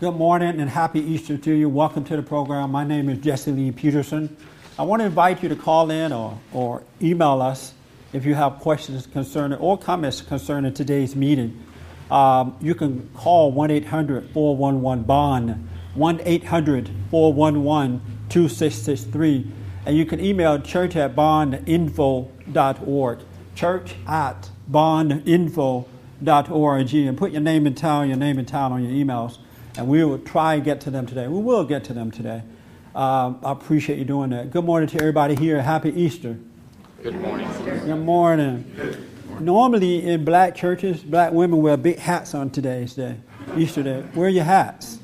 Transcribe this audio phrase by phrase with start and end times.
[0.00, 1.68] Good morning and happy Easter to you.
[1.68, 2.70] Welcome to the program.
[2.70, 4.36] My name is Jesse Lee Peterson.
[4.78, 7.74] I want to invite you to call in or, or email us
[8.12, 11.60] if you have questions concerning or comments concerning today's meeting.
[12.12, 19.52] Um, you can call 1 800 411 BOND, 1 800 411 2663,
[19.84, 23.18] and you can email church at bondinfo.org.
[23.56, 28.92] Church at bondinfo.org and put your name and town, your name and town on your
[28.92, 29.38] emails,
[29.76, 31.28] and we will try and get to them today.
[31.28, 32.42] We will get to them today.
[32.94, 34.50] Um, I appreciate you doing that.
[34.50, 35.62] Good morning to everybody here.
[35.62, 36.36] Happy Easter.
[37.02, 37.48] Good morning.
[37.64, 39.06] Good morning.
[39.40, 43.16] Normally in black churches, black women wear big hats on today's day,
[43.56, 44.00] Easter day.
[44.14, 44.98] Where are your hats?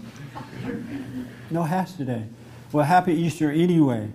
[1.51, 2.25] No hats today.
[2.73, 4.12] Well, happy Easter anyway.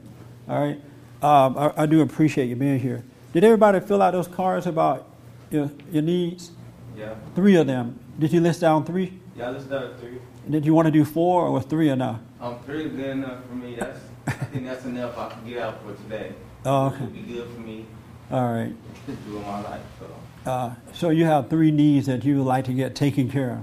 [0.50, 0.82] All right.
[1.22, 3.04] Um, I, I, do appreciate you being here.
[3.34, 5.08] Did everybody fill out those cards about
[5.52, 6.52] your, your needs?
[6.98, 7.16] Yeah.
[7.36, 8.00] Three of them.
[8.18, 9.20] Did you list down three?
[9.38, 10.20] Yeah, I listed down three.
[10.50, 12.20] Did you want to do four or three enough?
[12.42, 13.76] Um, three is good enough for me.
[13.76, 16.34] That's I think that's enough I can get out for today.
[16.66, 16.96] Oh, okay.
[16.98, 17.86] It would be good for me.
[18.32, 18.74] All right.
[19.06, 19.82] To do my life.
[20.00, 20.52] So.
[20.52, 23.60] Uh, so you have three needs that you would like to get taken care of.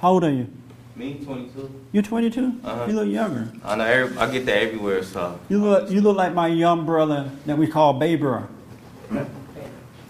[0.00, 0.48] How old are you?
[0.94, 1.84] Me, 22.
[1.92, 2.60] You're 22.
[2.64, 2.86] Uh-huh.
[2.86, 3.52] You look younger.
[3.64, 3.84] I know.
[3.84, 5.02] Every, I get that everywhere.
[5.02, 5.38] So.
[5.48, 5.90] You look.
[5.90, 8.48] You look like my young brother that we call Baber.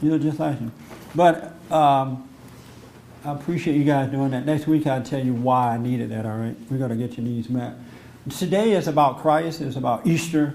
[0.03, 0.73] You look just like him.
[1.15, 2.26] But um,
[3.27, 4.47] I appreciate you guys doing that.
[4.47, 6.25] Next week I'll tell you why I needed that.
[6.25, 6.55] All right.
[6.71, 7.75] We're gonna get your needs met.
[8.31, 9.61] Today is about Christ.
[9.61, 10.55] It's about Easter.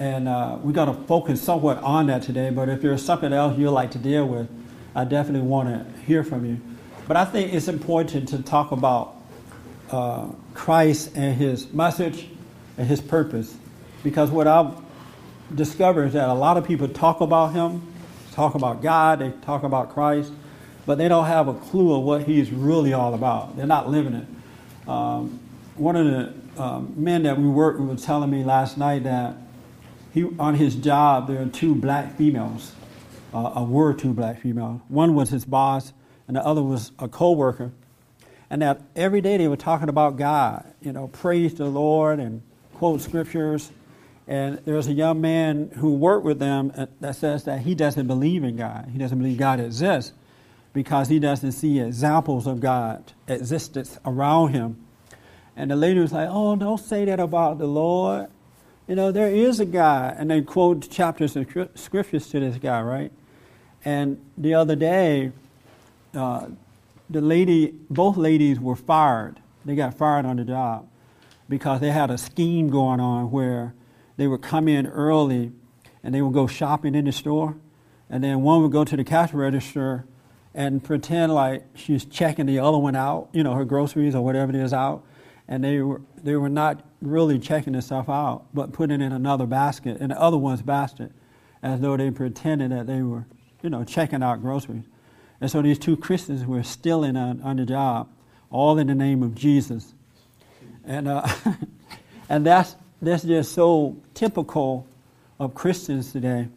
[0.00, 2.48] And uh, we're going to focus somewhat on that today.
[2.48, 4.48] But if there's something else you'd like to deal with,
[4.94, 6.58] I definitely want to hear from you.
[7.06, 9.14] But I think it's important to talk about
[9.90, 12.28] uh, Christ and his message
[12.78, 13.54] and his purpose.
[14.02, 14.74] Because what I've
[15.54, 17.82] discovered is that a lot of people talk about him,
[18.32, 20.32] talk about God, they talk about Christ,
[20.86, 23.56] but they don't have a clue of what he's really all about.
[23.56, 24.88] They're not living it.
[24.88, 25.40] Um,
[25.76, 29.36] one of the um, men that we worked with was telling me last night that
[30.12, 32.72] he, on his job, there are two black females,
[33.32, 34.80] uh, or were two black females.
[34.88, 35.92] One was his boss,
[36.26, 37.72] and the other was a co-worker.
[38.50, 42.42] And that every day they were talking about God, you know, praise the Lord and
[42.74, 43.70] quote scriptures.
[44.26, 48.08] And there was a young man who worked with them that says that he doesn't
[48.08, 48.88] believe in God.
[48.92, 50.12] He doesn't believe God exists
[50.72, 54.84] because he doesn't see examples of God existence around him.
[55.56, 58.28] And the lady was like, "Oh, don't say that about the Lord."
[58.90, 62.82] you know, there is a guy, and they quote chapters of scriptures to this guy,
[62.82, 63.12] right?
[63.84, 65.30] And the other day,
[66.12, 66.48] uh,
[67.08, 69.38] the lady, both ladies were fired.
[69.64, 70.88] They got fired on the job
[71.48, 73.74] because they had a scheme going on where
[74.16, 75.52] they would come in early
[76.02, 77.54] and they would go shopping in the store,
[78.08, 80.04] and then one would go to the cash register
[80.54, 84.50] and pretend like she's checking the other one out, you know, her groceries or whatever
[84.50, 85.04] it is out,
[85.48, 89.46] and they were they were not really checking the stuff out, but putting in another
[89.46, 91.12] basket, in the other one's basket,
[91.62, 93.24] as though they pretended that they were,
[93.62, 94.84] you know, checking out groceries.
[95.40, 98.08] And so these two Christians were stealing on, on the job,
[98.50, 99.94] all in the name of Jesus.
[100.84, 101.26] And, uh,
[102.28, 104.86] and that's, that's just so typical
[105.38, 106.48] of Christians today.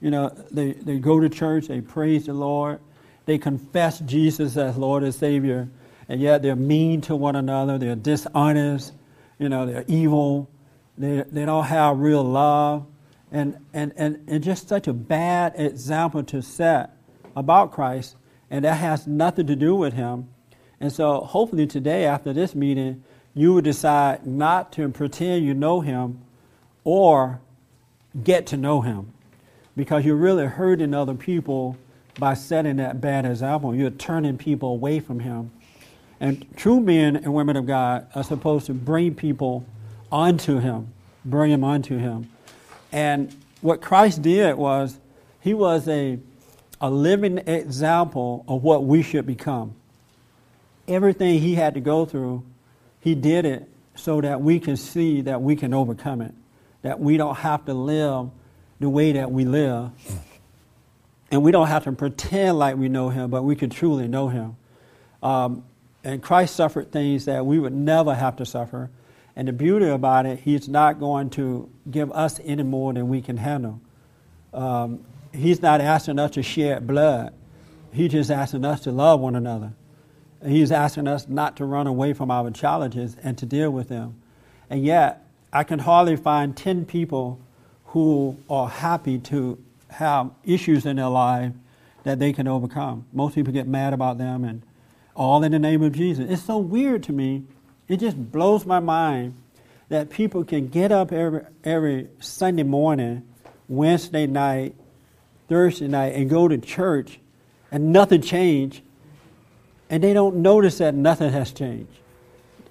[0.00, 2.80] You know, they, they go to church, they praise the Lord,
[3.26, 5.68] they confess Jesus as Lord and Savior,
[6.08, 8.92] and yet they're mean to one another, they're dishonest,
[9.38, 10.50] you know, they're evil,
[10.98, 12.86] they, they don't have real love,
[13.32, 16.96] and, and, and, and just such a bad example to set
[17.36, 18.16] about Christ,
[18.50, 20.28] and that has nothing to do with Him.
[20.80, 23.04] And so, hopefully, today, after this meeting,
[23.34, 26.22] you will decide not to pretend you know Him
[26.84, 27.40] or
[28.22, 29.12] get to know Him.
[29.76, 31.76] Because you're really hurting other people
[32.18, 33.74] by setting that bad example.
[33.74, 35.50] You're turning people away from Him.
[36.20, 39.64] And true men and women of God are supposed to bring people
[40.12, 40.92] onto Him,
[41.24, 42.30] bring them onto Him.
[42.92, 44.98] And what Christ did was,
[45.40, 46.18] He was a,
[46.80, 49.74] a living example of what we should become.
[50.86, 52.44] Everything He had to go through,
[53.00, 56.34] He did it so that we can see that we can overcome it,
[56.82, 58.30] that we don't have to live
[58.78, 59.90] the way that we live.
[61.30, 64.28] And we don't have to pretend like we know Him, but we can truly know
[64.28, 64.56] Him.
[65.22, 65.64] Um,
[66.02, 68.90] and Christ suffered things that we would never have to suffer.
[69.36, 73.20] And the beauty about it, He's not going to give us any more than we
[73.20, 73.80] can handle.
[74.52, 77.32] Um, he's not asking us to shed blood.
[77.92, 79.72] He's just asking us to love one another.
[80.44, 84.20] He's asking us not to run away from our challenges and to deal with them.
[84.68, 87.40] And yet, I can hardly find 10 people
[87.86, 89.58] who are happy to
[89.90, 91.52] have issues in their life
[92.04, 93.06] that they can overcome.
[93.12, 94.62] Most people get mad about them and
[95.14, 96.30] all in the name of Jesus.
[96.30, 97.44] It's so weird to me
[97.90, 99.34] It just blows my mind
[99.88, 103.26] that people can get up every, every Sunday morning,
[103.66, 104.76] Wednesday night,
[105.48, 107.18] Thursday night, and go to church
[107.72, 108.82] and nothing changed,
[109.90, 111.90] and they don't notice that nothing has changed.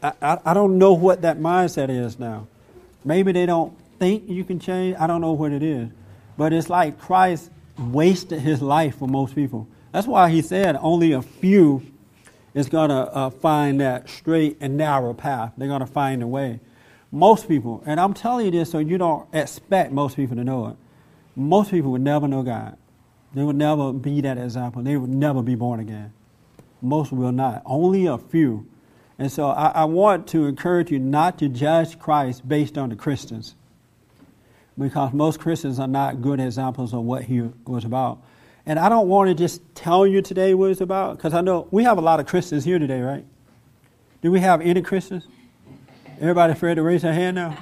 [0.02, 2.48] I, I, I don't know what that mindset is now.
[3.04, 4.96] Maybe they don't think you can change.
[4.98, 5.90] I don't know what it is.
[6.40, 9.68] But it's like Christ wasted his life for most people.
[9.92, 11.84] That's why he said only a few
[12.54, 15.52] is going to uh, find that straight and narrow path.
[15.58, 16.62] They're going to find a way.
[17.12, 20.68] Most people, and I'm telling you this so you don't expect most people to know
[20.68, 20.78] it,
[21.36, 22.78] most people would never know God.
[23.34, 24.82] They would never be that example.
[24.82, 26.14] They would never be born again.
[26.82, 27.64] Most will not.
[27.66, 28.66] Only a few.
[29.18, 32.96] And so I, I want to encourage you not to judge Christ based on the
[32.96, 33.56] Christians.
[34.80, 38.24] Because most Christians are not good examples of what he was about.
[38.66, 41.68] And I don't want to just tell you today what it's about, because I know
[41.72, 43.26] we have a lot of Christians here today, right?
[44.22, 45.28] Do we have any Christians?
[46.20, 47.58] Everybody afraid to raise their hand now?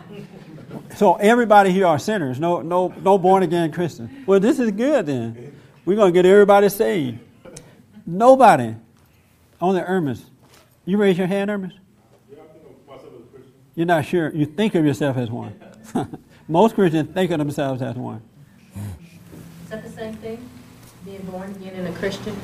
[0.96, 4.28] So everybody here are sinners, no, no, no born again Christians.
[4.28, 5.56] Well, this is good then.
[5.86, 7.20] We're going to get everybody saved.
[8.06, 8.76] Nobody.
[9.62, 10.22] Only Ermis.
[10.86, 11.74] You raise your hand, Ermis?
[13.76, 14.34] You're not sure.
[14.34, 15.54] You think of yourself as one.
[16.48, 18.22] Most Christians think of themselves as one.
[18.76, 20.50] Is that the same thing?
[21.04, 22.36] Being born again and a Christian?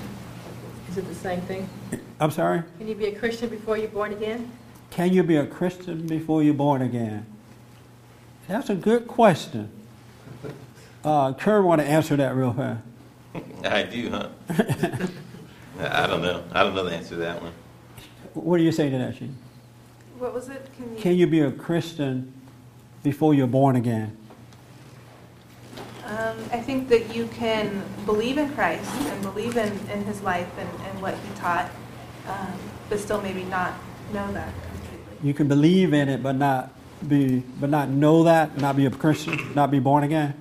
[0.89, 1.69] Is it the same thing?
[2.19, 2.63] I'm sorry?
[2.77, 4.51] Can you be a Christian before you're born again?
[4.89, 7.25] Can you be a Christian before you're born again?
[8.47, 9.71] That's a good question.
[11.03, 12.81] Uh, Kerr want to answer that real fast.
[13.63, 14.29] I do, huh?
[15.79, 16.43] I don't know.
[16.51, 17.53] I don't know the answer to that one.
[18.33, 19.35] What do you say to that, Sheen?
[20.19, 20.69] What was it?
[20.75, 21.01] Can you?
[21.01, 22.33] Can you be a Christian
[23.03, 24.17] before you're born again?
[26.05, 30.49] Um, I think that you can believe in Christ and believe in, in his life
[30.57, 31.69] and, and what he taught,
[32.27, 32.53] um,
[32.89, 33.73] but still maybe not
[34.13, 35.27] know that completely.
[35.27, 36.73] You can believe in it, but not
[37.07, 40.33] be, but not know that, not be a Christian, not be born again.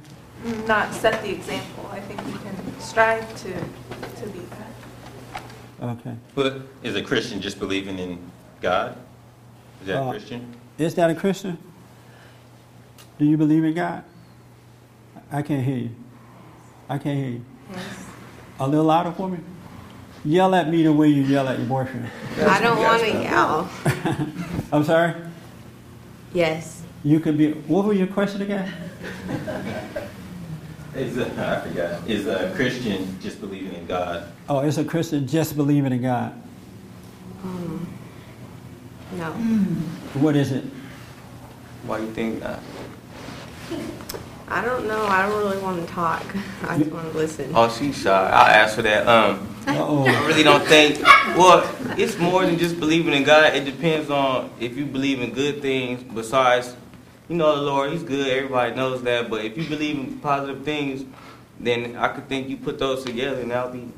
[0.67, 1.89] Not set the example.
[1.93, 5.43] I think you can strive to, to be that.
[5.99, 6.15] Okay.
[6.35, 8.19] But is a Christian just believing in
[8.61, 8.97] God?
[9.81, 10.55] Is that Uh, Christian?
[10.79, 11.57] Is that a Christian?
[13.23, 14.03] Do you believe in God?
[15.31, 15.91] I can't hear you.
[16.89, 17.45] I can't hear you.
[17.71, 18.07] Yes.
[18.59, 19.39] A little louder for me.
[20.25, 22.11] Yell at me the way you yell at your boyfriend.
[22.41, 23.71] I don't want to yell.
[24.73, 25.15] I'm sorry.
[26.35, 26.83] Yes.
[27.05, 27.53] You could be.
[27.53, 28.75] What was your question again?
[30.97, 32.11] Is a, I forgot.
[32.11, 34.33] Is a Christian just believing in God?
[34.49, 36.43] Oh, it's a Christian just believing in God.
[37.45, 37.87] Um,
[39.13, 39.31] no.
[40.21, 40.65] What is it?
[41.87, 42.59] Why do you think that?
[44.49, 45.03] I don't know.
[45.07, 46.25] I don't really want to talk.
[46.69, 47.53] I just want to listen.
[47.55, 48.11] Oh, she's shy.
[48.11, 49.07] I'll ask for that.
[49.07, 50.27] Um, I Uh-oh.
[50.27, 51.01] really don't think.
[51.37, 51.65] Well,
[51.97, 53.55] it's more than just believing in God.
[53.55, 56.03] It depends on if you believe in good things.
[56.03, 56.77] Besides,
[57.29, 58.27] you know, the Lord, He's good.
[58.29, 59.31] Everybody knows that.
[59.31, 61.05] But if you believe in positive things,
[61.59, 63.89] then I could think you put those together, and that'll be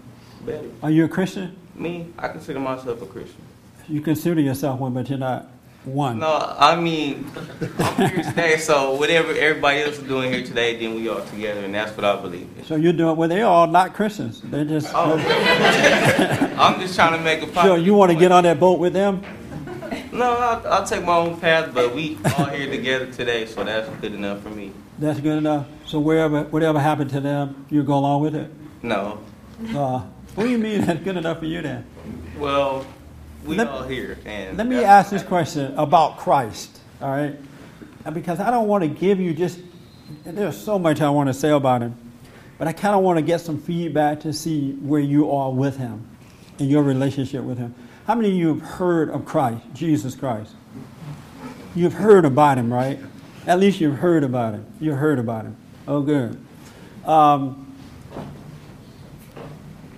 [0.44, 0.68] better.
[0.82, 1.56] Are you a Christian?
[1.74, 3.40] Me, I consider myself a Christian.
[3.88, 5.48] You consider yourself one, but you're not
[5.84, 6.18] one.
[6.18, 7.30] No, I mean,
[7.78, 11.60] I'm here today, so whatever everybody else is doing here today, then we are together,
[11.60, 12.64] and that's what I believe in.
[12.64, 13.16] So you're doing.
[13.16, 14.40] Well, they're all not Christians.
[14.40, 14.90] They're just.
[14.94, 15.16] Oh.
[16.58, 18.92] I'm just trying to make a So you want to get on that boat with
[18.92, 19.22] them?
[20.12, 23.88] No, I'll, I'll take my own path, but we all here together today, so that's
[24.00, 24.72] good enough for me.
[24.98, 25.66] That's good enough.
[25.86, 28.50] So wherever, whatever happened to them, you go along with it.
[28.82, 29.18] No,
[29.74, 30.00] Uh,
[30.34, 31.84] what do you mean that's good enough for you then?
[32.38, 32.84] well,
[33.44, 37.36] we Let- all here, and Let me ask this question about Christ, all right?
[38.12, 39.58] Because I don't want to give you just,
[40.24, 41.94] there's so much I want to say about him,
[42.58, 45.76] but I kind of want to get some feedback to see where you are with
[45.76, 46.06] him
[46.58, 47.74] in your relationship with him.
[48.06, 50.54] How many of you have heard of Christ, Jesus Christ?
[51.74, 52.98] You've heard about him, right?
[53.46, 54.66] At least you've heard about him.
[54.80, 55.56] You've heard about him.
[55.88, 56.38] Oh, good.
[57.04, 57.74] Um,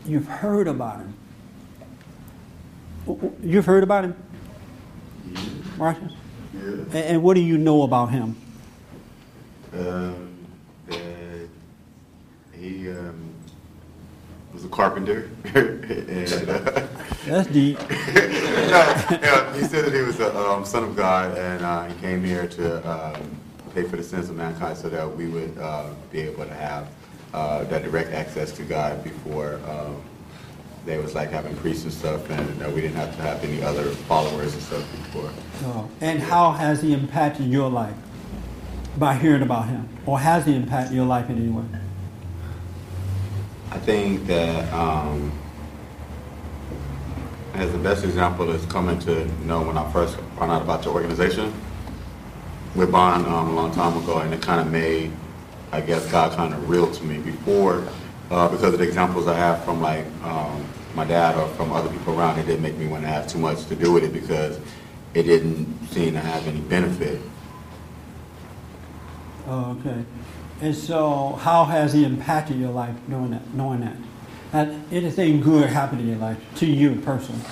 [0.06, 1.15] you've heard about him.
[3.42, 4.16] You've heard about him?
[5.76, 6.12] Marcus?
[6.54, 6.60] Yeah.
[6.62, 8.36] And, and what do you know about him?
[9.72, 10.34] Um,
[10.88, 11.48] that
[12.52, 13.30] he um,
[14.52, 16.86] was a carpenter, and uh,
[17.26, 17.78] That's deep.
[17.90, 17.96] no,
[19.10, 22.24] yeah, he said that he was a um, son of God, and uh, he came
[22.24, 23.36] here to um,
[23.74, 26.88] pay for the sins of mankind, so that we would uh, be able to have
[27.34, 29.60] uh, that direct access to God before.
[29.68, 30.02] Um,
[30.86, 33.62] they was like having priests and stuff, and uh, we didn't have to have any
[33.62, 35.30] other followers and stuff before.
[35.64, 37.94] Oh, And how has he impacted your life
[38.96, 39.88] by hearing about him?
[40.06, 41.64] Or has he impacted your life in any way?
[43.72, 45.32] I think that um,
[47.54, 50.94] as the best example is coming to know when I first found out about your
[50.94, 51.52] organization
[52.76, 55.10] We bond um, a long time ago, and it kind of made,
[55.72, 57.82] I guess, God kind of real to me before,
[58.30, 60.64] uh, because of the examples I have from like um,
[60.96, 62.38] my dad or from other people around.
[62.38, 64.58] It didn't make me want to have too much to do with it because
[65.14, 67.20] it didn't seem to have any benefit.
[69.46, 70.04] Oh, okay.
[70.62, 73.54] And so, how has he impacted your life knowing that?
[73.54, 73.96] Knowing that,
[74.52, 77.42] had anything good happened in your life to you personally?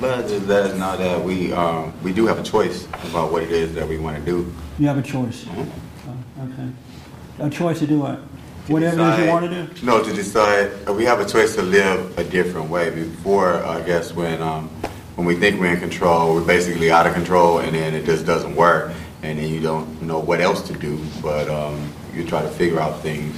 [0.00, 3.44] But just let us know that we um, we do have a choice about what
[3.44, 4.52] it is that we want to do.
[4.78, 5.44] You have a choice.
[5.44, 5.70] Mhm.
[6.08, 6.68] Oh, okay.
[7.38, 8.20] A choice to do what?
[8.68, 9.86] Whatever it is you want to do.
[9.86, 12.88] No, to decide, uh, we have a choice to live a different way.
[12.90, 14.68] Before, I guess, when, um,
[15.16, 18.24] when we think we're in control, we're basically out of control, and then it just
[18.24, 18.92] doesn't work,
[19.22, 22.80] and then you don't know what else to do, but, um, you try to figure
[22.80, 23.36] out things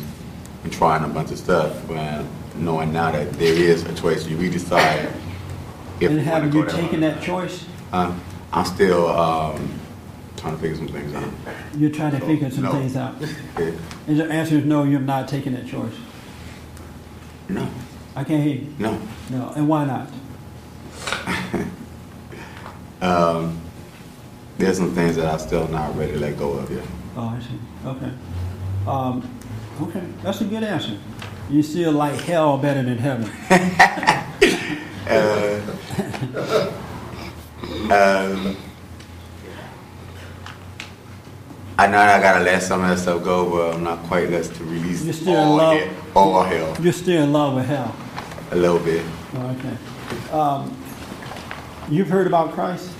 [0.62, 4.36] and trying a bunch of stuff, when knowing now that there is a choice, you
[4.48, 5.08] decide
[5.98, 7.64] if And have you taken that choice?
[7.92, 8.12] Uh,
[8.52, 9.80] I'm still, um,
[10.36, 11.28] trying to figure some things out.
[11.76, 12.72] You're trying to figure some No.
[12.72, 13.14] things out.
[13.58, 13.72] Yeah.
[14.06, 14.84] And the answer is no.
[14.84, 15.94] You're not taking that choice.
[17.48, 17.68] No,
[18.14, 18.74] I can't hear you.
[18.78, 19.00] no.
[19.30, 19.52] No.
[19.56, 20.08] And why not?
[23.02, 23.60] Um,
[24.56, 26.82] there's some things that I'm still not ready to let go of yet.
[27.14, 27.58] Oh, I see.
[27.86, 28.10] Okay.
[28.86, 29.38] Um,
[29.82, 30.02] okay.
[30.22, 30.96] That's a good answer.
[31.50, 33.30] You still like hell better than heaven.
[35.08, 35.60] Uh,
[37.90, 38.56] um,
[41.78, 44.48] I know I gotta let some of that stuff go, but I'm not quite ready
[44.48, 45.78] to release You're still in all love?
[45.80, 47.94] hell, all hell You're still in love with hell.
[48.50, 49.04] a little bit.
[49.34, 50.32] Oh, okay.
[50.32, 50.76] Um,
[51.90, 52.90] you've heard about Christ?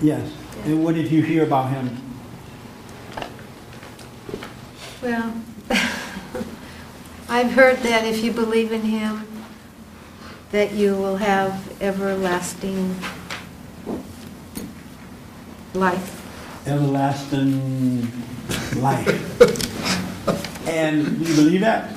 [0.00, 0.28] Yes.
[0.64, 1.96] And what did you hear about him?
[5.00, 5.34] Well,
[7.28, 9.24] I've heard that if you believe in him,
[10.50, 12.96] that you will have everlasting
[15.74, 16.17] life.
[16.68, 18.12] Everlasting
[18.76, 19.08] life.
[20.68, 21.90] and do you believe that?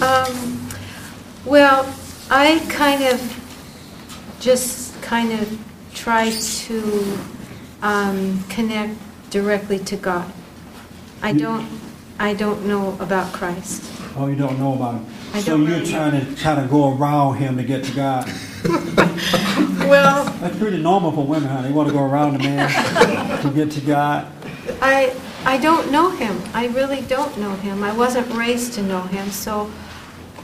[0.00, 0.70] Um,
[1.44, 1.92] well,
[2.30, 3.20] I kind of
[4.38, 5.58] just kind of
[5.92, 7.18] try to
[7.82, 8.94] um, connect
[9.30, 10.30] directly to God.
[11.20, 11.68] I don't,
[12.18, 13.82] I don't know about Christ.
[14.16, 15.11] Oh, you don't know about him.
[15.34, 17.94] I so don't you're really trying to kind of go around him to get to
[17.94, 18.30] God.
[19.88, 21.62] Well, That's pretty normal for women, huh?
[21.62, 24.26] They want to go around the man to get to God.
[24.80, 26.40] I, I don't know him.
[26.54, 27.82] I really don't know him.
[27.82, 29.70] I wasn't raised to know him, so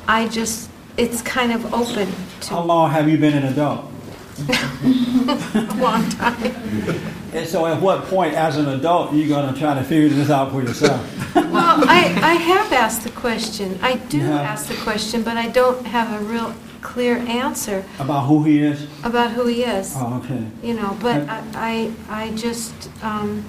[0.07, 2.09] I just, it's kind of open
[2.43, 3.91] to How long have you been an adult?
[4.49, 7.15] a long time.
[7.33, 10.09] And so at what point as an adult are you going to try to figure
[10.09, 11.01] this out for yourself?
[11.39, 13.79] Well, I, I have asked the question.
[13.83, 18.43] I do ask the question, but I don't have a real clear answer About who
[18.45, 18.87] he is?
[19.05, 19.95] about who he is.
[19.97, 20.45] Oh, okay.
[20.63, 23.45] You know, but I, I, I just, um,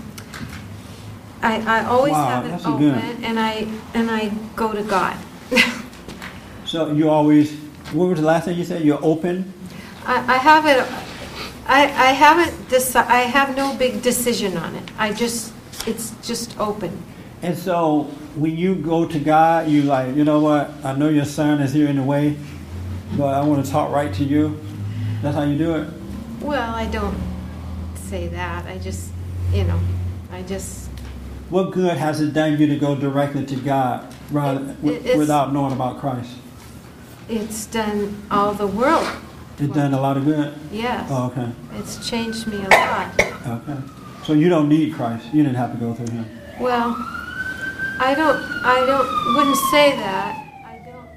[1.42, 5.18] I, I always Wow, have it open, and I, and I go to God.
[6.66, 7.52] So you always,
[7.94, 8.84] what was the last thing you said?
[8.84, 9.52] You're open?
[10.06, 10.86] I, I have it,
[11.70, 14.90] I, I haven't deci, I have no big decision on it.
[14.98, 15.54] I just,
[15.86, 17.02] it's just open.
[17.44, 18.04] And so
[18.36, 20.72] when you go to God, you like, you know what?
[20.84, 22.36] I know your son is here in the way,
[23.16, 24.60] but I want to talk right to you.
[25.22, 25.88] That's how you do it?
[26.42, 27.18] Well, I don't
[27.96, 28.66] say that.
[28.66, 29.12] I just,
[29.54, 29.80] you know,
[30.32, 30.90] I just,
[31.50, 35.54] What good has it done you to go directly to God rather, It- wi- without
[35.54, 36.32] knowing about Christ?
[37.30, 39.08] it's done all the world.
[39.62, 40.54] It done a lot of good?
[40.72, 41.06] Yes.
[41.12, 41.52] Oh, okay.
[41.74, 43.22] It's changed me a lot.
[43.22, 43.78] Okay.
[44.24, 45.26] So you don't need Christ.
[45.34, 46.26] You didn't have to go through him.
[46.62, 46.96] Well,
[48.00, 50.46] I don't, I don't, wouldn't say that.
[50.66, 51.10] I don't,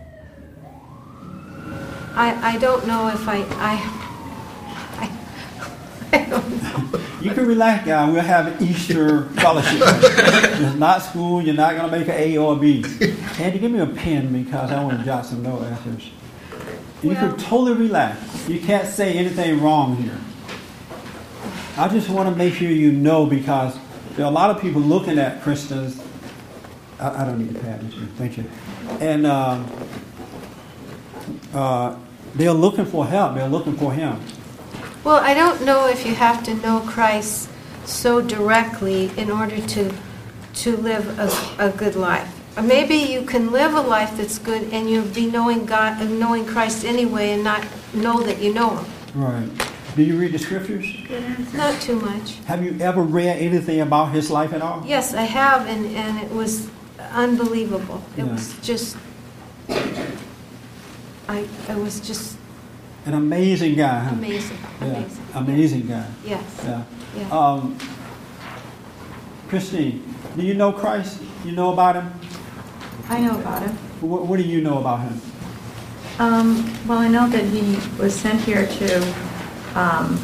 [2.17, 3.79] I, I don't know if I, I,
[4.99, 5.11] I,
[6.19, 7.01] I don't know.
[7.21, 8.11] You can relax, guy.
[8.11, 9.81] We'll have an Easter fellowship.
[9.81, 11.41] it's not school.
[11.41, 12.85] You're not going to make an A or a B.
[13.39, 16.11] Andy, give me a pen because I want to jot some note answers.
[17.03, 18.49] You Well- can totally relax.
[18.49, 20.19] You can't say anything wrong here.
[21.77, 23.77] I just want to make sure you know because
[24.17, 26.01] there are a lot of people looking at Christians.
[27.01, 27.95] I, I don't need to pad this.
[28.17, 28.45] Thank you.
[29.01, 29.67] And um,
[31.55, 31.97] uh,
[32.35, 33.35] they're looking for help.
[33.35, 34.21] They're looking for Him.
[35.03, 37.49] Well, I don't know if you have to know Christ
[37.85, 39.93] so directly in order to,
[40.55, 42.42] to live a, a good life.
[42.57, 46.21] Or maybe you can live a life that's good and you'll be knowing God and
[46.21, 48.87] knowing Christ anyway and not know that you know Him.
[49.15, 49.49] Right.
[49.97, 50.87] Do you read the scriptures?
[51.55, 52.37] Not too much.
[52.47, 54.83] Have you ever read anything about his life at all?
[54.87, 56.71] Yes, I have, and, and it was
[57.13, 58.03] unbelievable.
[58.17, 58.33] It Yeah.
[58.33, 58.97] was just,
[61.29, 62.37] I, it was just
[63.05, 64.15] An amazing guy, huh?
[64.15, 65.25] Amazing, Yeah, amazing.
[65.35, 66.07] amazing guy.
[66.25, 66.85] Yes, Yeah.
[67.17, 67.29] yeah.
[67.31, 67.77] Um,
[69.49, 70.03] Christine,
[70.37, 71.21] do you know Christ?
[71.45, 72.13] You know about him?
[73.13, 73.73] I know about him.
[74.01, 75.21] What, what do you know about him?
[76.19, 79.15] Um, Well, I know that he was sent here to
[79.75, 80.19] um,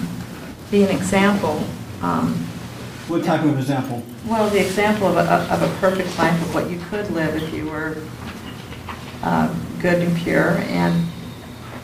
[0.70, 1.62] be an example.
[2.02, 2.34] um,
[3.08, 4.02] What type of example?
[4.26, 7.52] Well, the example of a, of a perfect life of what you could live if
[7.52, 7.96] you were
[9.22, 10.58] uh, good and pure.
[10.68, 11.06] And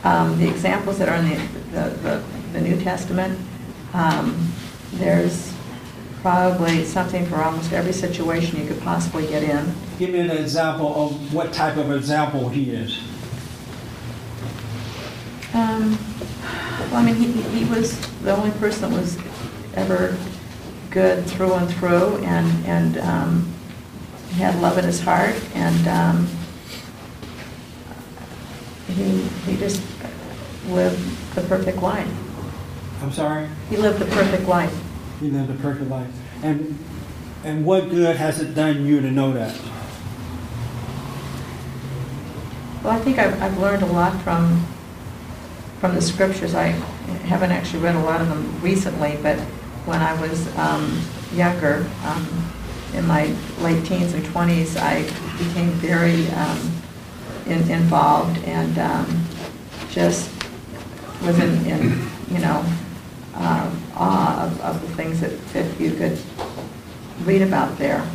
[0.05, 1.37] um, the examples that are in the,
[1.73, 3.37] the, the- the New Testament,
[3.95, 4.53] um,
[4.93, 5.53] there's
[6.25, 9.75] probably something for almost every situation you could possibly get in.
[9.99, 12.99] Give me an example of what type of example he is.
[15.53, 15.99] Um,
[16.91, 19.19] Well, I mean, he, he was the only person that was
[19.75, 20.17] ever
[20.91, 23.53] good through and through, and, and um,
[24.31, 26.27] he had love in his heart, and um,
[28.89, 29.83] he, he just
[30.69, 32.09] lived the perfect life.
[33.03, 33.47] I'm sorry?
[33.69, 34.84] He lived the perfect life.
[35.21, 36.11] He lived a perfect life.
[36.43, 36.79] And,
[37.45, 39.59] and what good has it done you to know that?
[42.83, 44.67] Well, I think I've, I've learned a lot from,
[45.81, 46.55] from the scriptures.
[46.55, 46.69] I
[47.27, 49.39] haven't actually read a lot of them recently, but
[49.87, 51.01] when I was um,
[51.33, 52.53] younger, um,
[52.95, 55.03] in my late teens and 20s, I
[55.39, 56.83] became very um,
[57.47, 59.25] in, involved and um,
[59.91, 60.31] just
[61.23, 62.65] was in, in you know,
[63.35, 66.19] um, awe of, of the things that, that you could
[67.25, 68.07] read about there.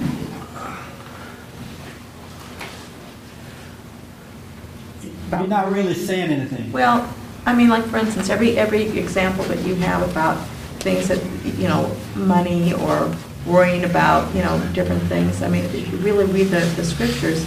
[5.31, 6.71] You're not really saying anything.
[6.71, 7.13] Well,
[7.45, 10.37] I mean, like, for instance, every, every example that you have about
[10.79, 11.23] things that,
[11.57, 16.25] you know, money or worrying about, you know, different things, I mean, if you really
[16.25, 17.45] read the, the scriptures,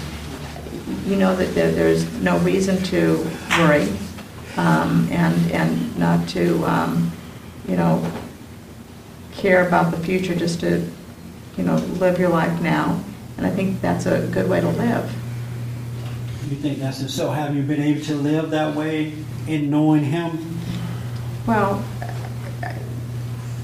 [1.06, 3.88] you know that there, there's no reason to worry,
[4.56, 7.10] um, and, and not to, um,
[7.72, 8.06] you know,
[9.32, 10.86] care about the future, just to,
[11.56, 13.02] you know, live your life now.
[13.38, 15.10] And I think that's a good way to live.
[16.50, 17.08] You think that's it?
[17.08, 19.14] So have you been able to live that way
[19.48, 20.58] in knowing him?
[21.46, 21.82] Well,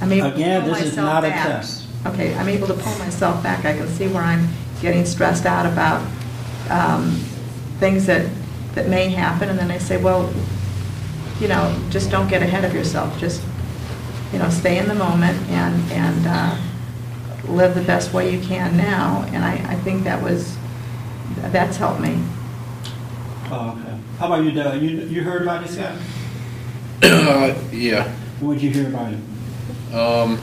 [0.01, 1.47] I'm able to Again, pull this is myself not a back.
[1.47, 1.87] test.
[2.07, 3.67] Okay, I'm able to pull myself back.
[3.67, 4.49] I can see where I'm
[4.81, 6.01] getting stressed out about
[6.71, 7.11] um,
[7.79, 8.27] things that,
[8.75, 10.33] that may happen, and then I say, well,
[11.41, 13.19] you know, just don't get ahead of yourself.
[13.21, 13.43] Just,
[14.33, 16.57] you know, stay in the moment and, and uh,
[17.51, 19.25] live the best way you can now.
[19.33, 20.57] And I, I think that was,
[21.37, 22.23] that's helped me.
[23.51, 23.99] Oh, okay.
[24.19, 24.83] How about you, Doug?
[24.83, 25.97] You, you heard about this guy?
[27.03, 28.09] Uh, yeah.
[28.41, 29.23] What did you hear about him?
[29.95, 30.41] Um,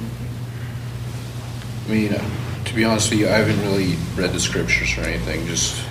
[1.88, 5.02] I mean, uh, to be honest with you, I haven't really read the scriptures or
[5.02, 5.46] anything.
[5.46, 5.84] Just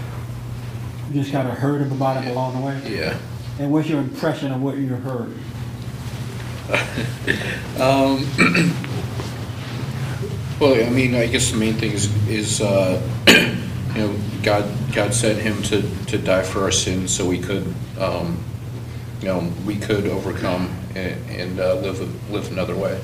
[1.13, 2.97] You just kind of heard him about him along the way?
[2.97, 3.17] yeah.
[3.61, 5.33] And what's your impression of what you heard?
[7.75, 8.25] Um,
[10.61, 15.13] well, I mean, I guess the main thing is, is uh, you know, God God
[15.13, 18.39] sent him to, to die for our sins so we could, um,
[19.21, 23.01] you know, we could overcome and, and uh, live a- live another way.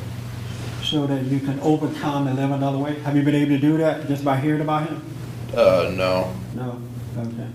[0.85, 3.01] So that you can overcome and live another way?
[3.01, 5.03] Have you been able to do that just by hearing about him?
[5.53, 6.33] Uh, no.
[6.55, 6.81] No?
[7.18, 7.49] Okay.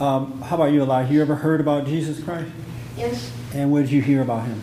[0.00, 1.12] Um, how about you, Elijah?
[1.12, 2.50] You ever heard about Jesus Christ?
[2.96, 3.32] Yes.
[3.52, 4.62] And what did you hear about him?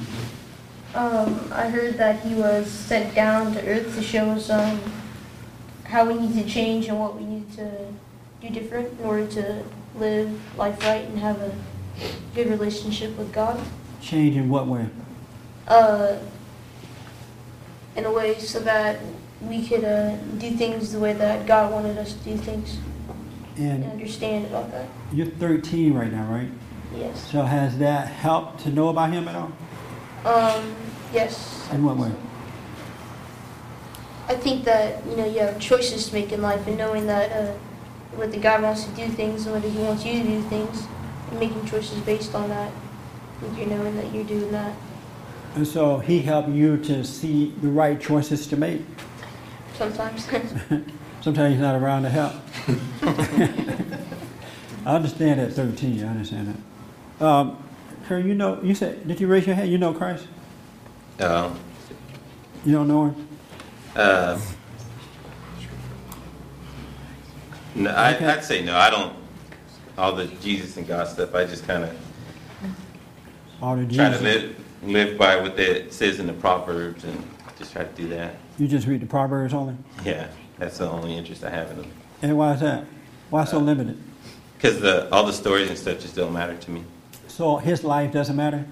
[0.93, 4.79] Um, I heard that he was sent down to earth to show us um,
[5.85, 7.71] how we need to change and what we need to
[8.41, 9.63] do different in order to
[9.95, 11.53] live life right and have a
[12.35, 13.59] good relationship with God.
[14.01, 14.87] Change in what way?
[15.67, 16.17] Uh,
[17.95, 18.99] in a way so that
[19.41, 22.77] we could uh, do things the way that God wanted us to do things
[23.57, 24.87] and And understand about that.
[25.13, 26.49] you're 13 right now, right?
[26.95, 27.31] Yes.
[27.31, 29.51] So has that helped to know about him at all?
[30.25, 30.75] Um,
[31.13, 31.67] yes.
[31.71, 32.11] In what way?
[34.27, 37.31] I think that you know you have choices to make in life, and knowing that
[37.31, 37.53] uh,
[38.15, 40.85] whether God wants to do things and whether He wants you to do things,
[41.29, 42.71] and making choices based on that.
[43.39, 44.75] Think you're knowing that you're doing that.
[45.55, 48.81] And so he helped you to see the right choices to make.
[49.73, 50.25] Sometimes.
[51.21, 52.33] Sometimes he's not around to help.
[54.85, 56.03] I understand at 13.
[56.03, 56.63] I understand
[57.19, 57.25] that.
[57.25, 57.57] Um,
[58.11, 59.71] Karen, you know, you said, did you raise your hand?
[59.71, 60.27] You know Christ?
[61.21, 61.57] Um,
[62.65, 63.27] You don't know him?
[63.95, 64.37] uh,
[67.73, 68.25] no, I, Okay.
[68.25, 68.75] I'd say no.
[68.75, 69.15] I don't.
[69.97, 71.33] All the Jesus and God stuff.
[71.33, 71.89] I just kind of
[73.61, 77.23] the try to live live by what it says in the Proverbs and
[77.57, 78.35] just try to do that.
[78.57, 79.77] You just read the Proverbs only?
[80.03, 81.91] Yeah, that's the only interest I have in them.
[82.21, 82.83] And why is that?
[83.29, 83.97] Why so limited?
[84.57, 86.83] Because the all the stories and stuff just don't matter to me.
[87.31, 88.65] So his life doesn't matter?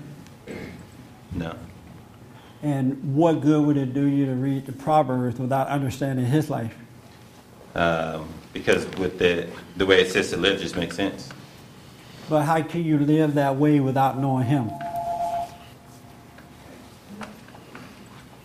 [1.32, 1.56] No.
[2.62, 6.76] And what good would it do you to read the Proverbs without understanding his life?
[7.74, 11.30] Um, because with the the way it says to live just makes sense.
[12.28, 14.70] But how can you live that way without knowing him?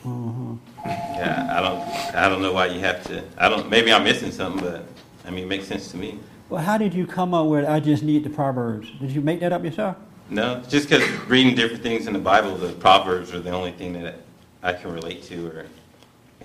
[0.05, 0.59] Mhm.
[0.87, 3.25] Yeah, I don't I don't know why you have to.
[3.37, 3.69] I don't.
[3.69, 4.87] Maybe I'm missing something, but
[5.27, 6.21] I mean, it makes sense to me.
[6.49, 8.89] Well, how did you come up with I just need the Proverbs?
[9.01, 9.97] Did you make that up yourself?
[10.29, 13.93] No, just because reading different things in the Bible, the Proverbs are the only thing
[14.03, 14.17] that
[14.63, 15.67] I can relate to or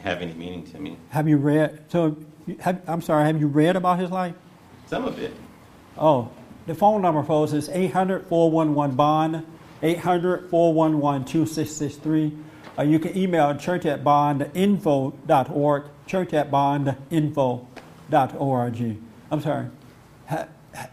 [0.02, 0.98] have any meaning to me.
[1.10, 1.84] Have you read?
[1.90, 2.18] So,
[2.60, 3.26] have, I'm sorry.
[3.26, 4.36] Have you read about his life?
[4.88, 5.34] Some of it.
[5.98, 6.30] Oh,
[6.66, 9.46] the phone number, folks, is 800 411 Bond,
[9.82, 12.38] 800 411 2663.
[12.78, 18.98] Or you can email church at bondinfo.org, church at bondinfo.org.
[19.32, 19.68] I'm sorry.
[20.30, 20.48] Ha,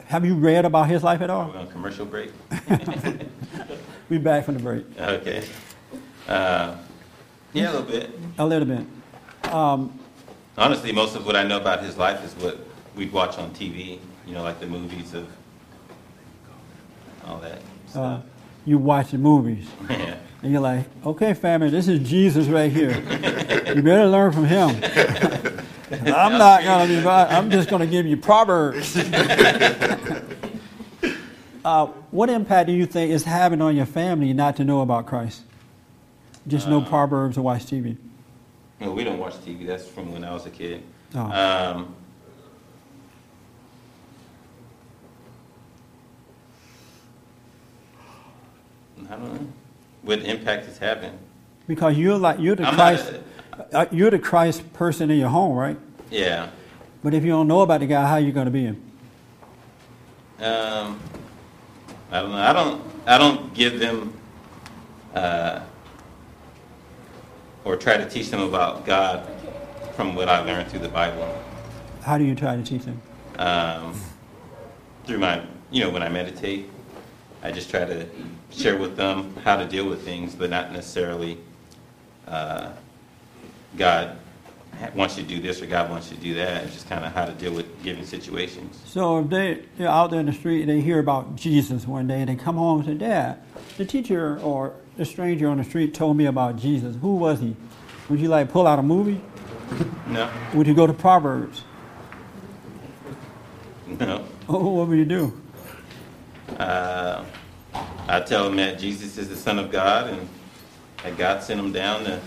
[0.07, 1.51] have you read about his life at all?
[1.51, 2.31] We're on commercial break?
[4.09, 4.85] We back from the break.
[4.99, 5.45] Okay.
[6.29, 6.77] Uh,
[7.53, 8.11] yeah, a little bit.
[8.39, 9.53] A little bit.
[9.53, 9.99] Um,
[10.57, 12.59] Honestly, most of what I know about his life is what
[12.95, 13.99] we'd watch on TV.
[14.25, 15.29] You know, like the movies of
[17.27, 17.61] all that
[17.97, 18.21] uh,
[18.65, 20.17] you watch the movies, yeah.
[20.43, 22.95] and you're like, okay, family, this is Jesus right here.
[23.75, 24.71] you better learn from him.
[25.91, 28.97] I'm not going to be, I'm just going to give you Proverbs.
[31.65, 35.07] uh, what impact do you think is having on your family not to know about
[35.07, 35.43] Christ?
[36.47, 37.97] Just know Uh, Proverbs or watch TV.
[38.81, 39.67] No, we don't watch TV.
[39.67, 40.83] That's from when I was a kid.
[41.15, 41.21] Oh.
[41.21, 41.95] Um,
[49.09, 49.53] I don't know
[50.03, 51.19] what impact it's having.
[51.67, 53.19] Because you're like you're the I'm not Christ, uh,
[53.91, 55.79] you're the Christ person in your home, right?
[56.11, 56.51] Yeah.
[57.03, 58.83] But if you don't know about the guy, how you going to be him?
[60.39, 61.01] Um,
[62.11, 62.37] I don't know.
[62.39, 62.83] I don't.
[63.07, 64.13] I don't give them
[65.15, 65.61] uh,
[67.65, 69.27] or try to teach them about God
[69.95, 71.43] from what I learned through the Bible.
[72.03, 73.01] How do you try to teach them?
[73.39, 73.95] um,
[75.05, 76.71] through my, you know, when I meditate,
[77.43, 78.07] I just try to
[78.51, 81.39] share with them how to deal with things, but not necessarily
[82.27, 82.73] uh,
[83.77, 84.19] God
[84.95, 86.65] wants you to do this or God wants you to do that.
[86.65, 88.81] It's just kind of how to deal with given situations.
[88.85, 92.07] So if they, they're out there in the street and they hear about Jesus one
[92.07, 93.41] day, and they come home and say, Dad,
[93.77, 96.97] the teacher or the stranger on the street told me about Jesus.
[97.01, 97.57] Who was he?
[98.09, 99.21] Would you like pull out a movie?
[100.07, 101.65] No, Would you go to Proverbs?
[103.87, 104.25] no.
[104.49, 105.41] Oh, what would you do?
[106.57, 107.25] Uh,
[108.09, 110.29] I tell them that Jesus is the Son of God and
[111.03, 112.21] that God sent him down to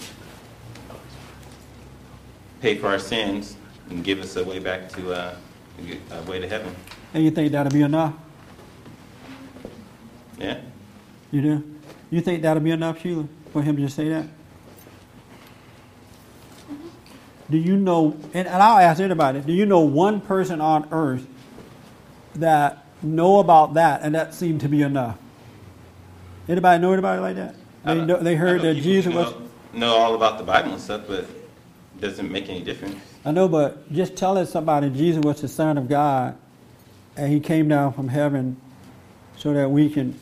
[2.61, 3.55] pay for our sins
[3.89, 5.35] and give us a way back to uh,
[6.11, 6.75] a way to heaven.
[7.13, 8.13] And you think that'll be enough?
[10.37, 10.59] Yeah.
[11.31, 11.75] You do?
[12.09, 14.25] You think that'll be enough, Sheila, for him to just say that?
[17.49, 21.25] Do you know, and, and I'll ask anybody, do you know one person on earth
[22.35, 25.17] that know about that and that seemed to be enough?
[26.47, 27.55] Anybody know anybody like that?
[27.85, 29.33] They, know, they heard that Jesus know, was.
[29.73, 31.25] know all about the Bible and stuff, but
[32.01, 32.95] doesn't make any difference.
[33.25, 36.37] I know, but just telling somebody Jesus was the Son of God
[37.17, 38.57] and he came down from heaven
[39.37, 40.17] so that we can.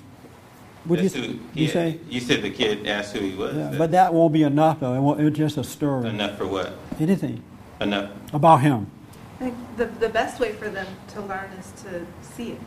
[0.88, 2.00] Would you, who- you yeah, say?
[2.10, 3.56] You said the kid asked who he was.
[3.56, 4.94] Yeah, but that won't be enough, though.
[4.96, 6.08] It won't, it's just a story.
[6.10, 6.74] enough for what?
[7.00, 7.44] Anything
[7.82, 8.10] Enough.
[8.34, 8.90] about him
[9.36, 12.62] I think the, the best way for them to learn is to see it,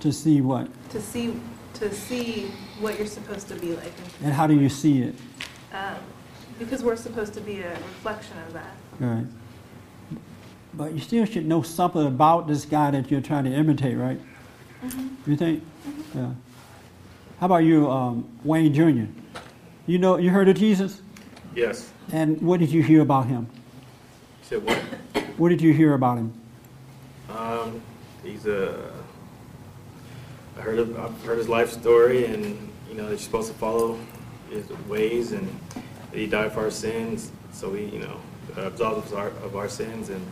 [0.00, 1.38] to see what to see,
[1.74, 2.50] to see
[2.80, 3.92] what you're supposed to be like.
[4.24, 5.14] and how do you see it.
[5.72, 5.94] Um,
[6.58, 8.74] because we're supposed to be a reflection of that.
[9.00, 9.26] Right.
[10.74, 14.20] But you still should know something about this guy that you're trying to imitate, right?
[15.26, 15.64] You think?
[16.14, 16.30] Yeah.
[17.40, 19.10] How about you, um, Wayne Jr.?
[19.86, 21.00] You know, you heard of Jesus,
[21.54, 21.90] Yes.
[22.12, 23.46] and what did you hear about him?
[24.42, 24.76] Said what?
[25.36, 26.32] What did you hear about him?
[27.30, 27.80] Um,
[28.24, 28.90] he's a.
[30.56, 33.58] I heard of, I've heard his life story, and you know that you're supposed to
[33.58, 33.98] follow
[34.50, 38.16] his ways, and that he died for our sins, so he, you know,
[38.56, 40.24] absolved us of our, of our sins, and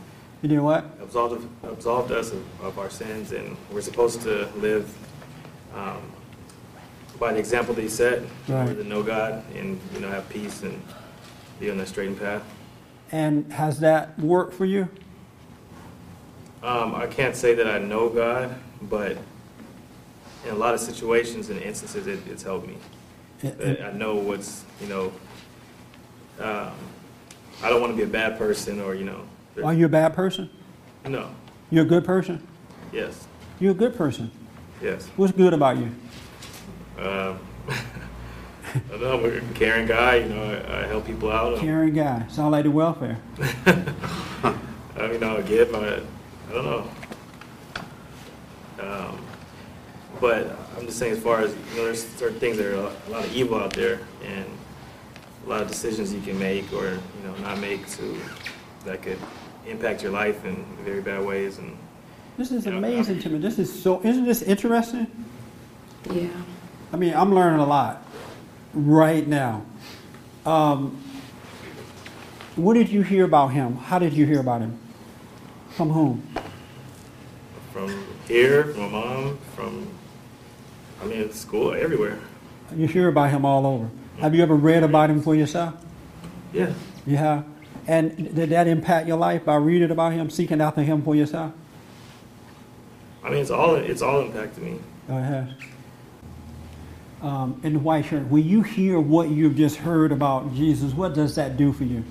[0.42, 0.84] You did what?
[1.02, 4.92] absolved absolved us of, of our sins, and we're supposed to live
[5.74, 6.00] um,
[7.18, 8.22] by the example that he set.
[8.48, 8.66] Right.
[8.76, 10.80] To know God and you know have peace and
[11.60, 12.42] be on that straight and path.
[13.12, 14.88] And has that worked for you?
[16.62, 19.16] Um, I can't say that I know God, but
[20.44, 22.76] in a lot of situations and instances, it, it's helped me.
[23.42, 25.12] It- That I know what's, you know,
[26.40, 26.70] um,
[27.62, 29.22] I don't want to be a bad person or, you know,
[29.64, 30.51] Are you a bad person?
[31.07, 31.31] no,
[31.70, 32.46] You're a good person?
[32.92, 33.27] yes,
[33.61, 34.31] You're a good person.
[34.83, 35.07] yes.
[35.16, 35.90] What's good about you?
[36.99, 41.59] Um, I don't know, I'm a caring guy, you know, I, I help people out.
[41.59, 42.27] Caring guy.
[42.29, 43.18] Sound like the welfare.
[43.66, 46.90] I mean, I'll give, I, I don't know.
[48.81, 49.18] Um,
[50.20, 53.11] but I'm just saying, as far as, you know, there's certain things, there are a
[53.11, 54.44] lot of evil out there, and
[55.46, 58.18] a lot of decisions you can make or, you know, not make to,
[58.85, 59.18] that could
[59.66, 61.76] impact your life in very bad ways, and
[62.37, 63.38] This is amazing to me.
[63.38, 65.06] This is so, isn't this interesting?
[66.11, 66.28] Yeah.
[66.92, 68.04] I mean, I'm learning a lot
[68.74, 69.64] right now.
[70.44, 71.02] Um,
[72.56, 73.76] what did you hear about him?
[73.76, 74.78] How did you hear about him?
[75.70, 76.22] From whom?
[77.76, 79.87] from here, from my mom, from,
[81.02, 82.18] I mean, school, everywhere.
[82.74, 83.90] You hear about him all over.
[84.18, 85.74] Have you ever read about him for yourself?
[86.52, 86.72] Yeah.
[87.07, 87.44] You have?
[87.87, 91.52] And did that impact your life by reading about him, seeking after him for yourself?
[93.22, 94.79] I mean, it's all, it's all impacted me.
[95.09, 95.48] Oh, it has.
[97.22, 101.14] Um, in the white shirt, when you hear what you've just heard about Jesus, what
[101.14, 102.02] does that do for you?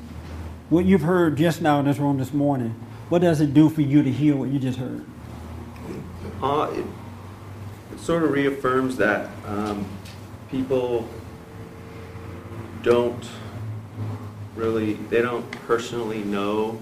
[0.69, 2.71] What you've heard just now in this room this morning,
[3.09, 5.05] what does it do for you to hear what you just heard?
[6.41, 6.85] Uh, it,
[7.93, 9.85] it sort of reaffirms that um,
[10.49, 11.07] people
[12.85, 13.27] don't
[14.55, 16.79] really, they don't personally know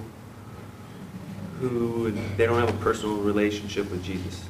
[1.61, 4.43] who, they don't have a personal relationship with Jesus.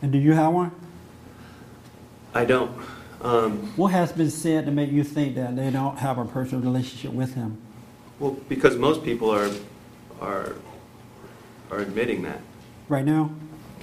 [0.00, 0.70] And do you have one?
[2.32, 2.70] I don't.
[3.20, 6.62] Um, What has been said to make you think that they don't have a personal
[6.62, 7.60] relationship with him?
[8.20, 9.50] well, because most people are,
[10.20, 10.54] are,
[11.70, 12.40] are admitting that.
[12.88, 13.32] Right now?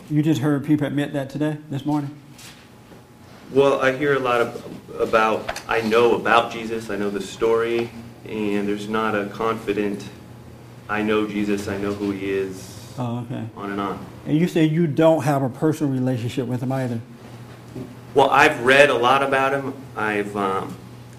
[0.09, 2.15] You just heard people admit that today, this morning?
[3.51, 7.89] Well, I hear a lot of, about, I know about Jesus, I know the story,
[8.27, 10.03] and there's not a confident,
[10.89, 13.45] I know Jesus, I know who he is, Oh, okay.
[13.55, 14.05] on and on.
[14.25, 16.99] And you say you don't have a personal relationship with him either.
[18.13, 19.73] Well, I've read a lot about him.
[19.95, 20.75] I've um,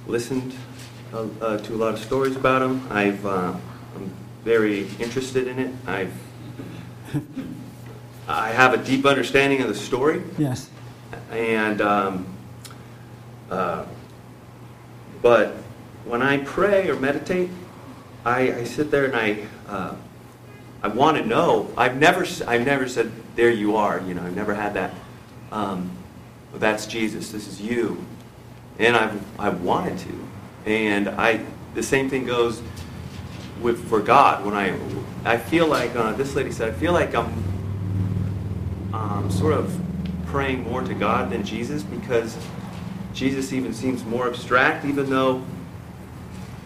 [0.07, 0.55] listened
[1.15, 2.87] uh, uh, to a lot of stories about him.
[2.91, 3.55] I've, uh,
[3.95, 4.13] I'm
[4.45, 5.73] very interested in it.
[5.87, 6.13] I've,
[8.29, 10.23] I have a deep understanding of the story.
[10.37, 10.69] Yes.
[11.31, 12.27] And, um,
[13.51, 13.85] uh,
[15.23, 15.55] but
[16.05, 17.51] when I pray or meditate,
[18.25, 19.95] I, I sit there and I, uh,
[20.83, 21.71] I want to know.
[21.77, 24.95] I've never, I've never said, "There you are." You know, I've never had that.
[25.51, 25.91] Um,
[26.55, 27.31] that's Jesus.
[27.33, 28.05] This is you.
[28.79, 30.29] And I've, I wanted to.
[30.67, 31.45] And I,
[31.75, 32.63] the same thing goes
[33.61, 34.45] with for God.
[34.45, 34.79] When I,
[35.25, 37.45] I feel like uh, this lady said, I feel like I'm
[38.93, 39.88] um, sort of
[40.29, 42.37] praying more to God than Jesus because
[43.13, 45.43] Jesus even seems more abstract, even though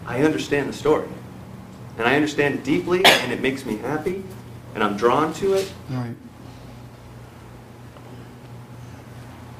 [0.05, 1.07] I understand the story.
[1.97, 4.23] And I understand it deeply, and it makes me happy,
[4.73, 5.71] and I'm drawn to it.
[5.89, 6.15] Right.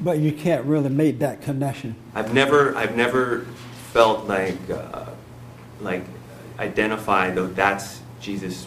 [0.00, 1.94] But you can't really make that connection.
[2.14, 3.46] I've never, I've never
[3.92, 5.06] felt like, uh,
[5.80, 6.04] like
[6.58, 8.66] identified though that's Jesus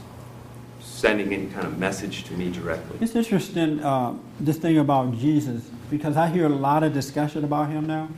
[0.98, 2.98] sending any kind of message to me directly.
[3.00, 7.70] It's interesting, uh, this thing about Jesus, because I hear a lot of discussion about
[7.70, 8.10] him now.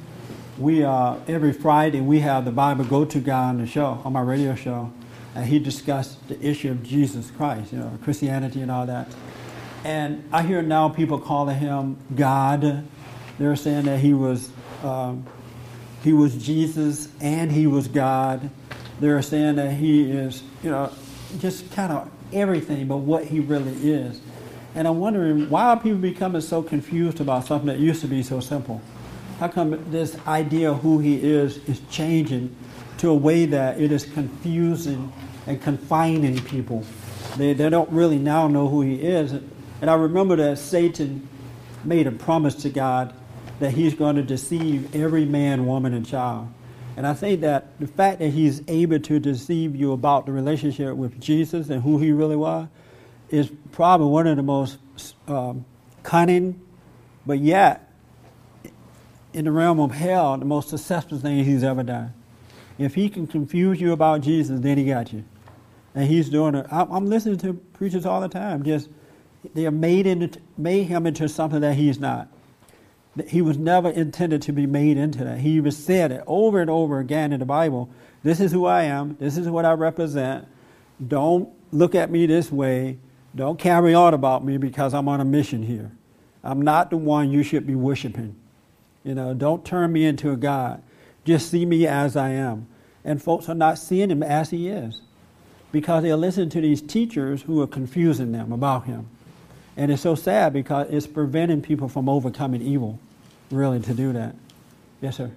[0.57, 4.13] We, uh, every Friday, we have the Bible Go To guy on the show, on
[4.13, 4.93] my radio show,
[5.35, 9.13] and he discussed the issue of Jesus Christ, you know, Christianity and all that.
[9.83, 12.85] And I hear now people calling him God.
[13.37, 14.51] They're saying that he was,
[14.83, 15.25] um,
[16.01, 18.49] he was Jesus and he was God.
[19.01, 20.91] They're saying that he is, you know,
[21.39, 24.21] just kind of everything but what he really is.
[24.75, 28.23] And I'm wondering why are people becoming so confused about something that used to be
[28.23, 28.81] so simple?
[29.39, 32.55] How come this idea of who he is is changing
[32.97, 35.11] to a way that it is confusing
[35.47, 36.85] and confining people?
[37.37, 39.31] They, they don't really now know who he is.
[39.31, 41.27] And I remember that Satan
[41.83, 43.13] made a promise to God
[43.59, 46.49] that he's going to deceive every man, woman, and child.
[46.97, 50.95] And I think that the fact that he's able to deceive you about the relationship
[50.95, 52.67] with Jesus and who he really was
[53.29, 54.77] is probably one of the most
[55.27, 55.65] um,
[56.03, 56.59] cunning,
[57.25, 57.91] but yet
[59.33, 62.13] in the realm of hell, the most successful thing he's ever done.
[62.77, 65.23] If he can confuse you about Jesus, then he got you.
[65.93, 66.65] And he's doing it.
[66.71, 68.63] I'm I'm listening to preachers all the time.
[68.63, 68.89] Just
[69.53, 72.27] they are made, into, made him into something that he's not.
[73.27, 75.39] He was never intended to be made into that.
[75.39, 77.89] He even said it over and over again in the Bible.
[78.23, 79.17] This is who I am.
[79.19, 80.47] This is what I represent.
[81.05, 82.97] Don't look at me this way.
[83.35, 85.91] Don't carry on about me because I'm on a mission here.
[86.43, 88.35] I'm not the one you should be worshiping.
[89.03, 90.81] You know, don't turn me into a God.
[91.25, 92.67] Just see me as I am.
[93.05, 95.01] And folks are not seeing him as he is
[95.71, 99.07] because they're listening to these teachers who are confusing them about him.
[99.77, 102.99] And it's so sad because it's preventing people from overcoming evil,
[103.51, 104.35] really, to do that.
[105.01, 105.31] Yes, sir.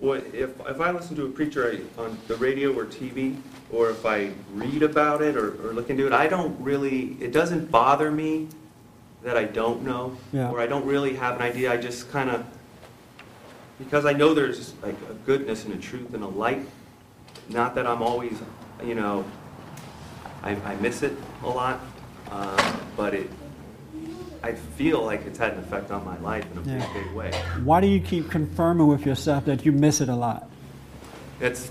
[0.00, 3.36] Well, if, if I listen to a preacher on the radio or TV,
[3.70, 7.32] or if I read about it or, or look into it, I don't really, it
[7.32, 8.48] doesn't bother me
[9.22, 10.50] that I don't know, Yeah.
[10.50, 12.46] or I don't really have an idea, I just kind of,
[13.78, 16.66] because I know there's like a goodness and a truth and a light,
[17.50, 18.38] not that I'm always,
[18.82, 19.24] you know,
[20.42, 21.80] I, I miss it a lot,
[22.30, 23.30] uh, but it,
[24.42, 26.84] I feel like it's had an effect on my life in a Yeah.
[26.86, 27.30] pretty big way.
[27.64, 30.48] Why do you keep confirming with yourself that you miss it a lot?
[31.38, 31.70] That's,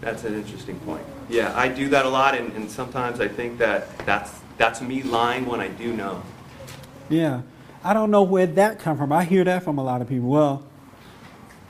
[0.00, 1.02] that's an interesting point.
[1.28, 5.02] Yeah, I do that a lot, and, and sometimes I think that that's, that's me
[5.02, 6.22] lying when I do know.
[7.08, 7.42] Yeah.
[7.82, 9.12] I don't know where that come from.
[9.12, 10.28] I hear that from a lot of people.
[10.28, 10.62] Well,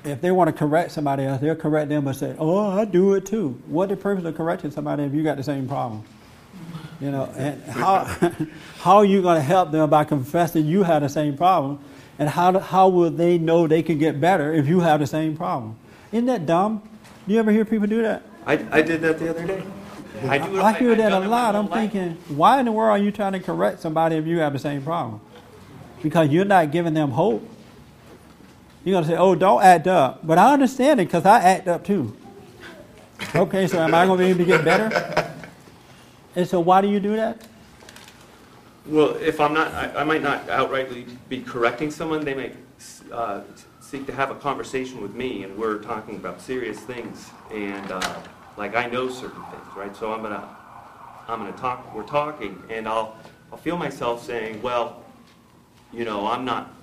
[0.04, 3.14] if they want to correct somebody else, they'll correct them and say, "Oh, I do
[3.14, 6.04] it too." What the purpose of correcting somebody if you got the same problem?
[7.00, 8.04] You know, and how
[8.78, 11.78] how are you going to help them by confessing you have the same problem?
[12.18, 15.36] And how how will they know they can get better if you have the same
[15.36, 15.76] problem?
[16.12, 16.82] Isn't that dumb?
[17.26, 18.22] Do you ever hear people do that?
[18.46, 19.62] I, I did that the other day.
[20.28, 20.62] I do it.
[20.62, 21.56] I hear I've that a lot.
[21.56, 21.90] I'm life.
[21.90, 24.58] thinking, why in the world are you trying to correct somebody if you have the
[24.58, 25.20] same problem?
[26.02, 27.48] Because you're not giving them hope.
[28.84, 30.26] You're going to say, oh, don't act up.
[30.26, 32.14] But I understand it because I act up too.
[33.34, 35.32] Okay, so am I going to be able to get better?
[36.36, 37.40] And so why do you do that?
[38.86, 42.52] Well, if I'm not, I, I might not outrightly be correcting someone, they may
[43.10, 43.40] uh,
[43.80, 48.20] seek to have a conversation with me, and we're talking about serious things, and uh,
[48.56, 49.94] like I know certain things, right?
[49.96, 50.46] So I'm gonna,
[51.28, 53.16] I'm gonna talk, we're talking, and I'll,
[53.50, 55.02] I'll feel myself saying, well,
[55.92, 56.74] you know, I'm not,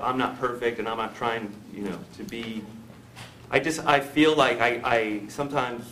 [0.00, 2.62] I'm not perfect, and I'm not trying, you know, to be.
[3.50, 5.84] I just, I feel like I, I sometimes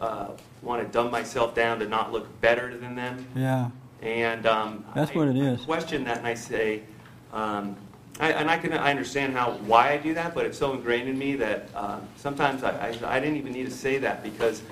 [0.00, 0.28] uh,
[0.62, 3.26] want to dumb myself down to not look better than them.
[3.34, 3.70] Yeah.
[4.00, 5.62] And um, That's I- what it is.
[5.62, 6.82] I question that, and I say,
[7.32, 7.76] um,
[8.20, 11.08] I, and I can I understand how why I do that, but it's so ingrained
[11.08, 14.62] in me that uh, sometimes I, I I didn't even need to say that because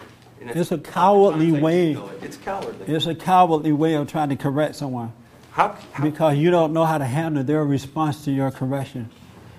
[0.41, 1.93] in It's a cowardly way.
[1.93, 1.99] it.
[2.23, 2.95] It's cowardly.
[2.95, 5.13] It's a cowardly way of trying to correct someone.
[5.53, 9.11] How, Because you don't know how to handle their response to your correction.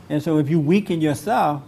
[0.10, 1.62] And so if you weaken yourself,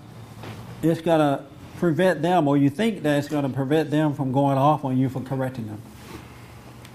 [0.81, 1.43] it's going to
[1.83, 4.97] prevent them, or you think that it's going to prevent them from going off on
[4.97, 5.81] you for correcting them.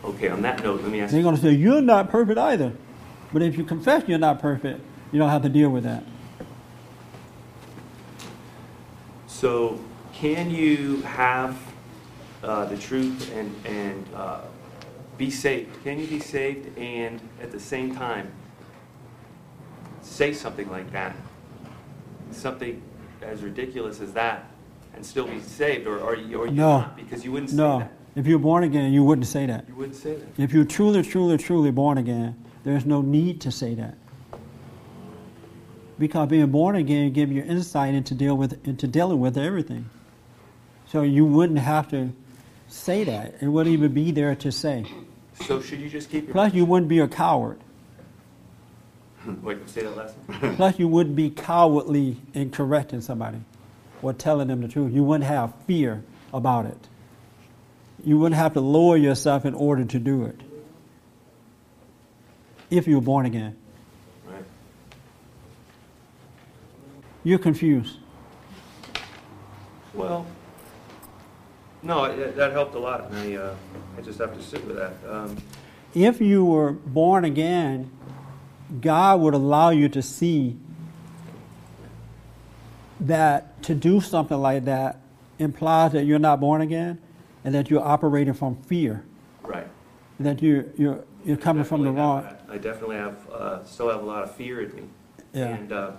[0.02, 1.24] Okay, on that note, let me ask They're you.
[1.24, 2.72] going to say, You're not perfect either.
[3.30, 4.80] But if you confess you're not perfect,
[5.12, 6.04] you don't have to deal with that.
[9.26, 9.78] So,
[10.14, 11.60] can you have
[12.42, 14.40] uh, the truth and and uh,
[15.18, 15.84] be saved?
[15.84, 18.32] Can you be saved and at the same time
[20.00, 21.14] say something like that,
[22.30, 22.80] something
[23.20, 24.47] as ridiculous as that,
[24.98, 26.78] and still be saved, or or you, or you No.
[26.80, 26.96] not?
[26.96, 27.78] Because you wouldn't say No.
[27.78, 27.92] that.
[28.16, 29.64] If you're born again, you wouldn't say that.
[29.68, 30.26] You wouldn't say that.
[30.42, 32.34] If you're truly, truly, truly born again,
[32.64, 33.96] there's no need to say that.
[36.00, 39.88] Because being born again gives you insight into deal with into dealing with everything.
[40.88, 42.10] So you wouldn't have to
[42.66, 43.36] say that.
[43.40, 44.84] It wouldn't even be there to say.
[45.46, 47.60] So should you just keep your Plus, you wouldn't be a coward.
[49.42, 49.58] wait?
[49.68, 50.56] Say that last one.
[50.56, 53.38] Plus, you wouldn't be cowardly in correcting somebody
[54.02, 54.92] or telling them the truth.
[54.92, 56.88] You wouldn't have fear about it.
[58.04, 60.40] You wouldn't have to lower yourself in order to do it.
[62.70, 63.56] If you were born again.
[64.26, 64.44] Right.
[67.24, 67.96] You're confused.
[69.94, 70.26] Well,
[71.82, 73.54] no, it, that helped a lot, and I uh,
[73.96, 74.92] I just have to sit with that.
[75.08, 75.36] Um,
[75.94, 77.90] If you were born again,
[78.80, 80.56] God would allow you to see
[83.00, 85.00] that to do something like that
[85.38, 86.98] implies that you're not born again
[87.44, 89.04] and that you're operating from fear,
[89.42, 89.66] right.
[90.20, 92.22] that you, you're, you're coming from the wrong.
[92.22, 92.44] that.
[92.48, 94.82] I definitely have, uh, still have a lot of fear in me.
[95.32, 95.46] Yeah.
[95.46, 95.92] And, uh,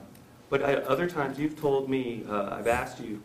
[0.49, 3.21] but I, other times you've told me, uh, I've asked you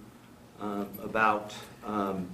[0.61, 2.29] um, about um,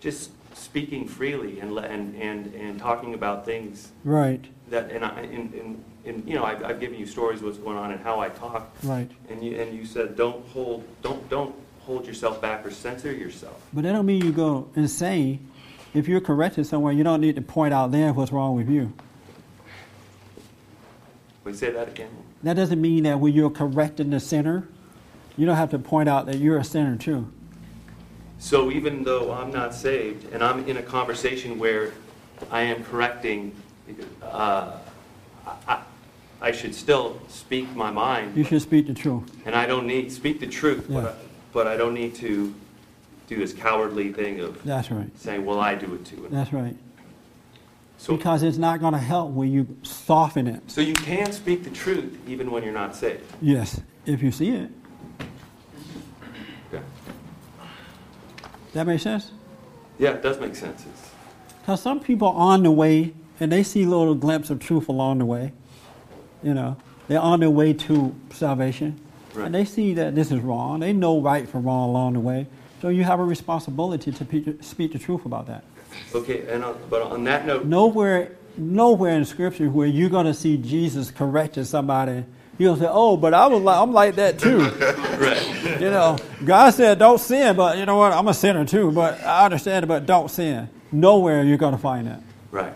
[0.00, 5.52] just speaking freely and, and, and, and talking about things Right, that, and I, and,
[5.54, 8.20] and, and, you know, I've, I've given you stories of what's going on and how
[8.20, 8.70] I talk.
[8.84, 9.10] right.
[9.28, 13.60] And you, and you said, don't hold, don't, don't hold yourself back or censor yourself.
[13.72, 15.50] But that don't mean you go insane.
[15.94, 18.92] If you're corrected somewhere, you don't need to point out there what's wrong with you.
[21.44, 22.10] We say that again?
[22.42, 24.68] That doesn't mean that when you're correcting the sinner,
[25.36, 27.32] you don't have to point out that you're a sinner too.
[28.38, 31.92] So even though I'm not saved and I'm in a conversation where
[32.50, 33.54] I am correcting,
[34.22, 34.72] uh,
[35.66, 35.82] I,
[36.46, 39.24] I should still speak my mind, You should speak the truth.
[39.46, 41.00] and I don't need speak the truth, Yeah.
[41.00, 41.14] but, I,
[41.52, 42.54] but I don't need to
[43.26, 45.10] do this cowardly thing of That's right.
[45.18, 46.76] saying, "Well, I do it too." That's right.
[47.98, 50.62] So, Because it's not going to help when you soften it.
[50.68, 53.24] so you can speak the truth even when you're not saved.
[53.42, 54.70] Yes, if you see it.
[56.72, 56.84] Okay.
[58.72, 59.32] That makes sense?
[59.98, 60.84] Yeah, it does make sense.
[61.62, 65.18] Because some people are on the way and they see little glimpse of truth along
[65.18, 65.52] the way.
[66.46, 66.76] You know,
[67.08, 69.00] they're on their way to salvation.
[69.34, 69.46] Right.
[69.46, 70.78] And they see that this is wrong.
[70.78, 72.46] They know right from wrong along the way.
[72.80, 75.64] So you have a responsibility to pe- speak the truth about that.
[76.14, 80.34] okay, and on, but on that note, Nowhere, nowhere in Scripture where you're going to
[80.34, 82.24] see Jesus correcting somebody.
[82.58, 84.58] You're going to say, oh, but I was like, I'm like that too.
[85.18, 85.80] right.
[85.80, 88.12] You know, God said don't sin, but you know what?
[88.12, 90.68] I'm a sinner too, but I understand it, but don't sin.
[90.92, 92.22] Nowhere you're going to find that.
[92.52, 92.72] Right.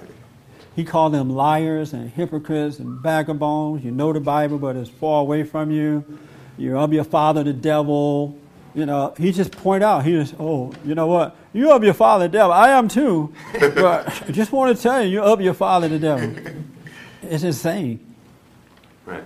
[0.77, 3.85] He called them liars and hypocrites and vagabonds.
[3.85, 6.05] You know the Bible, but it's far away from you.
[6.57, 8.39] You're of your father, the devil.
[8.75, 11.37] You know, he just point out, he just, oh, you know what?
[11.53, 12.53] You're of your father, the devil.
[12.53, 13.35] I am too.
[13.61, 16.35] But I just want to tell you, you're of your father, the devil.
[17.23, 18.15] It's insane.
[19.05, 19.25] Right.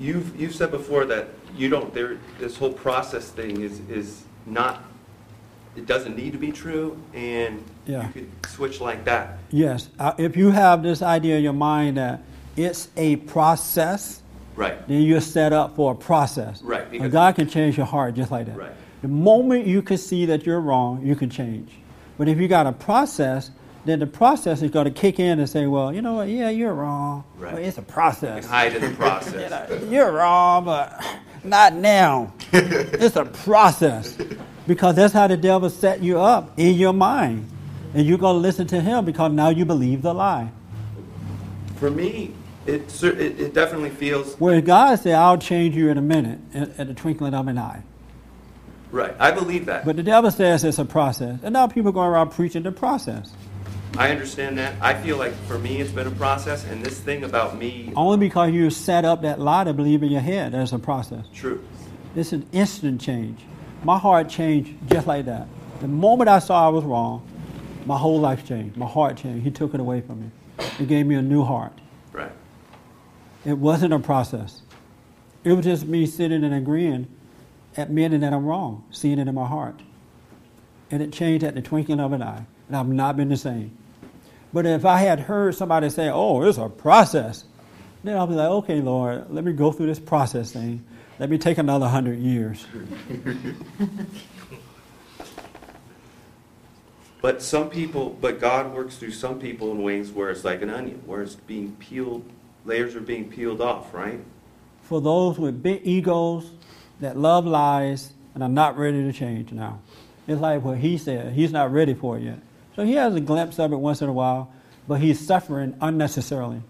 [0.00, 4.82] You've, you've said before that you don't, there, this whole process thing is, is not,
[5.76, 8.06] it doesn't need to be true, and Yeah.
[8.06, 9.38] you could switch like that.
[9.50, 9.88] Yes.
[9.98, 12.22] Uh, if you have this idea in your mind that
[12.56, 14.20] it's a process,
[14.54, 14.86] Right.
[14.86, 16.62] then you're set up for a process.
[16.62, 18.56] Right, And God can change your heart just like that.
[18.56, 18.72] Right.
[19.00, 21.70] The moment you can see that you're wrong, you can change.
[22.18, 23.50] But if you got a process,
[23.84, 26.28] then the process is going to kick in and say, well, you know what?
[26.28, 27.24] Yeah, you're wrong.
[27.38, 27.54] Right.
[27.54, 28.44] Well, it's a You process.
[28.44, 29.82] can hide in the process.
[29.90, 31.02] You're wrong, but
[31.42, 32.32] not now.
[32.52, 34.16] it's a process.
[34.66, 37.48] Because that's how the devil set you up in your mind.
[37.94, 40.50] And you're going to listen to him because now you believe the lie.
[41.76, 42.32] For me,
[42.66, 46.78] it, it, it definitely feels, Where God said, I'll change you in a minute, at,
[46.78, 47.82] at the twinkling of an eye.
[48.92, 49.84] right, I believe that.
[49.84, 51.40] But the devil says it's a process.
[51.42, 53.32] And now people go around preaching the process.
[53.98, 54.74] I understand that.
[54.80, 58.16] I feel like for me, it's been a process, and this thing about me, Only
[58.28, 61.26] because you set up that lie to believe in your head, there's a process.
[61.34, 61.62] true.
[62.16, 63.40] It's an instant change.
[63.84, 65.48] My heart changed just like that.
[65.80, 67.26] The moment I saw I was wrong,
[67.84, 68.76] my whole life changed.
[68.76, 69.44] My heart changed.
[69.44, 70.30] He took it away from me.
[70.78, 71.72] He gave me a new heart.
[72.12, 72.30] Right.
[73.44, 74.62] It wasn't a process.
[75.42, 77.08] It was just me sitting and agreeing,
[77.76, 79.80] admitting that I'm wrong, seeing it in my heart.
[80.90, 82.46] And it changed at the twinkling of an eye.
[82.68, 83.76] And I've not been the same.
[84.52, 87.44] But if I had heard somebody say, oh, it's a process,
[88.04, 90.84] then I'll be like, okay, Lord, let me go through this process thing.
[91.22, 92.66] Let me take another hundred years.
[97.20, 100.70] But some people, but God works through some people in ways where it's like an
[100.70, 102.28] onion, where it's being peeled,
[102.64, 104.18] layers are being peeled off, right?
[104.82, 106.50] For those with big egos
[106.98, 109.80] that love lies and are not ready to change now.
[110.26, 111.34] It's like what he said.
[111.34, 112.40] He's not ready for it yet.
[112.74, 114.52] So he has a glimpse of it once in a while,
[114.88, 116.62] but he's suffering unnecessarily.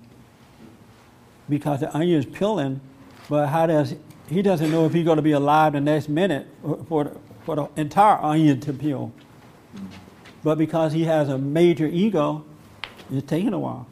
[1.48, 2.82] Because the onion is peeling,
[3.30, 3.94] but how does
[4.28, 6.46] he doesn't know if he's going to be alive the next minute
[6.88, 9.12] for, the, for the entire onion to peel.
[10.42, 12.44] But because he has a major ego,
[13.10, 13.86] it's taking a while.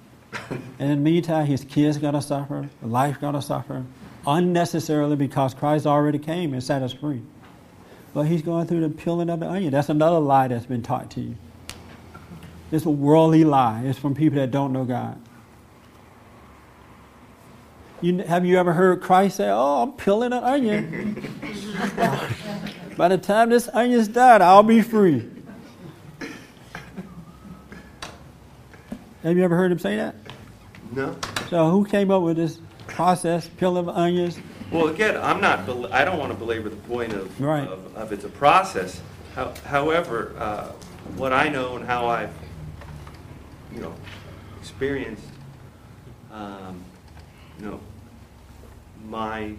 [0.51, 3.85] and in the meantime, his kids going to suffer, life going to suffer
[4.27, 7.23] unnecessarily because Christ already came and set us free.
[8.13, 9.71] But he's going through the peeling of the onion.
[9.71, 11.37] That's another lie that's been taught to you.
[12.73, 13.83] It's a worldly lie.
[13.85, 15.21] It's from people that don't know God.
[18.03, 21.15] You, have you ever heard Christ say, Oh, I'm peeling an onion?
[22.97, 25.29] By the time this onion's done, I'll be free.
[29.23, 30.15] Have you ever heard him say that?
[30.93, 31.17] No.
[31.51, 34.39] So who came up with this process, peeling of onions?
[34.73, 37.69] Well, again, I'm not, I don't want to belabor the point of, Right.
[37.69, 39.01] of, of it's a process.
[39.35, 40.69] How- However, uh,
[41.17, 42.33] what I know and how I've,
[43.75, 43.95] you know,
[44.59, 45.25] experienced,
[46.33, 46.83] um,
[47.59, 47.81] you know,
[49.11, 49.53] my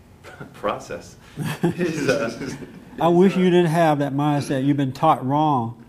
[0.54, 1.16] process
[1.62, 2.56] is, uh,
[3.00, 4.64] I wish you didn't have that mindset.
[4.64, 5.84] You've been taught wrong,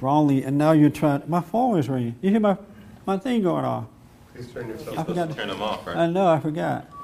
[0.00, 1.22] wrongly, and now you're trying.
[1.26, 2.16] My phone is ringing.
[2.20, 2.58] You hear my
[3.06, 3.86] my thing going off?
[4.34, 4.98] Please turn yourself.
[4.98, 5.28] I forgot.
[5.30, 5.96] to turn them off, right?
[5.96, 6.26] I know.
[6.26, 6.90] I forgot.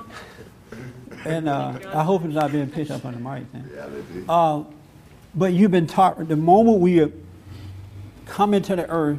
[1.24, 3.50] And uh, I hope it's not being picked up on the mic.
[3.50, 3.68] Then.
[3.74, 4.24] Yeah, they do.
[4.28, 4.62] Uh,
[5.34, 6.28] but you've been taught.
[6.28, 7.10] The moment we
[8.26, 9.18] come into the earth,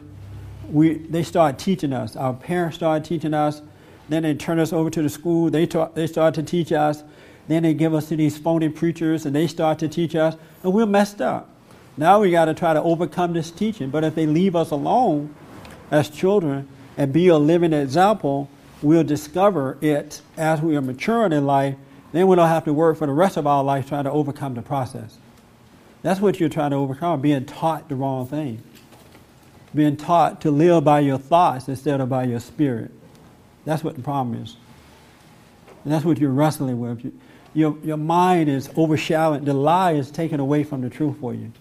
[0.69, 2.15] we they start teaching us.
[2.15, 3.61] Our parents started teaching us.
[4.10, 5.49] Then they turn us over to the school.
[5.49, 7.03] They they start to teach us.
[7.47, 10.74] Then they give us to these phony preachers, and they start to teach us, and
[10.74, 11.49] we're messed up.
[11.95, 13.89] Now we got to try to overcome this teaching.
[13.89, 15.34] But if they leave us alone
[15.89, 18.49] as children and be a living example,
[18.82, 21.76] we'll discover it as we are maturing in life.
[22.12, 24.53] Then we don't have to work for the rest of our life trying to overcome
[24.53, 25.18] the process.
[26.03, 28.62] That's what you're trying to overcome, being taught the wrong thing.
[29.74, 32.91] Being taught to live by your thoughts instead of by your spirit.
[33.68, 34.55] That's what the problem is.
[35.84, 37.13] And that's what you're wrestling with.
[37.53, 39.43] your, your mind is overshadowed.
[39.45, 41.51] The lie is taken away from the truth for you.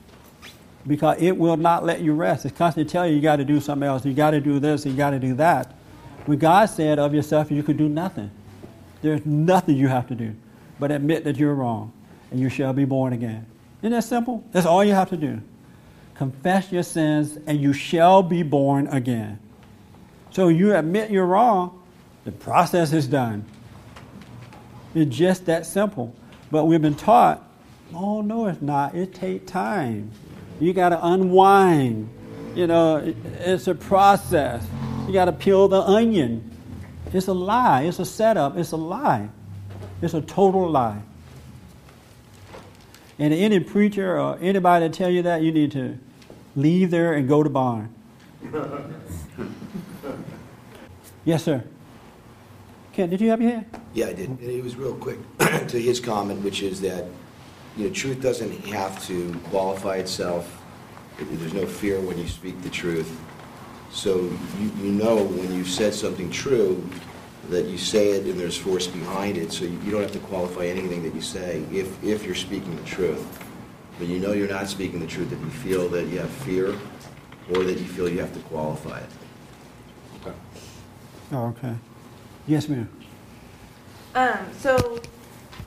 [0.86, 2.46] Because it will not let you rest.
[2.46, 4.04] It's constantly telling you you got to do something else.
[4.04, 4.86] You got to do this.
[4.86, 5.74] You got to do that.
[6.26, 8.30] When God said of yourself, you could do nothing.
[9.02, 10.36] There's nothing you have to do
[10.78, 11.92] but admit that you're wrong
[12.30, 13.46] and you shall be born again.
[13.82, 14.44] Isn't that simple?
[14.52, 15.40] That's all you have to do.
[16.14, 19.40] Confess your sins and you shall be born again.
[20.30, 21.82] So you admit you're wrong,
[22.26, 23.44] the process is done.
[24.96, 26.12] It's just that simple.
[26.50, 27.48] But we've been taught,
[27.94, 28.96] oh no, it's not.
[28.96, 30.10] It takes time.
[30.58, 32.10] You got to unwind.
[32.56, 34.66] You know, it's a process.
[35.06, 36.50] You got to peel the onion.
[37.12, 37.82] It's a lie.
[37.82, 38.56] It's a setup.
[38.56, 39.28] It's a lie.
[40.02, 41.02] It's a total lie.
[43.20, 45.96] And any preacher or anybody that tell you that, you need to
[46.56, 47.94] leave there and go to BOND.
[51.24, 51.62] yes, sir.
[52.96, 53.66] Ken, did you have your hand?
[53.92, 54.30] Yeah, I did.
[54.30, 57.04] And it was real quick to his comment, which is that,
[57.76, 60.62] you know, truth doesn't have to qualify itself.
[61.18, 63.20] There's no fear when you speak the truth.
[63.90, 64.16] So
[64.58, 66.82] you, you know when you've said something true,
[67.50, 70.18] that you say it and there's force behind it, so you you don't have to
[70.20, 73.26] qualify anything that you say if, if you're speaking the truth.
[73.98, 76.74] But you know you're not speaking the truth if you feel that you have fear
[77.50, 79.10] or that you feel you have to qualify it.
[81.32, 81.74] Oh, okay.
[82.46, 82.88] Yes, ma'am.
[84.14, 85.00] Um, so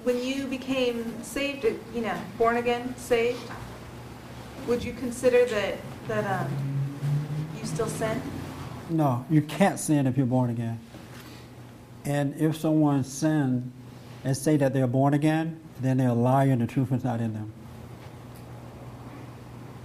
[0.04, 3.40] when you became saved, you know, born again, saved,
[4.68, 5.78] would you consider that,
[6.08, 6.52] that, um,
[7.58, 8.22] you still sin?
[8.90, 10.80] No, you can't sin if you're born again.
[12.06, 13.72] And if someone sins
[14.24, 17.20] and say that they're born again, then they're a liar and the truth is not
[17.20, 17.52] in them.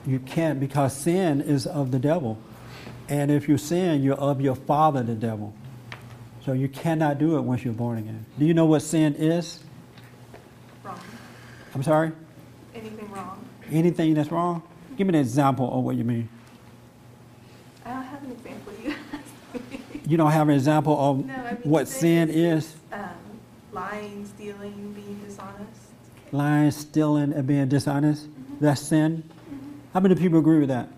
[0.07, 2.38] You can't because sin is of the devil.
[3.09, 5.55] And if you sin, you're of your father, the devil.
[6.45, 8.24] So you cannot do it once you're born again.
[8.38, 9.61] Do you know what sin is?
[10.82, 11.01] Wrong.
[11.74, 12.12] I'm sorry?
[12.74, 13.45] Anything wrong?
[13.70, 14.62] Anything that's wrong?
[14.99, 16.28] Give me an example of what you mean.
[17.86, 18.72] I don't have an example.
[18.82, 18.90] You
[19.70, 19.80] me.
[20.07, 22.74] You don't have an example of No, I mean, what sin is?
[22.92, 23.09] Um,
[23.72, 25.80] lying, stealing, being dishonest.
[26.30, 28.26] Lying, stealing, and being dishonest?
[28.61, 29.22] That's sin?
[29.95, 30.88] How many people agree with that?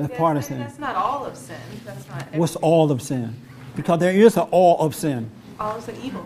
[0.00, 0.58] That's Yeah, part of sin.
[0.58, 1.56] That's not all of sin.
[1.84, 2.22] That's not.
[2.28, 3.34] every- What's all of sin?
[3.76, 5.30] Because there is an all of sin.
[5.58, 6.24] All of sin evil.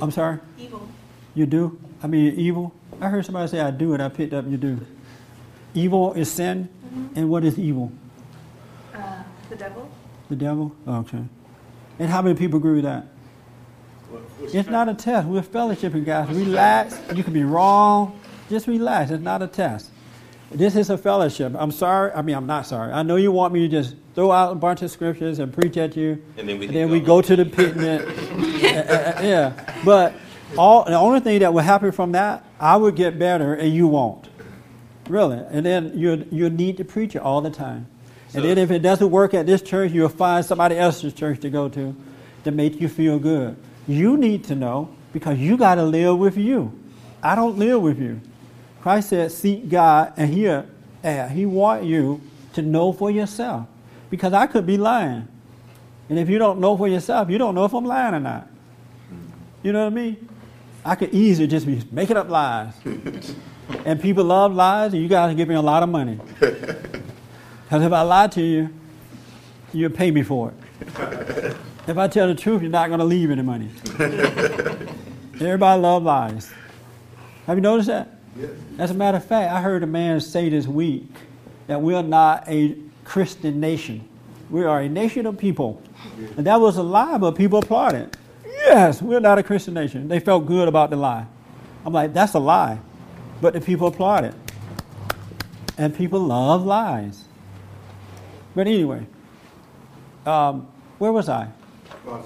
[0.00, 0.38] I'm sorry?
[0.58, 0.86] Evil.
[1.34, 1.78] You do?
[2.02, 2.72] I mean, evil?
[3.00, 4.78] I heard somebody say I do, and I picked up you do.
[5.74, 6.68] Evil is sin,
[7.16, 7.90] and what is evil?
[8.94, 9.90] Uh, the devil.
[10.30, 10.72] The devil?
[10.86, 11.24] Okay.
[11.98, 13.06] And how many people agree with that?
[14.40, 15.26] It's not a test.
[15.26, 16.28] We're fellowshipping, guys.
[16.28, 17.00] Relax.
[17.14, 18.20] You can be wrong.
[18.48, 19.10] Just relax.
[19.10, 19.90] It's not a test.
[20.54, 21.52] This is a fellowship.
[21.58, 22.12] I'm sorry.
[22.12, 22.92] I mean, I'm not sorry.
[22.92, 25.76] I know you want me to just throw out a bunch of scriptures and preach
[25.76, 26.92] at you, And then we and then go.
[26.92, 28.02] we go to the picnic.
[28.02, 28.04] Uh,
[28.66, 29.80] uh, yeah.
[29.84, 30.14] But
[30.56, 33.88] all the only thing that will happen from that, I would get better and you
[33.88, 34.28] won't.
[35.08, 35.38] Really.
[35.50, 37.86] And then you you need to preach it all the time.
[38.32, 41.50] and then if it doesn't work at this church, you'll find somebody else's church to
[41.50, 41.94] go to
[42.44, 43.56] to make you feel good.
[43.86, 46.72] You need to know because you got to live with you.
[47.22, 48.20] I don't live with you.
[48.84, 50.62] Christ said, "Seek God," and He uh,
[51.28, 52.20] He want you
[52.52, 53.66] to know for yourself.
[54.10, 55.26] Because I could be lying,
[56.10, 58.46] and if you don't know for yourself, you don't know if I'm lying or not.
[59.62, 60.28] You know what I mean?
[60.84, 62.74] I could easily just be making up lies.
[63.86, 66.20] and people love lies, and you guys to give me a lot of money.
[67.64, 68.68] Because if I lie to you,
[69.72, 71.56] you'll pay me for it.
[71.88, 73.70] if I tell the truth, you're not going to leave any money.
[75.40, 76.50] Everybody loves lies.
[77.46, 78.13] Have you noticed that?
[78.36, 78.50] Yes.
[78.78, 81.08] As a matter of fact, I heard a man say this week
[81.66, 84.08] that we are not a Christian nation.
[84.50, 85.82] We are a nation of people.
[86.36, 88.16] And that was a lie, but people applauded.
[88.44, 90.08] Yes, we're not a Christian nation.
[90.08, 91.26] They felt good about the lie.
[91.84, 92.78] I'm like, that's a lie.
[93.40, 94.34] But the people applauded.
[95.76, 97.24] And people love lies.
[98.54, 99.06] But anyway,
[100.24, 100.68] um,
[100.98, 101.48] where was I?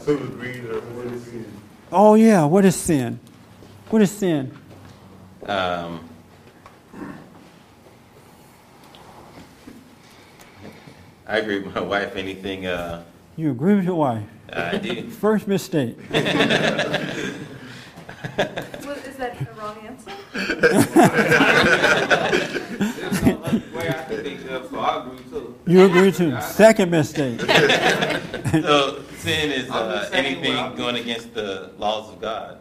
[0.00, 1.46] Silver greed or what is it?
[1.90, 3.18] Oh, yeah, what is sin?
[3.90, 4.56] What is sin?
[5.48, 6.06] Um,
[11.26, 12.16] I agree with my wife.
[12.16, 13.04] Anything uh,
[13.36, 14.24] You agree with your wife.
[14.52, 15.08] I do.
[15.10, 15.96] First mistake.
[18.38, 20.12] What, is that a wrong answer?
[20.32, 20.94] There's
[23.22, 25.54] no other way I can think of, so I agree too.
[25.66, 27.40] You agree to second mistake.
[28.50, 32.58] so sin is uh, anything what going against the laws of God.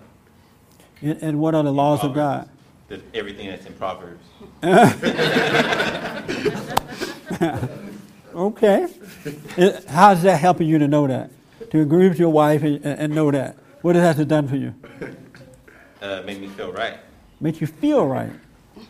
[1.01, 2.47] And, and what are the laws of God?
[2.87, 4.23] The, everything that's in Proverbs.
[8.37, 8.87] Okay.
[9.57, 11.31] It- How's that helping you to know that?
[11.71, 13.57] To agree with your wife and, and know that?
[13.81, 14.75] What has it done for you?
[16.01, 16.99] Uh, made me feel right.
[17.41, 18.29] Make you feel right.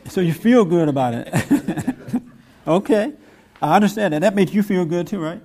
[0.09, 1.33] So you feel good about it.
[2.67, 3.13] okay.
[3.61, 4.19] I understand that.
[4.19, 5.41] That makes you feel good too, right?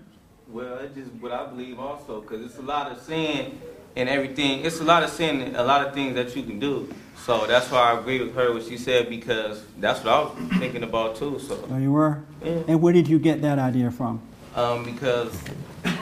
[0.49, 3.61] Well, it's just what I believe also, because it's a lot of sin
[3.97, 4.65] and everything.
[4.65, 6.93] It's a lot of sin a lot of things that you can do.
[7.25, 10.33] So that's why I agree with her what she said because that's what I was
[10.59, 11.39] thinking about too.
[11.39, 12.23] So Oh, you were?
[12.45, 12.63] Yeah.
[12.69, 14.21] And where did you get that idea from?
[14.57, 15.33] um, because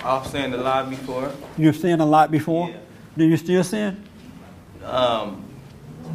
[0.05, 1.31] I've sinned a lot before.
[1.57, 2.69] You've sinned a lot before?
[2.71, 2.77] Yeah.
[3.19, 4.03] Do you still sin?
[4.85, 5.45] Um,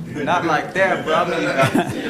[0.08, 1.48] not like that, but I mean,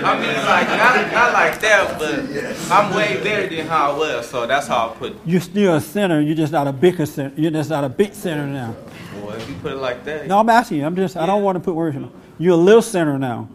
[0.03, 4.29] I mean, like not not like that, but I'm way better than how I was.
[4.29, 5.11] So that's how I put.
[5.11, 5.17] it.
[5.25, 6.21] You're still a sinner.
[6.21, 7.33] You're just not a bigger sinner.
[7.35, 8.75] You're just not a big sinner now.
[9.21, 10.85] Well, if you put it like that, No, I'm asking you.
[10.85, 11.15] I'm just.
[11.17, 12.09] I don't want to put words in.
[12.37, 13.49] You're a little sinner now.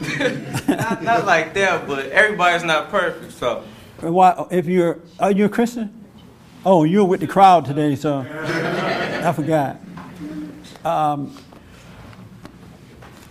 [0.68, 3.32] not, not like that, but everybody's not perfect.
[3.32, 3.62] So
[4.00, 4.46] Why?
[4.50, 6.04] If you're, are you a Christian?
[6.66, 9.78] Oh, you're with the crowd today, so I forgot.
[10.84, 11.36] Um,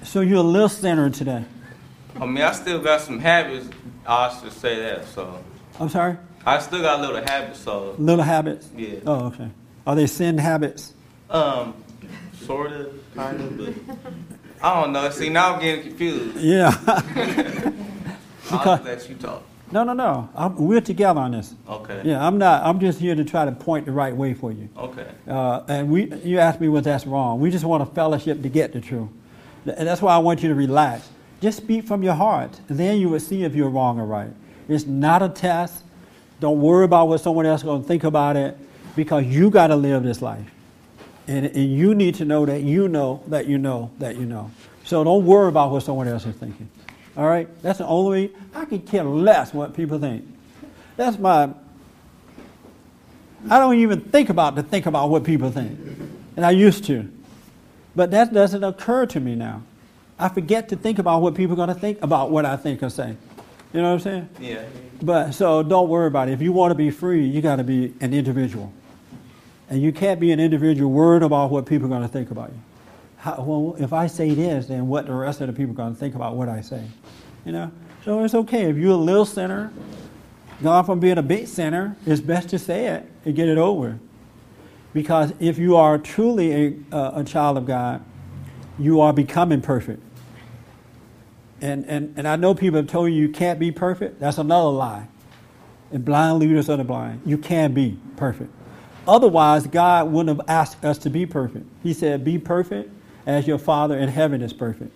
[0.04, 1.44] so you're a little sinner today.
[2.20, 3.68] I mean, I still got some habits.
[4.06, 5.06] I should say that.
[5.08, 5.44] So
[5.80, 6.18] I'm sorry.
[6.46, 7.60] I still got little habits.
[7.60, 8.70] So Little habits.
[8.78, 9.00] Yeah.
[9.06, 9.50] Oh, okay.
[9.88, 10.94] Are they sin habits?
[11.34, 11.74] Um,
[12.46, 13.96] sort of, kind of, but
[14.62, 15.10] I don't know.
[15.10, 16.38] See, now I'm getting confused.
[16.38, 16.74] Yeah.
[18.52, 19.44] I'll Because- let you talk.
[19.72, 20.30] no, no, no.
[20.36, 21.56] I'm, we're together on this.
[21.68, 22.02] Okay.
[22.06, 22.64] Yeah, I'm not.
[22.64, 24.70] I'm just here to try to point the right way for you.
[24.78, 25.08] Okay.
[25.28, 27.40] Uh, and we, you asked me what that's wrong.
[27.40, 29.10] We just want a fellowship to get the truth.
[29.66, 31.10] And that's why I want you to relax.
[31.42, 32.60] Just speak from your heart.
[32.70, 34.30] And then you will see if you're wrong or right.
[34.68, 35.84] It's not a test.
[36.40, 38.58] Don't worry about what someone else is going to think about it
[38.96, 40.46] because you got to live this life.
[41.28, 44.52] And, and you need to know that you know that you know that you know.
[44.84, 46.70] So don't worry about what someone else is thinking.
[47.16, 47.48] All right?
[47.62, 48.34] That's the only way.
[48.54, 50.26] I can care less what people think.
[50.98, 51.54] That's my
[53.50, 55.78] I don't even think about to think about what people think.
[56.36, 57.12] And I used to.
[57.96, 59.64] But that doesn't occur to me now.
[60.18, 62.82] I forget to think about what people are going to think about what I think
[62.82, 63.16] or say.
[63.74, 64.30] You know what I'm saying?
[64.40, 64.64] Yeah.
[65.02, 66.34] But so don't worry about it.
[66.34, 68.72] If you want to be free, you got to be an individual.
[69.74, 72.52] And you can't be an individual worried about what people are going to think about
[72.52, 72.60] you.
[73.18, 75.96] How, well, if I say this, then what the rest of the people are going
[75.96, 76.86] to think about what I say.
[77.44, 77.72] You know?
[78.06, 78.70] So it's okay.
[78.70, 79.74] If you're a little sinner,
[80.62, 83.98] gone from being a big sinner, it's best to say it and get it over.
[84.94, 88.06] Because if you are truly a, a, a child of God,
[88.78, 90.04] you are becoming perfect.
[91.62, 94.20] And, and, and I know people have told you you can't be perfect.
[94.20, 95.08] That's another lie.
[95.92, 97.24] And blind leaders are the blind.
[97.26, 98.52] You can be perfect.
[99.08, 101.66] Otherwise, God wouldn't have asked us to be perfect.
[101.82, 102.90] He said, Be perfect
[103.26, 104.92] as your Father in heaven is perfect.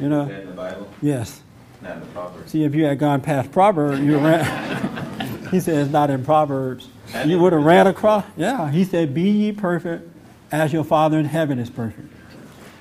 [0.00, 0.22] You know?
[0.22, 0.88] Is that in the Bible?
[1.02, 1.42] Yes.
[1.82, 2.50] Not in the Proverbs.
[2.50, 4.44] See, if you had gone past Proverbs, you ran.
[5.50, 6.88] he it's not in Proverbs.
[7.24, 8.24] You would have ran across.
[8.36, 10.08] Yeah, he said, "Be ye perfect,
[10.50, 12.12] as your Father in heaven is perfect."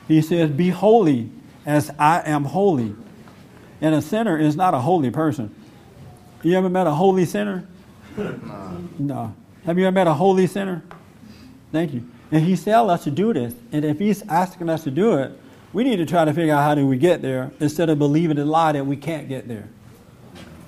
[0.08, 1.30] He says, "Be holy,
[1.66, 2.96] as I am holy."
[3.80, 5.54] And a sinner is not a holy person.
[6.44, 7.68] You ever met a holy sinner?
[8.18, 8.88] No.
[8.98, 9.36] no.
[9.68, 10.82] Have you ever met a holy sinner?
[11.74, 12.10] Thank you.
[12.32, 13.54] And he's telling us to do this.
[13.74, 15.38] And if he's asking us to do it,
[15.74, 18.38] we need to try to figure out how do we get there instead of believing
[18.38, 19.68] the lie that we can't get there.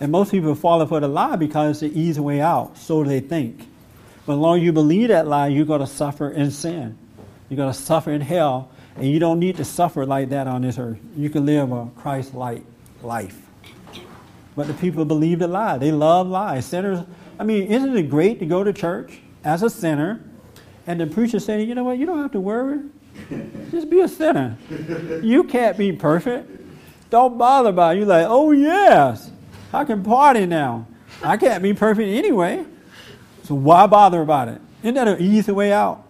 [0.02, 3.22] And most people fall for the lie because it's the easy way out, so they
[3.22, 3.70] think.
[4.26, 6.98] But as long as you believe that lie, you're going to suffer in sin.
[7.48, 10.64] You're going to suffer in hell, and you don't need to suffer like that on
[10.64, 11.00] this earth.
[11.16, 12.64] You can live a Christ-like
[13.02, 13.48] life.
[14.58, 15.78] But the people believe the lie.
[15.78, 16.66] They love lies.
[16.66, 17.06] Sinners,
[17.40, 20.22] I mean, isn't it great to go to church as a sinner
[20.86, 22.82] and the preacher saying, you know what, you don't have to worry.
[23.72, 24.58] Just be a sinner.
[25.24, 26.50] You can't be perfect.
[27.10, 28.00] Don't bother about it.
[28.00, 29.32] You're like, oh, yes,
[29.74, 30.86] I can party now.
[31.24, 32.66] I can't be perfect anyway.
[33.44, 34.62] So why bother about it?
[34.84, 36.06] Isn't that an easy way out?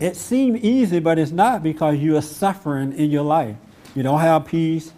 [0.00, 3.56] It seems easy, but it's not because you are suffering in your life.
[3.94, 4.92] You don't have peace.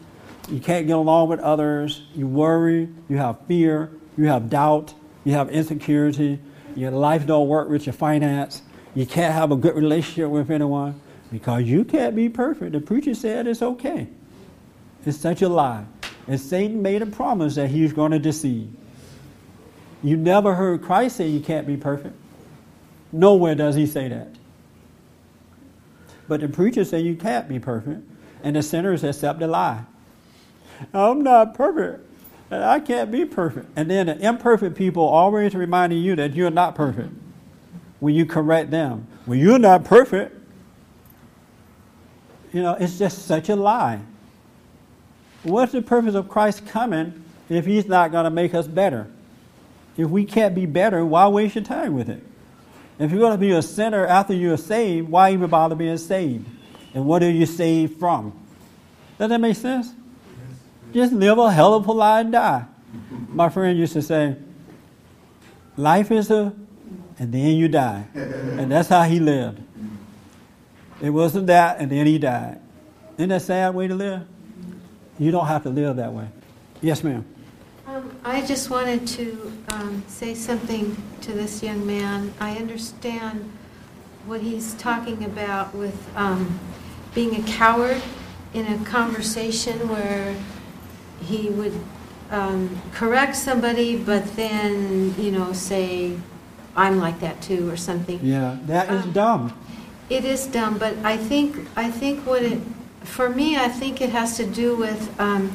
[0.48, 2.02] You can't get along with others.
[2.14, 2.88] You worry.
[3.08, 3.90] You have fear.
[4.16, 4.94] You have doubt.
[5.24, 6.40] You have insecurity.
[6.74, 8.62] Your life don't work with your finance.
[8.94, 11.00] You can't have a good relationship with anyone
[11.30, 12.72] because you can't be perfect.
[12.72, 14.08] The preacher said it's okay.
[15.04, 15.84] It's such a lie.
[16.26, 18.68] And Satan made a promise that he's going to deceive.
[20.02, 22.16] You never heard Christ say you can't be perfect.
[23.12, 24.28] Nowhere does he say that.
[26.28, 28.02] But the preacher say you can't be perfect,
[28.42, 29.84] and the sinners accept the lie.
[30.94, 32.06] I'm not perfect,
[32.60, 33.68] I can't be perfect.
[33.76, 37.10] And then the imperfect people always reminding you that you're not perfect
[38.00, 39.06] when you correct them.
[39.26, 40.36] Well, you're not perfect.
[42.52, 44.00] You know, it's just such a lie.
[45.42, 49.08] What's the purpose of Christ coming if he's not going to make us better?
[49.96, 52.22] If we can't be better, why waste your time with it?
[52.98, 56.46] If you're going to be a sinner after you're saved, why even bother being saved?
[56.94, 58.32] And what are you saved from?
[59.18, 59.92] Does that make sense?
[60.92, 62.64] Just live a hell of a life and die.
[63.28, 64.36] My friend used to say,
[65.76, 66.52] life is a,
[67.18, 68.06] and then you die.
[68.14, 69.60] And that's how he lived.
[71.00, 72.60] It wasn't that, and then he died.
[73.16, 74.26] Isn't that sad way to live?
[75.18, 76.28] You don't have to live that way.
[76.80, 77.24] Yes, ma'am.
[77.86, 82.32] Um, I just wanted to um, say something to this young man.
[82.40, 83.50] I understand
[84.26, 86.58] what he's talking about with um,
[87.14, 88.00] being a coward
[88.54, 90.36] in a conversation where
[91.22, 91.72] he would
[92.30, 96.16] um, correct somebody, but then, you know, say,
[96.76, 98.18] I'm like that too, or something.
[98.22, 99.52] Yeah, that is Um, dumb.
[100.10, 102.58] It is dumb, but I think, I think what it,
[103.04, 105.52] for me, I think it has to do with um,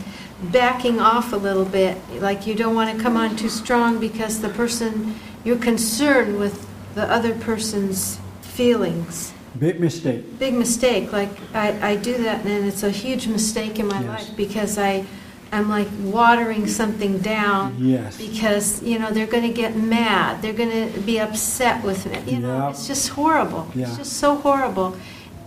[0.52, 1.98] backing off a little bit.
[2.20, 6.68] Like you don't want to come on too strong because the person, you're concerned with
[6.96, 9.34] the other person's feelings.
[9.60, 10.38] Big mistake.
[10.40, 14.08] Big mistake, like I, I do that and it's a huge mistake in my Yes.
[14.08, 15.06] life because I,
[15.52, 17.76] I'm like watering something down.
[17.80, 18.18] Yes.
[18.18, 22.34] Because, you know, they're going to get mad, they're going to be upset with me,
[22.34, 23.70] you know, it's just horrible.
[23.74, 23.88] Yeah.
[23.88, 24.96] It's just so horrible.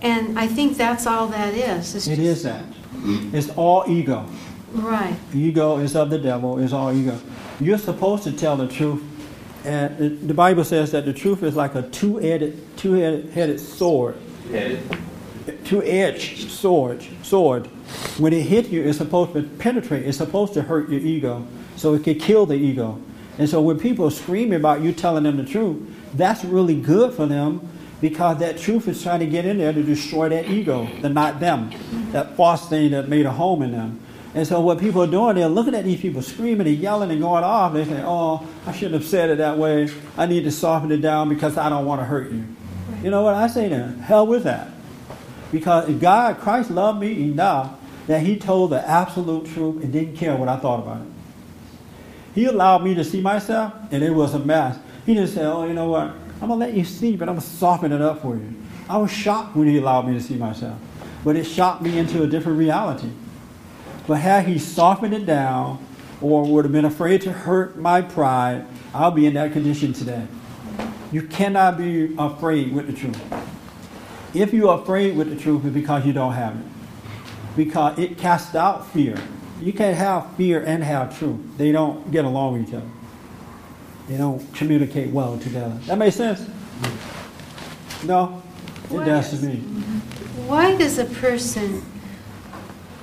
[0.03, 1.95] And I think that's all that is.
[1.95, 2.65] It's It just- is that.
[3.33, 4.27] It's all ego.
[4.73, 5.17] Right.
[5.35, 7.19] Ego is of the devil, it's all ego.
[7.61, 9.03] You're supposed to tell the truth.
[9.65, 14.17] And the Bible says that the truth is like a two-headed, two-headed sword.
[15.65, 17.05] Two-edged sword.
[17.23, 17.67] Sword.
[18.19, 20.07] When it hits you, it's supposed to penetrate.
[20.07, 21.47] It's supposed to hurt your ego,
[21.77, 23.01] so it can kill the ego.
[23.39, 25.79] And so when people are screaming about you telling them the truth,
[26.15, 27.67] that's really good for them
[28.01, 31.41] because that truth is trying to get in there to destroy that ego, the not
[31.41, 31.71] them,
[32.13, 34.01] that false thing that made a home in them.
[34.35, 37.21] And so what people are doing, they're looking at these people screaming and yelling and
[37.21, 37.73] going off.
[37.73, 39.89] They say, "Oh, I shouldn't have said it that way.
[40.17, 42.45] I need to soften it down because I don't want to hurt you."
[43.03, 43.99] You know what I say then?
[43.99, 44.69] Hell with that.
[45.53, 47.73] Because God, Christ loved me enough
[48.07, 51.09] that He told the absolute truth and didn't care what I thought about it.
[52.35, 54.79] He allowed me to see myself, and it was a mess.
[55.07, 56.13] He just said, "Oh, you know what?
[56.41, 58.55] I'm gonna let you see, but I'm gonna soften it up for you."
[58.89, 60.77] I was shocked when He allowed me to see myself,
[61.25, 63.11] but it shocked me into a different reality.
[64.07, 65.79] But had He softened it down,
[66.21, 70.23] or would have been afraid to hurt my pride, I'll be in that condition today.
[71.13, 73.21] You cannot be afraid with the truth.
[74.35, 76.67] If you're afraid with the truth, it's because you don't have it.
[77.57, 79.17] Because it casts out fear.
[79.61, 81.39] You can't have fear and have truth.
[81.59, 82.87] They don't get along with each other.
[84.09, 85.77] They don't communicate well together.
[85.87, 86.49] That makes sense?
[88.05, 88.43] No?
[88.85, 89.57] It Why does is- to me.
[90.47, 91.85] Why does a person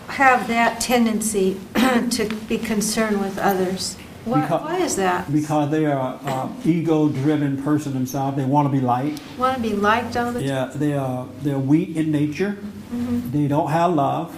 [0.07, 3.95] have that tendency to be concerned with others?
[4.27, 5.31] Why, Because- why is that?
[5.31, 8.35] Because they are an ego-driven person themselves.
[8.35, 9.21] They want to be liked.
[9.39, 10.47] Want to be liked all the time?
[10.47, 12.57] Yeah, they are they're weak in nature.
[12.93, 13.31] Mhm.
[13.31, 14.35] They don't have love.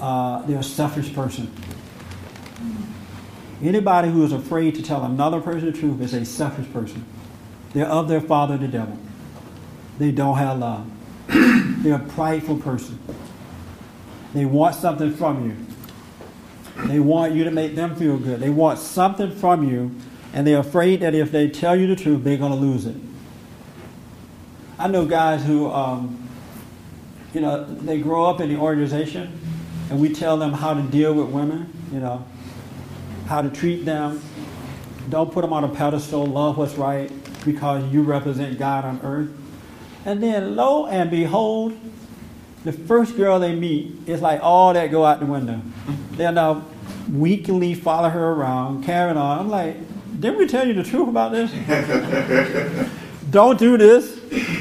[0.00, 1.50] Uh, they're a selfish person.
[3.62, 7.04] Anybody who is afraid to tell another person the truth is a selfish person.
[7.74, 8.96] They're of their father, the devil.
[9.98, 10.86] They don't have love.
[11.28, 12.98] they're a prideful person.
[14.32, 15.56] They want something from you.
[16.86, 18.40] They want you to make them feel good.
[18.40, 19.94] They want something from you,
[20.32, 22.96] and they're afraid that if they tell you the truth, they're going to lose it.
[24.78, 26.28] I know guys who, um,
[27.34, 29.38] you know, they grow up in the organization,
[29.90, 32.24] and we tell them how to deal with women, you know,
[33.26, 34.22] how to treat them.
[35.08, 37.10] Don't put them on a pedestal, love what's right,
[37.44, 39.30] because you represent God on earth.
[40.06, 41.78] And then, lo and behold,
[42.64, 45.60] the first girl they meet, it's like all that go out the window.
[46.12, 46.64] They'll now
[47.10, 49.38] weakly follow her around, carrying on.
[49.38, 49.76] I'm like,
[50.20, 51.50] didn't we tell you the truth about this?
[53.30, 54.18] Don't do this.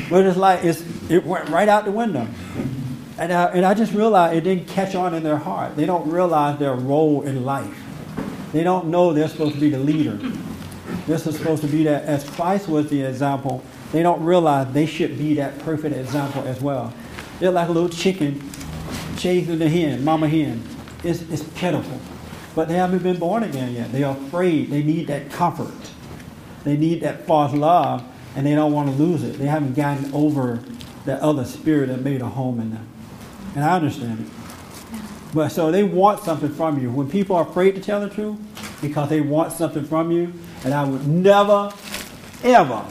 [0.09, 2.27] But it's like it's, it went right out the window.
[3.17, 5.75] And I, and I just realized it didn't catch on in their heart.
[5.75, 7.77] They don't realize their role in life.
[8.53, 10.17] They don't know they're supposed to be the leader.
[11.05, 14.85] This is supposed to be that, as Christ was the example, they don't realize they
[14.85, 16.93] should be that perfect example as well.
[17.39, 18.49] They're like a little chicken
[19.17, 20.63] chasing the hen, mama hen.
[21.03, 21.99] It's, it's pitiful.
[22.55, 23.91] But they haven't been born again yet.
[23.91, 24.69] They're afraid.
[24.69, 25.73] They need that comfort.
[26.63, 28.03] They need that false love,
[28.35, 29.37] and they don't want to lose it.
[29.37, 30.59] They haven't gotten over
[31.05, 32.87] that other spirit that made a home in them.
[33.55, 34.27] And I understand it.
[35.33, 36.91] But so they want something from you.
[36.91, 38.37] When people are afraid to tell the truth,
[38.81, 40.33] because they want something from you,
[40.63, 41.71] and I would never,
[42.43, 42.85] ever,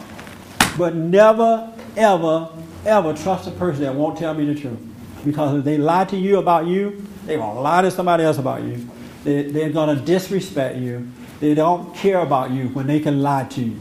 [0.77, 2.49] but never, ever,
[2.89, 4.78] ever trust a person that won't tell me the truth.
[5.24, 8.39] Because if they lie to you about you, they're going to lie to somebody else
[8.39, 8.89] about you.
[9.24, 11.09] They, they're going to disrespect you.
[11.41, 13.78] They don't care about you when they can lie to you.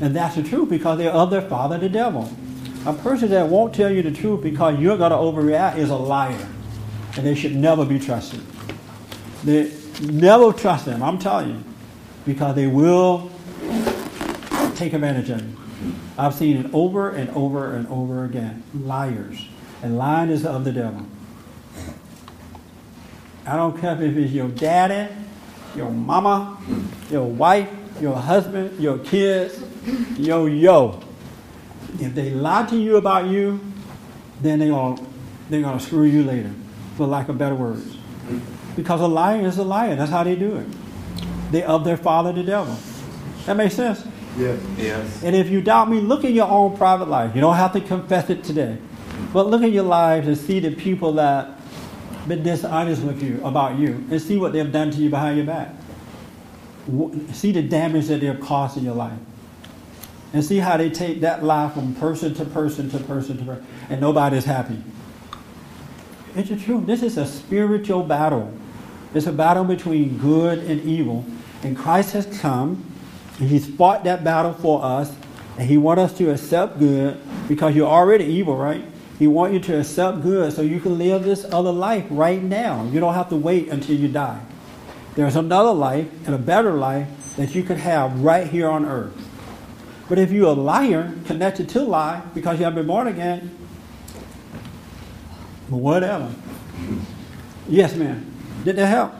[0.00, 2.30] And that's the truth because they're of their father, the devil.
[2.86, 5.96] A person that won't tell you the truth because you're going to overreact is a
[5.96, 6.48] liar.
[7.16, 8.40] And they should never be trusted.
[9.44, 11.64] They never trust them, I'm telling you,
[12.24, 13.30] because they will
[14.76, 15.59] take advantage of you.
[16.20, 18.62] I've seen it over and over and over again.
[18.74, 19.48] Liars.
[19.82, 21.06] And lying is of the devil.
[23.46, 25.10] I don't care if it's your daddy,
[25.74, 26.58] your mama,
[27.10, 27.70] your wife,
[28.02, 29.62] your husband, your kids,
[30.18, 31.00] yo yo.
[31.98, 33.58] If they lie to you about you,
[34.42, 34.98] then they are
[35.48, 36.52] they're gonna screw you later,
[36.98, 37.96] for lack of better words.
[38.76, 39.96] Because a liar is a liar.
[39.96, 40.66] That's how they do it.
[41.50, 42.76] They of their father the devil.
[43.46, 44.06] That makes sense?
[44.40, 44.60] Yes.
[44.78, 45.22] Yes.
[45.22, 47.34] And if you doubt me, look in your own private life.
[47.34, 48.78] You don't have to confess it today.
[49.32, 51.58] But look at your lives and see the people that
[52.26, 55.46] been dishonest with you about you and see what they've done to you behind your
[55.46, 55.74] back.
[57.32, 59.18] See the damage that they've caused in your life.
[60.32, 63.66] And see how they take that lie from person to person to person to person,
[63.88, 64.80] and nobody's happy.
[66.36, 66.86] It's the truth.
[66.86, 68.56] This is a spiritual battle.
[69.12, 71.24] It's a battle between good and evil.
[71.64, 72.89] And Christ has come,
[73.48, 75.12] He's fought that battle for us,
[75.58, 78.84] and He wants us to accept good because you're already evil, right?
[79.18, 82.84] He wants you to accept good so you can live this other life right now.
[82.84, 84.40] You don't have to wait until you die.
[85.14, 89.12] There's another life and a better life that you could have right here on earth.
[90.08, 93.56] But if you're a liar connected to lie because you haven't been born again,
[95.68, 96.34] whatever.
[97.68, 98.26] Yes, ma'am.
[98.64, 99.19] Did that help?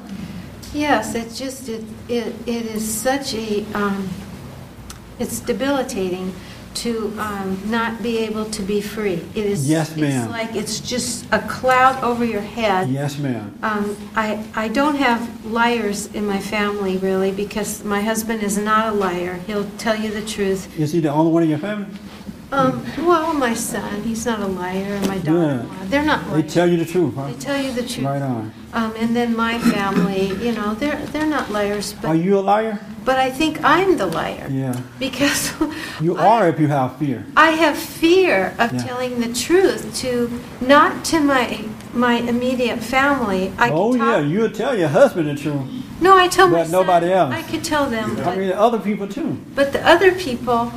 [0.73, 4.09] Yes, it's just, it, it, it is such a, um,
[5.19, 6.33] it's debilitating
[6.73, 9.25] to um, not be able to be free.
[9.35, 9.69] It is.
[9.69, 10.23] Yes, ma'am.
[10.23, 12.89] It's like it's just a cloud over your head.
[12.89, 13.59] Yes, ma'am.
[13.63, 18.93] Um, I, I don't have liars in my family really because my husband is not
[18.93, 19.35] a liar.
[19.47, 20.79] He'll tell you the truth.
[20.79, 21.87] Is he the only one in your family?
[22.53, 26.53] Um, well, my son, he's not a liar, and my daughter-in-law, they're not They liars.
[26.55, 27.27] tell you the truth, huh?
[27.29, 28.05] They tell you the truth.
[28.07, 28.53] Right on.
[28.73, 32.41] Um, and then my family, you know, they're they're not liars, Are but you a
[32.41, 32.81] liar?
[33.05, 34.77] but I think I'm the liar Yeah.
[34.99, 35.53] because
[36.01, 37.25] You are if you have fear.
[37.37, 38.83] I have fear of Yeah.
[38.83, 40.29] telling the truth to
[40.61, 43.53] not to my my immediate family.
[43.59, 44.05] I oh, yeah.
[44.21, 45.67] talk, You'll tell your husband the truth.
[46.01, 47.35] No, I tell my But nobody else.
[47.35, 49.39] I could tell them, I but, mean, other people too.
[49.55, 50.71] but the other people,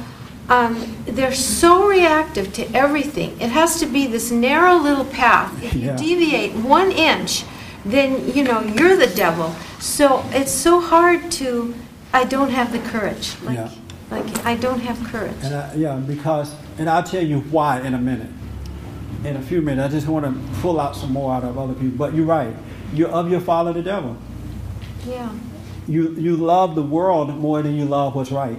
[0.50, 3.40] um, they're so reactive to everything.
[3.40, 5.64] It has to be this narrow little path.
[5.64, 5.96] If you Yeah.
[5.96, 7.46] deviate one inch,
[7.86, 9.54] then you know you're the devil.
[9.80, 11.74] So it's so hard to.
[12.14, 13.36] I don't have the courage.
[13.44, 13.70] Like, Yeah.
[14.12, 15.34] like I don't have courage.
[15.42, 18.30] And I, yeah, because, and I'll tell you why in a minute.
[19.26, 21.74] In a few minutes, I just want to pull out some more out of other
[21.74, 21.98] people.
[21.98, 22.54] But you're right.
[22.94, 24.18] You're of your father, the devil.
[25.08, 25.30] Yeah.
[25.88, 28.58] You, you love the world more than you love what's right.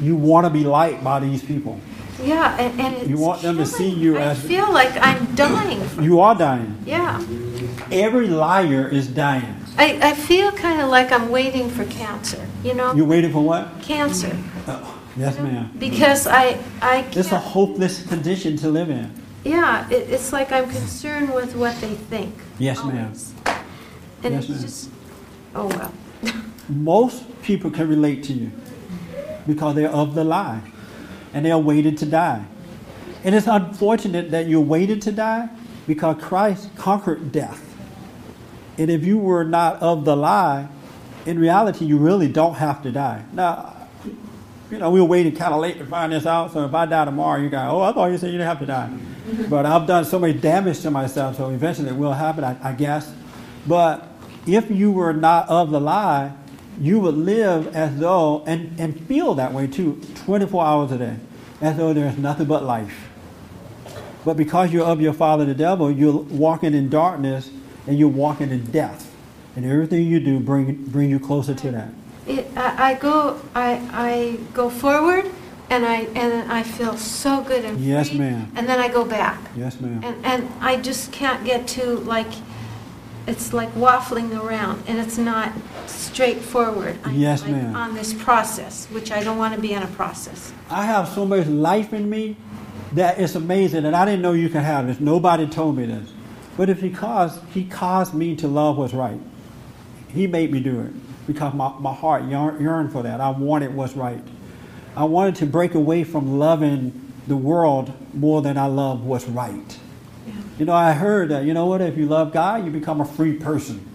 [0.00, 1.78] You want to be liked by these people.
[2.22, 4.92] Yeah, and, and it's You want them to see you I as- I feel like
[5.00, 5.82] I'm dying.
[6.00, 6.76] You are dying.
[6.86, 7.20] Yeah.
[7.90, 9.56] Every liar is dying.
[9.78, 12.94] I, I feel kind of like I'm waiting for cancer, you know?
[12.94, 13.80] You're waiting for what?
[13.82, 14.36] Cancer.
[14.68, 15.70] Oh, Yes, ma'am.
[15.78, 19.10] Because I, I It's a hopeless condition to live in.
[19.44, 22.34] yeah, it, it's like I'm concerned with what they think.
[22.58, 23.04] Yes, ma'am.
[23.06, 23.34] always.
[24.22, 24.60] And Yes, it's ma'am.
[24.62, 24.90] just,
[25.54, 25.92] oh well.
[26.68, 28.50] Most people can relate to you
[29.46, 30.60] because they're of the lie
[31.34, 32.44] and they're waited to die.
[33.24, 35.48] And it's unfortunate that you're waited to die
[35.86, 37.68] because Christ conquered death.
[38.78, 40.68] And if you were not of the lie,
[41.26, 43.24] in reality, you really don't have to die.
[43.32, 43.76] Now,
[44.70, 46.86] you know, we were waiting kind of late to find this out, so if I
[46.86, 48.90] die tomorrow, you go, oh, I thought you said you didn't have to die.
[49.48, 52.72] But I've done so much damage to myself, so eventually it will happen, I, I
[52.72, 53.12] guess.
[53.66, 54.08] But
[54.46, 56.32] if you were not of the lie,
[56.82, 61.16] you would live as though, and, and feel that way too, 24 hours a day,
[61.60, 63.08] as though there's nothing but life.
[64.24, 67.50] But because you're of your father, the devil, you're walking in darkness
[67.86, 69.14] and you're walking in death.
[69.54, 71.88] And everything you do bring, bring you closer to that.
[72.26, 75.30] It, I, I go, I, I go forward
[75.70, 78.50] and I, and I feel so good and Yes, free, ma'am.
[78.56, 79.40] And then I go back.
[79.56, 80.02] Yes, ma'am.
[80.02, 82.32] And, and I just can't get to like,
[83.28, 85.52] it's like waffling around and it's not
[85.88, 86.98] straightforward.
[87.04, 87.76] I'm Yes, like ma'am.
[87.76, 90.52] On this process, which I don't want to be in a process.
[90.70, 92.36] I have so much life in me
[92.92, 95.00] that it's amazing, and I didn't know you could have this.
[95.00, 96.12] Nobody told me this.
[96.56, 99.20] But it's because He caused me to love what's right.
[100.08, 100.92] He made me do it
[101.26, 103.20] because my, my heart yearn- yearned for that.
[103.20, 104.22] I wanted what's right.
[104.94, 109.78] I wanted to break away from loving the world more than I love what's right.
[110.58, 113.04] You know, I heard that, you know what, if you love God, you become a
[113.06, 113.88] free person.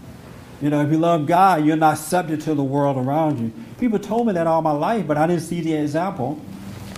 [0.62, 3.52] You know, if you love God, you're not subject to the world around you.
[3.80, 6.42] People told me that all my life, but I didn't see the example.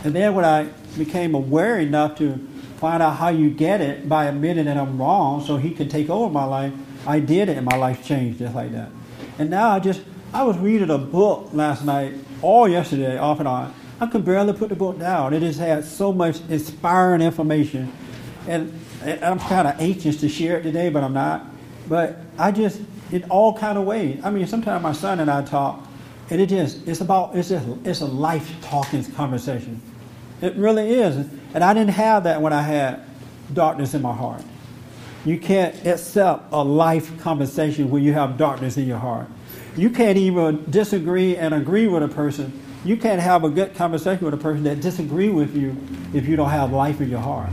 [0.05, 2.37] And then when I became aware enough to
[2.77, 6.09] find out how you get it by admitting that I'm wrong so he could take
[6.09, 6.73] over my life,
[7.05, 8.89] I did it and my life changed just like that.
[9.37, 10.01] And now I just,
[10.33, 13.73] I was reading a book last night, all yesterday, off and on.
[13.99, 15.33] I could barely put the book down.
[15.33, 17.91] It just had so much inspiring information.
[18.47, 21.45] And, and I'm kind of anxious to share it today, but I'm not.
[21.89, 22.79] But I just,
[23.11, 24.21] in all kind of ways.
[24.23, 25.87] I mean, sometimes my son and I talk,
[26.29, 29.81] and it just, it's about, it's just, it's a life talking conversation.
[30.41, 31.27] It really is.
[31.53, 33.01] And I didn't have that when I had
[33.53, 34.43] darkness in my heart.
[35.25, 39.27] You can't accept a life conversation when you have darkness in your heart.
[39.75, 42.57] You can't even disagree and agree with a person.
[42.85, 45.75] You can't have a good conversation with a person that disagree with you
[46.13, 47.49] if you don't have life in your heart.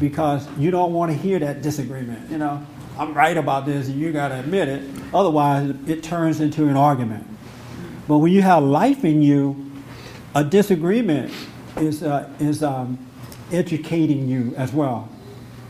[0.00, 2.30] Because you don't want to hear that disagreement.
[2.30, 2.66] You know,
[2.96, 4.88] I'm right about this and you got to admit it.
[5.12, 7.26] Otherwise, it turns into an argument.
[8.06, 9.72] But when you have life in you,
[10.34, 11.32] a disagreement
[11.76, 12.98] is, uh, is um,
[13.50, 15.08] educating you as well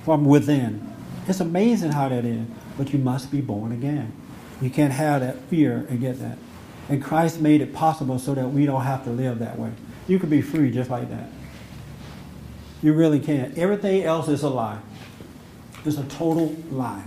[0.05, 0.93] from within.
[1.27, 2.47] It's amazing how that is,
[2.77, 4.13] but you must be born again.
[4.61, 6.39] You can't have that fear and get that.
[6.89, 9.73] And Christ made it possible so that we don't have to live that way.
[10.07, 11.31] You can be free just like that.
[12.83, 13.55] You really can.
[13.57, 14.81] Everything else is a lie.
[15.87, 17.05] It's a total lie.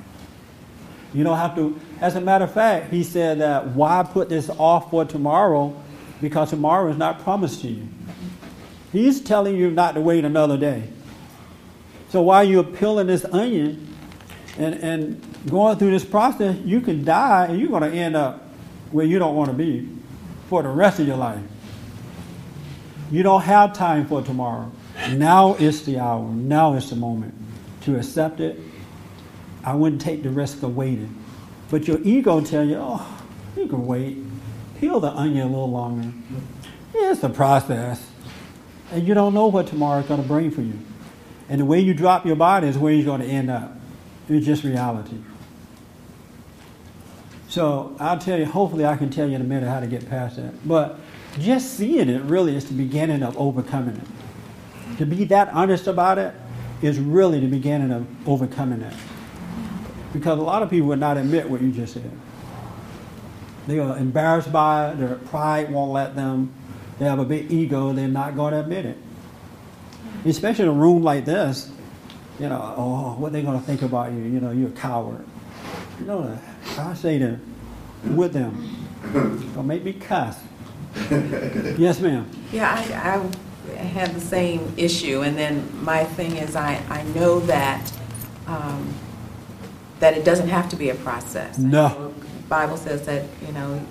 [1.18, 1.80] You don't have to.
[2.00, 5.76] As a matter of fact, he said that why put this off for tomorrow?
[6.22, 7.88] Because tomorrow is not promised to you.
[8.92, 10.88] He's telling you not to wait another day.
[12.10, 13.96] So while you're peeling this onion
[14.60, 18.44] and, and going through this process, you can die and you're going to end up
[18.92, 19.90] where you don't want to be
[20.50, 21.42] for the rest of your life.
[23.10, 24.72] You don't have time for tomorrow.
[25.14, 26.30] Now is the hour.
[26.30, 27.34] Now is the moment
[27.82, 28.60] to accept it.
[29.68, 31.14] I wouldn't take the risk of waiting.
[31.70, 33.22] But your ego tell you, oh,
[33.58, 34.18] you can wait.
[34.80, 36.14] Peel the onion a little longer.
[36.94, 38.10] It's a process.
[38.94, 40.80] And you don't know what tomorrow is going to bring for you.
[41.50, 43.76] And the way you drop your body is where you're going to end up.
[44.30, 45.18] It's just reality.
[47.50, 50.10] So I'll tell you, hopefully I can tell you in a minute how to get
[50.10, 50.66] past that.
[50.66, 50.98] But
[51.40, 54.98] just seeing it really is the beginning of overcoming it.
[55.00, 56.34] To be that honest about it
[56.82, 58.94] is really the beginning of overcoming it.
[60.14, 62.12] Because a lot of people would not admit what you just said.
[63.68, 66.54] They are embarrassed by it, their pride won't let them.
[67.00, 68.98] They have a big ego, they're not going to admit it.
[70.26, 71.70] Especially in a room like this,
[72.40, 74.20] you know, oh, what are they going to think about you?
[74.20, 75.26] You know, you're a coward.
[76.00, 76.40] You know,
[76.78, 77.40] I say to
[78.04, 80.40] with them, don't make me cuss.
[81.78, 82.30] yes, ma'am.
[82.52, 87.40] Yeah, I, I had the same issue, and then my thing is, I, I know
[87.42, 87.92] that
[88.48, 88.94] um,
[90.00, 91.58] that it doesn't have to be a process.
[91.58, 92.14] No.
[92.20, 93.86] The Bible says that you know,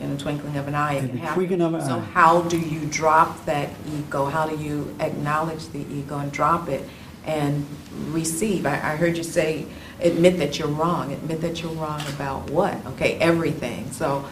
[0.00, 1.60] in a twinkling of an eye, it can happen.
[1.60, 2.00] of an so eye.
[2.00, 4.26] how do you drop that ego?
[4.26, 6.88] How do you acknowledge the ego and drop it
[7.24, 7.66] and
[8.08, 8.66] receive?
[8.66, 9.66] I, I heard you say,
[10.00, 11.12] admit that you're wrong.
[11.12, 12.84] Admit that you're wrong about what?
[12.86, 13.90] Okay, everything.
[13.92, 14.26] So,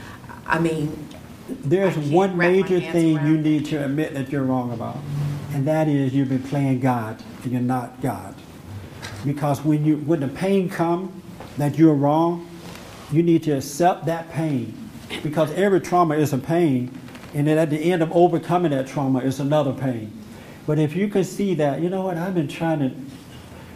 [0.47, 1.09] I mean,
[1.49, 4.99] There's one major thing you need to admit that you're wrong about,
[5.53, 8.35] and that is you've been playing God and you're not God.
[9.25, 11.11] Because when you when the pain comes
[11.57, 12.49] that you're wrong,
[13.13, 14.91] you need to accept that pain.
[15.23, 16.99] Because every trauma is a pain,
[17.35, 20.13] and then at the end of overcoming that trauma is another pain.
[20.67, 22.91] But if you can see that, you know what, I've been trying to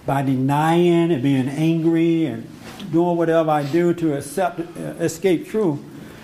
[0.09, 2.49] by denying and being angry and
[2.91, 5.81] doing whatever I do to accept, uh, escape truth,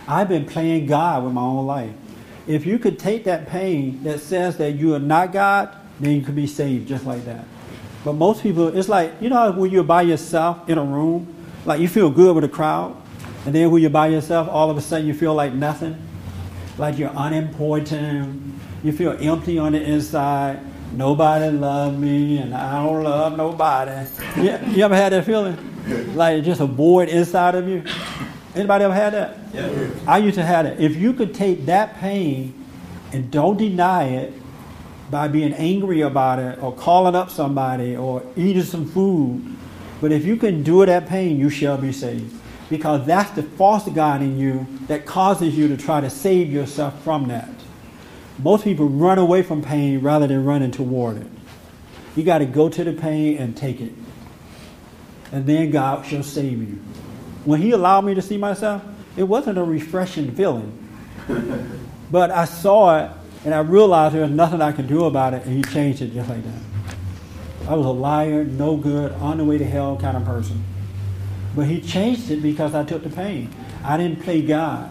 [0.08, 1.92] I've been playing God with my own life.
[2.46, 6.22] If you could take that pain that says that you are not God, then you
[6.22, 7.44] could be saved just like that.
[8.04, 11.34] But most people, it's like, you know, when you're by yourself in a room,
[11.64, 12.94] like you feel good with a crowd,
[13.46, 15.96] and then when you're by yourself, all of a sudden you feel like nothing,
[16.76, 20.60] like you're unimportant, you feel empty on the inside.
[20.92, 24.06] Nobody love me, and I don't love nobody.
[24.36, 25.56] You, you ever had that feeling?
[26.14, 27.82] Like just a void inside of you?
[28.54, 29.38] Anybody ever had that?
[29.52, 29.88] Yeah.
[30.06, 30.78] I used to have it.
[30.78, 32.54] If you could take that pain
[33.12, 34.32] and don't deny it
[35.14, 39.40] by being angry about it or calling up somebody or eating some food,
[40.00, 42.34] but if you can do that pain, you shall be saved.
[42.68, 47.00] Because that's the false God in you that causes you to try to save yourself
[47.04, 47.48] from that.
[48.40, 51.28] Most people run away from pain rather than running toward it.
[52.16, 53.92] You got to go to the pain and take it.
[55.30, 56.82] And then God shall save you.
[57.44, 58.82] When He allowed me to see myself,
[59.16, 60.76] it wasn't a refreshing feeling.
[62.10, 63.10] But I saw it
[63.44, 66.12] and I realized there was nothing I could do about it, and He changed it
[66.12, 67.68] just like that.
[67.68, 70.62] I was a liar, no good, on the way to hell kind of person.
[71.56, 73.54] But he changed it because I took the pain.
[73.82, 74.90] I didn't play God.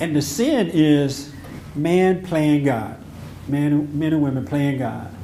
[0.00, 1.32] And the sin is
[1.76, 2.96] man playing God.
[3.46, 5.14] Man, men and women playing God.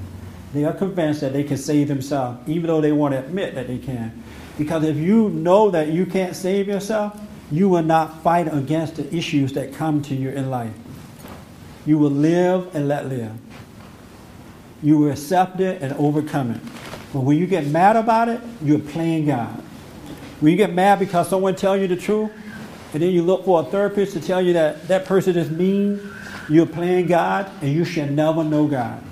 [0.53, 3.67] They are convinced that they can save themselves, even though they want to admit that
[3.67, 4.23] they can.
[4.59, 9.15] Because if you know that you can't save yourself, you will not fight against the
[9.15, 10.73] issues that come to you in life.
[11.87, 13.33] You will live and let live.
[14.83, 16.61] You will accept it and overcome it.
[17.13, 19.63] But when you get mad about it, you're playing God.
[20.41, 22.31] When you get mad because someone tells you the truth,
[22.93, 26.01] and then you look for a therapist to tell you that that person is mean,
[26.49, 29.03] you're playing God, and you shall never know God.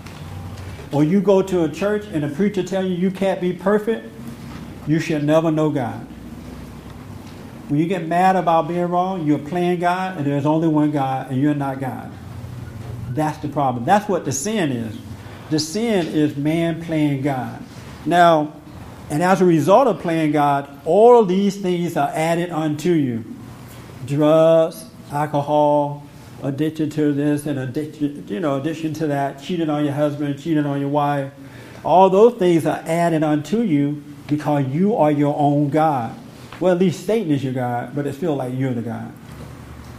[0.93, 4.07] Or you go to a church and a preacher tell you you can't be perfect,
[4.87, 6.07] you shall never know God.
[7.69, 11.31] When you get mad about being wrong, you're playing God, and there's only one God,
[11.31, 12.13] and you're not God.
[13.15, 13.85] That's the problem.
[13.85, 14.97] That's what the sin is.
[15.51, 17.63] The sin is man playing God.
[18.07, 18.55] Now,
[19.11, 23.25] and as a result of playing God, all these things are added unto you
[24.07, 26.03] drugs, alcohol,
[26.43, 30.67] addiction to this and addiction, you know, addiction to that, cheating on your husband, cheating
[30.67, 31.33] on your wife.
[31.85, 36.15] All those things are added unto you because you are your own God.
[36.61, 39.13] Well, at least Satan is your God, but it feels like you're the God.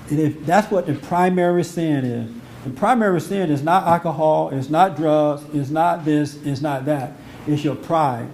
[0.10, 2.32] And if that's what the primary sin is.
[2.66, 7.14] The primary sin is not alcohol, it's not drugs, it's not this, it's not that.
[7.46, 8.28] It's your pride.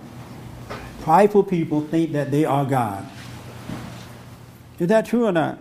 [1.02, 3.06] Prideful people think that they are God.
[4.80, 5.60] Is that true or not?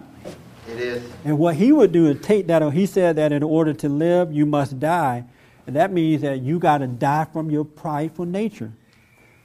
[0.68, 1.12] It is.
[1.25, 4.33] And what he would do is take that, he said that in order to live,
[4.33, 5.25] you must die.
[5.66, 8.73] And that means that you got to die from your prideful nature.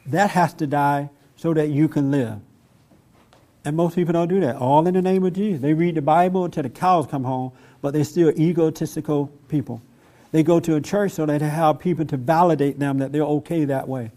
[0.06, 2.40] That has to die so that you can live.
[3.66, 4.58] And most people don't do that.
[4.58, 5.62] All in the name of Jesus.
[5.62, 7.52] They read the Bible until the cows come home,
[7.86, 9.80] but they're still egotistical people.
[10.32, 13.22] They go to a church so that they have people to validate them that they're
[13.22, 14.10] okay that way.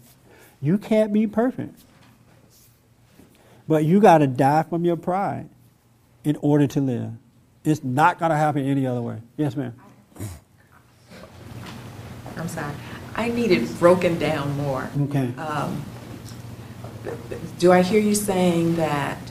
[0.59, 1.79] You can't be perfect.
[3.67, 5.49] But you got to die from your pride
[6.23, 7.11] in order to live.
[7.63, 9.21] It's not going to happen any other way.
[9.37, 9.75] Yes, ma'am.
[12.37, 12.73] I'm sorry.
[13.13, 14.89] I need it broken down more.
[15.01, 15.31] Okay.
[15.37, 15.85] Um,
[17.59, 19.28] do I hear you saying that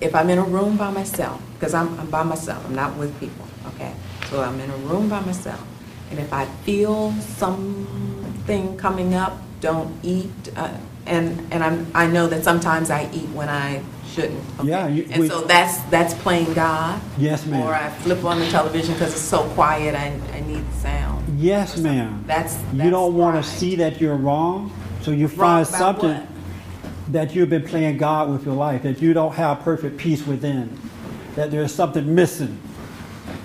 [0.00, 3.18] if I'm in a room by myself, because I'm, I'm by myself, I'm not with
[3.20, 3.92] people, okay?
[4.30, 5.62] So I'm in a room by myself,
[6.10, 7.12] and if I feel
[8.42, 10.72] something coming up, don't eat, uh,
[11.06, 13.82] and, and I'm, I know that sometimes I eat when I
[14.12, 14.42] shouldn't.
[14.60, 14.68] okay?
[14.68, 17.00] Yeah, you- And we- so that's, that's playing God?
[17.18, 17.66] Yes, ma'am.
[17.66, 21.38] Or I flip on the television because it's so quiet, I, I need sound.
[21.38, 22.24] Yes, ma'am.
[22.26, 24.70] That's, You don't want to see that you're wrong,
[25.02, 26.37] so you Wrong find something what?
[27.08, 30.78] That you've been playing God with your life, that you don't have perfect peace within,
[31.34, 32.60] that there's something missing.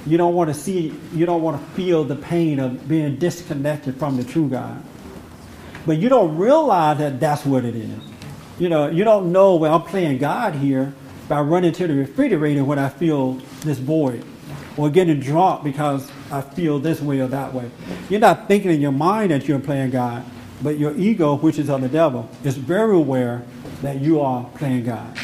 [0.06, 3.98] You don't want to see, you don't want to feel the pain of being disconnected
[3.98, 4.84] from the true God.
[5.86, 8.00] But you don't realize that that's what it is.
[8.60, 10.94] You know, you don't know, well, I'm playing God here
[11.28, 14.24] by running to the refrigerator when I feel this void
[14.78, 17.70] or getting drunk because I feel this way or that way.
[18.10, 20.24] You're not thinking in your mind that you're playing God,
[20.64, 23.44] but your ego, which is of the devil, is very aware
[23.82, 25.18] that you are playing God.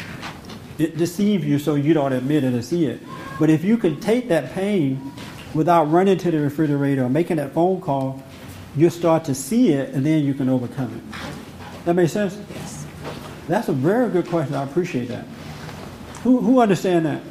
[0.78, 3.00] It deceives you so you don't admit it or see it.
[3.38, 5.12] But if you can take that pain
[5.54, 8.22] without running to the refrigerator or making that phone call,
[8.76, 11.84] you'll start to see it and then you can overcome it.
[11.86, 12.38] That makes sense?
[12.50, 12.86] Yes.
[13.48, 14.54] That's a very good question.
[14.54, 15.26] I appreciate that.
[16.22, 17.22] Who, who understand that?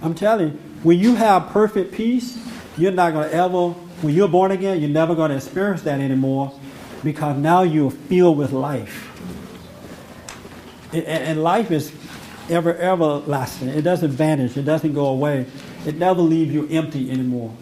[0.00, 2.38] I'm telling you, when you have perfect peace,
[2.78, 6.00] you're not going to ever, when you're born again, you're never going to experience that
[6.00, 6.58] anymore
[7.02, 9.12] because now you're filled with life.
[10.92, 11.92] And, and life is
[12.50, 13.68] ever, everlasting.
[13.68, 14.56] It doesn't vanish.
[14.56, 15.46] It doesn't go away.
[15.86, 17.54] It never leaves you empty anymore.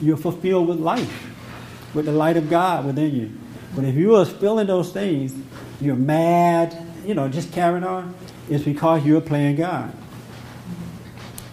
[0.00, 3.32] You're fulfilled with life, with the light of God within you.
[3.74, 5.34] But if you are feeling those things,
[5.80, 8.14] you're mad, you know, just carrying on,
[8.48, 9.92] it's because you're playing God.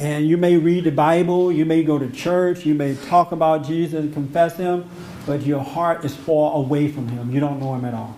[0.03, 3.65] And you may read the Bible, you may go to church, you may talk about
[3.65, 4.89] Jesus and confess Him,
[5.25, 7.31] but your heart is far away from Him.
[7.31, 8.17] You don't know Him at all.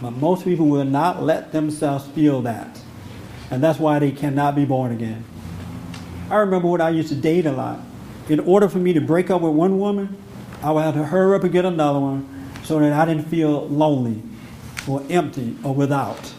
[0.00, 2.80] But most people will not let themselves feel that.
[3.50, 5.24] And that's why they cannot be born again.
[6.30, 7.80] I remember when I used to date a lot.
[8.30, 10.16] In order for me to break up with one woman,
[10.62, 13.68] I would have to hurry up and get another one so that I didn't feel
[13.68, 14.22] lonely
[14.88, 16.32] or empty or without.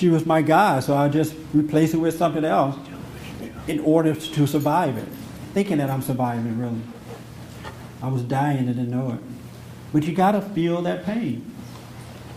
[0.00, 2.74] She was my guy, so I just replace it with something else
[3.68, 5.06] in order to survive it,
[5.52, 6.80] thinking that I'm surviving, really.
[8.00, 9.20] I was dying and didn't know it.
[9.92, 11.54] But you got to feel that pain.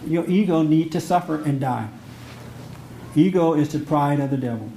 [0.06, 1.88] Your ego need to suffer and die.
[3.16, 4.70] Ego is the pride of the devil.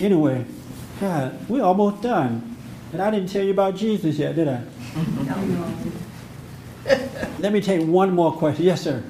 [0.00, 0.46] Anyway,
[1.00, 2.56] God, we're almost done.
[2.94, 4.62] And I didn't tell you about Jesus yet, did I?
[7.40, 8.64] Let me take one more question.
[8.64, 9.04] Yes, sir.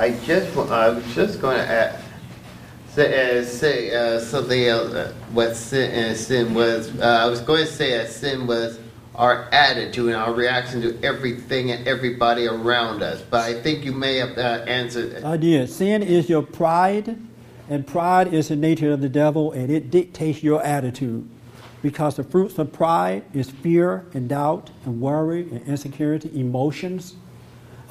[0.00, 2.02] I just, I was just going to
[2.88, 4.94] say, uh, say uh, something else.
[4.94, 6.98] Uh, what sin, uh, sin was?
[6.98, 8.80] Uh, I was going to say that sin was
[9.14, 13.20] our attitude and our reaction to everything and everybody around us.
[13.20, 15.22] But I think you may have uh, answered.
[15.22, 15.68] I did.
[15.68, 17.18] Sin is your pride,
[17.68, 21.28] and pride is the nature of the devil, and it dictates your attitude.
[21.82, 27.16] Because the fruits of pride is fear and doubt and worry and insecurity, emotions,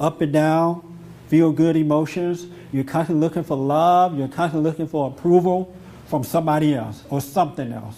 [0.00, 0.90] up and down,
[1.30, 2.46] feel good emotions.
[2.72, 5.74] You're constantly looking for love, you're constantly looking for approval
[6.08, 7.96] from somebody else or something else.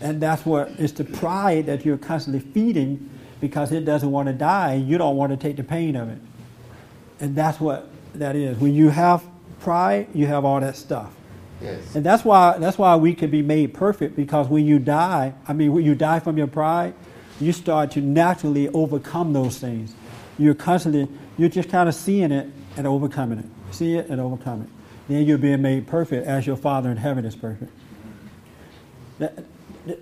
[0.00, 4.32] And that's what it's the pride that you're constantly feeding because it doesn't want to
[4.32, 4.74] die.
[4.74, 6.18] You don't want to take the pain of it.
[7.18, 8.56] And that's what that is.
[8.58, 9.24] When you have
[9.58, 11.12] pride, you have all that stuff.
[11.60, 11.96] Yes.
[11.96, 15.52] And that's why that's why we can be made perfect because when you die, I
[15.52, 16.94] mean when you die from your pride,
[17.40, 19.94] you start to naturally overcome those things.
[20.38, 21.08] You're constantly
[21.38, 23.46] you're just kind of seeing it and overcoming it.
[23.74, 24.68] See it and overcome it.
[25.08, 27.72] Then you're being made perfect as your Father in heaven is perfect.
[29.18, 29.36] That,
[29.86, 30.00] that-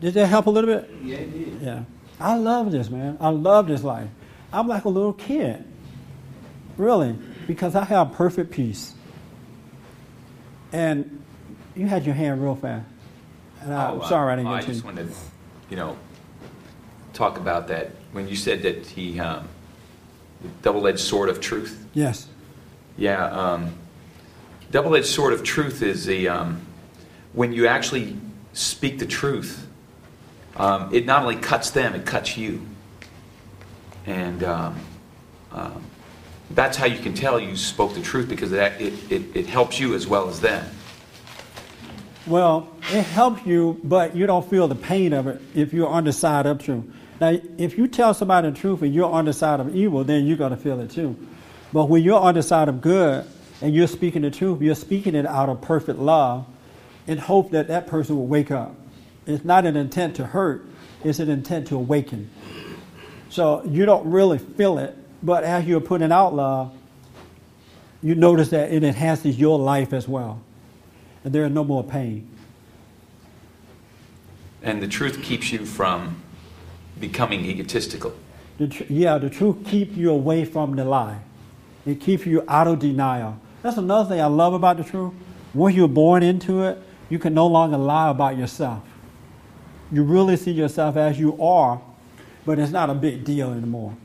[0.00, 0.90] did that help a little bit?
[1.02, 1.62] Yeah, it did.
[1.62, 1.84] Yeah.
[2.20, 3.16] I love this, man.
[3.20, 4.08] I love this life.
[4.52, 5.64] I'm like a little kid.
[6.76, 7.16] Really.
[7.46, 8.94] Because I have perfect peace.
[10.72, 11.22] And
[11.74, 12.86] you had your hand real fast.
[13.60, 14.86] And I'm Oh, uh, sorry I didn't I get to just you.
[14.86, 15.14] wanted to,
[15.70, 15.96] you know,
[17.12, 19.48] talk about that, when you said that he, um,
[20.62, 21.86] double-edged sword of truth.
[21.94, 22.28] Yes.
[22.96, 23.74] Yeah, um,
[24.70, 26.60] double-edged sword of truth is the, um,
[27.32, 28.16] when you actually
[28.52, 29.66] speak the truth,
[30.56, 32.64] um, it not only cuts them, it cuts you.
[34.06, 34.80] And um,
[35.52, 35.82] um,
[36.50, 39.80] that's how you can tell you spoke the truth because it, it, it, it helps
[39.80, 40.64] you as well as them.
[42.26, 46.04] Well, it helps you, but you don't feel the pain of it if you're on
[46.04, 46.84] the side of truth.
[47.20, 50.26] Now, if you tell somebody the truth and you're on the side of evil, then
[50.26, 51.16] you're going to feel it too.
[51.72, 53.24] But when you're on the side of good
[53.60, 56.46] and you're speaking the truth, you're speaking it out of perfect love
[57.06, 58.74] in hope that that person will wake up.
[59.26, 60.66] It's not an intent to hurt,
[61.02, 62.30] it's an intent to awaken.
[63.28, 66.76] So you don't really feel it, but as you're putting out love,
[68.02, 70.42] you notice that it enhances your life as well.
[71.24, 72.28] And there is no more pain.
[74.62, 76.22] And the truth keeps you from
[76.98, 78.14] becoming egotistical.
[78.58, 81.18] The tr- yeah, the truth keeps you away from the lie.
[81.86, 83.38] It keeps you out of denial.
[83.62, 85.12] That's another thing I love about the truth.
[85.52, 88.82] Once you're born into it, you can no longer lie about yourself.
[89.92, 91.80] You really see yourself as you are,
[92.46, 93.96] but it's not a big deal anymore.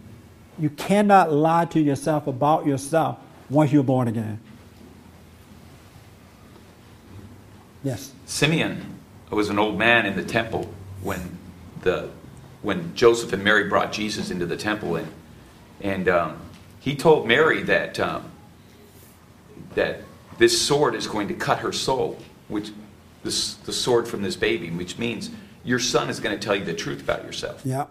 [0.58, 3.18] You cannot lie to yourself about yourself
[3.50, 4.40] once you're born again.
[7.84, 8.12] Yes.
[8.26, 9.00] Simeon
[9.32, 10.70] was an old man in the temple
[11.02, 11.38] when
[11.82, 12.10] the
[12.62, 15.08] when Joseph and Mary brought Jesus into the temple, and
[15.82, 16.38] and um,
[16.80, 18.32] he told Mary that um,
[19.76, 20.02] that
[20.38, 22.18] this sword is going to cut her soul,
[22.48, 22.72] which
[23.24, 25.30] this the sword from this baby, which means
[25.64, 27.62] your son is going to tell you the truth about yourself.
[27.66, 27.86] Yeah.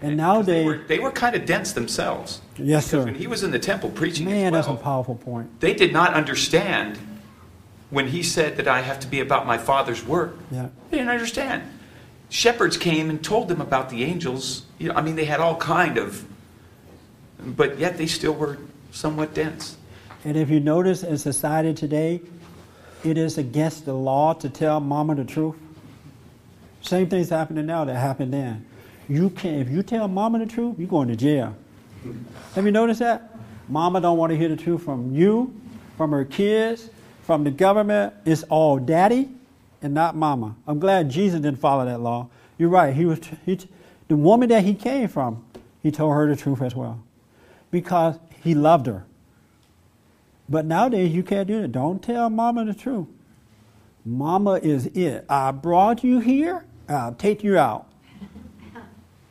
[0.00, 2.40] And now They nowadays, were, they were kind of dense themselves.
[2.56, 3.04] yes, sir.
[3.04, 5.60] when he was in the temple preaching Man, that's a powerful point.
[5.60, 6.98] they did not understand
[7.90, 10.36] when he said that I have to be about my father's work.
[10.50, 10.70] Yeah.
[10.90, 11.62] They didn't understand.
[12.32, 14.64] Shepherds came and told them about the angels.
[14.78, 16.24] You know, I mean, they had all kind of,
[17.38, 18.56] but yet they still were
[18.90, 19.76] somewhat dense.
[20.24, 22.22] And if you notice in society today,
[23.04, 25.56] it is against the law to tell mama the truth.
[26.80, 28.64] Same thing's happening now that happened then.
[29.10, 31.54] You can if you tell mama the truth, you're going to jail.
[32.54, 33.36] Have you noticed that?
[33.68, 35.54] Mama don't want to hear the truth from you,
[35.98, 36.88] from her kids,
[37.24, 38.14] from the government.
[38.24, 39.28] It's all daddy
[39.82, 40.56] and not mama.
[40.66, 42.28] I'm glad Jesus didn't follow that law.
[42.56, 42.94] You're right.
[42.94, 43.58] He was he,
[44.08, 45.44] the woman that he came from.
[45.82, 47.02] He told her the truth as well,
[47.70, 49.04] because he loved her.
[50.48, 51.72] But nowadays you can't do that.
[51.72, 53.08] Don't tell mama the truth.
[54.04, 55.24] Mama is it.
[55.28, 56.64] I brought you here.
[56.88, 57.88] I'll take you out.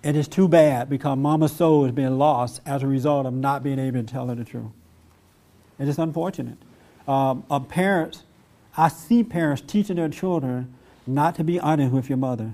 [0.04, 3.62] And it's too bad because mama's soul has been lost as a result of not
[3.64, 4.72] being able to tell her the truth.
[5.78, 6.58] It is unfortunate.
[7.08, 8.24] Um, parents,
[8.78, 10.74] I see parents teaching their children
[11.06, 12.54] not to be honest with your mother.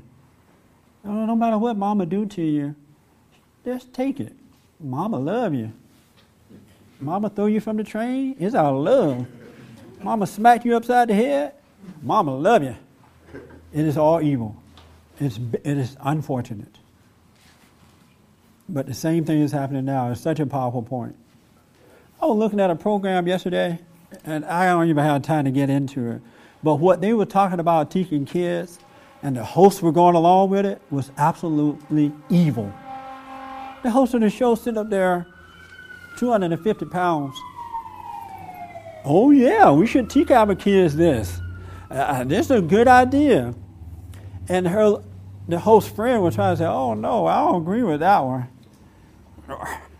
[1.04, 2.76] No, matter what mama do to you,
[3.64, 4.34] just take it.
[4.80, 5.72] Mama love you.
[7.00, 9.28] Mama throw you from the train, it's of love.
[10.02, 11.54] Mama smack you upside the head,
[12.02, 12.76] mama love you.
[13.74, 14.56] It is all evil.
[15.20, 16.78] It's, it is unfortunate.
[18.70, 20.12] But the same thing is happening now.
[20.12, 21.16] It's such a powerful point.
[22.22, 23.80] I was looking at a program yesterday,
[24.24, 26.22] and I don't even have time to get into it.
[26.64, 28.80] But what they were talking about teaching kids,
[29.22, 32.74] and the hosts were going along with it, was absolutely evil.
[33.84, 35.28] The host of the show sitting up there,
[36.18, 37.38] 250 pounds.
[39.06, 41.40] Oh, yeah, we should teach our kids this.
[41.90, 43.54] Uh, this is a good idea.
[44.50, 45.02] And her,
[45.48, 48.48] the host friend was trying to say, oh, no, I don't agree with that one.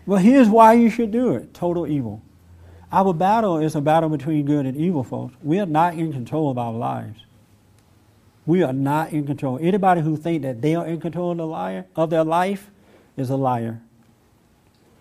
[0.04, 2.22] Well, here's why you should do it total evil.
[2.90, 5.34] Our battle is a battle between good and evil, folks.
[5.42, 7.20] We are not in control of our lives.
[8.46, 9.58] We are not in control.
[9.60, 12.70] Anybody who thinks that they are in control of, the liar, of their life
[13.16, 13.80] is a liar.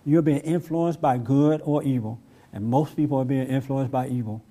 [0.06, 2.20] You're being influenced by good or evil,
[2.52, 4.42] and most people are being influenced by evil.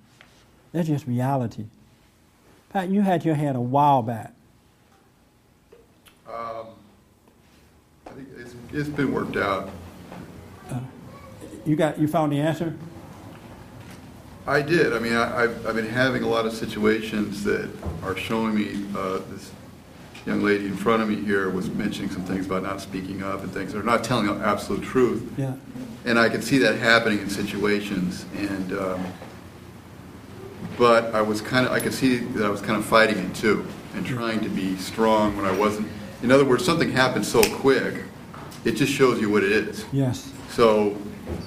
[0.71, 1.65] That's just reality.
[2.71, 4.33] Pat, you had your hand a while back.
[6.27, 6.67] Um,
[8.07, 9.69] I think it's, it's been worked out.
[11.65, 12.73] You got you found the answer?
[14.47, 14.93] I did.
[14.93, 17.69] I mean, I, I've, I've been having a lot of situations that
[18.01, 19.51] are showing me, uh, this
[20.25, 23.43] young lady in front of me here was mentioning some things about not speaking up
[23.43, 25.29] and things, or not telling the absolute truth.
[25.37, 25.53] Yeah.
[26.05, 29.05] And I could see that happening in situations, and, um,
[30.77, 33.35] but I was kind of, I could see that I was kind of fighting it
[33.35, 35.89] too, and trying to be strong when I wasn't.
[36.23, 38.03] In other words, something happened so quick,
[38.63, 39.85] it just shows you what it is.
[39.91, 40.31] Yes.
[40.49, 40.97] So,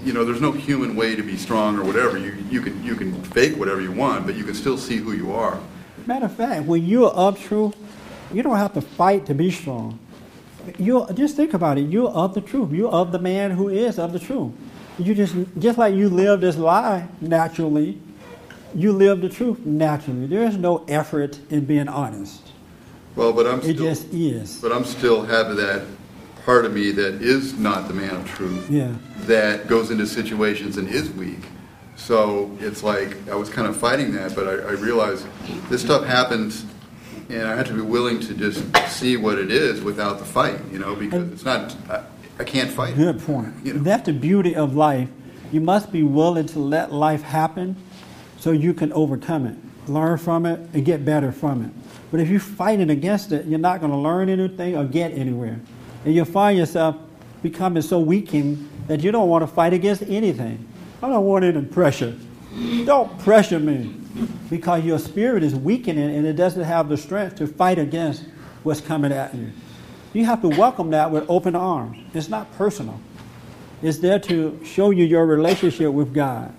[0.04, 2.16] you know, there's no human way to be strong or whatever.
[2.18, 5.12] You, you can you can fake whatever you want, but you can still see who
[5.12, 5.58] you are.
[6.06, 7.74] Matter of fact, when you're of truth,
[8.32, 9.98] you don't have to fight to be strong.
[10.78, 11.82] You just think about it.
[11.88, 12.72] You're of the truth.
[12.72, 14.52] You're of the man who is of the truth.
[14.98, 17.98] You just just like you live this lie naturally,
[18.74, 20.26] you live the truth naturally.
[20.26, 22.42] There is no effort in being honest.
[23.16, 24.60] Well, but I'm It still, just is.
[24.60, 25.82] but I'm still having that
[26.44, 28.68] part of me that is not the man of truth.
[28.70, 28.94] Yeah.
[29.22, 31.40] That goes into situations and is weak.
[31.96, 35.26] So it's like I was kind of fighting that, but I, I realized
[35.68, 36.64] this stuff happens,
[37.28, 40.58] and I have to be willing to just see what it is without the fight.
[40.72, 41.76] You know, because it's not.
[41.90, 42.04] I,
[42.38, 42.94] I can't fight.
[42.94, 42.96] it.
[42.96, 43.54] Good point.
[43.84, 45.10] That's the beauty of life.
[45.52, 47.76] You must be willing to let life happen
[48.38, 51.70] so you can overcome it, learn from it, and get better from it.
[52.10, 55.60] But if you're fighting against it, you're not going to learn anything or get anywhere.
[56.04, 56.96] And you'll find yourself
[57.42, 60.66] becoming so weakened that you don't want to fight against anything.
[61.02, 62.16] I don't want any pressure.
[62.84, 63.94] Don't pressure me
[64.50, 68.24] because your spirit is weakening and it doesn't have the strength to fight against
[68.62, 69.52] what's coming at you.
[70.12, 71.98] You have to welcome that with open arms.
[72.12, 73.00] It's not personal.
[73.82, 76.52] It's there to show you your relationship with God.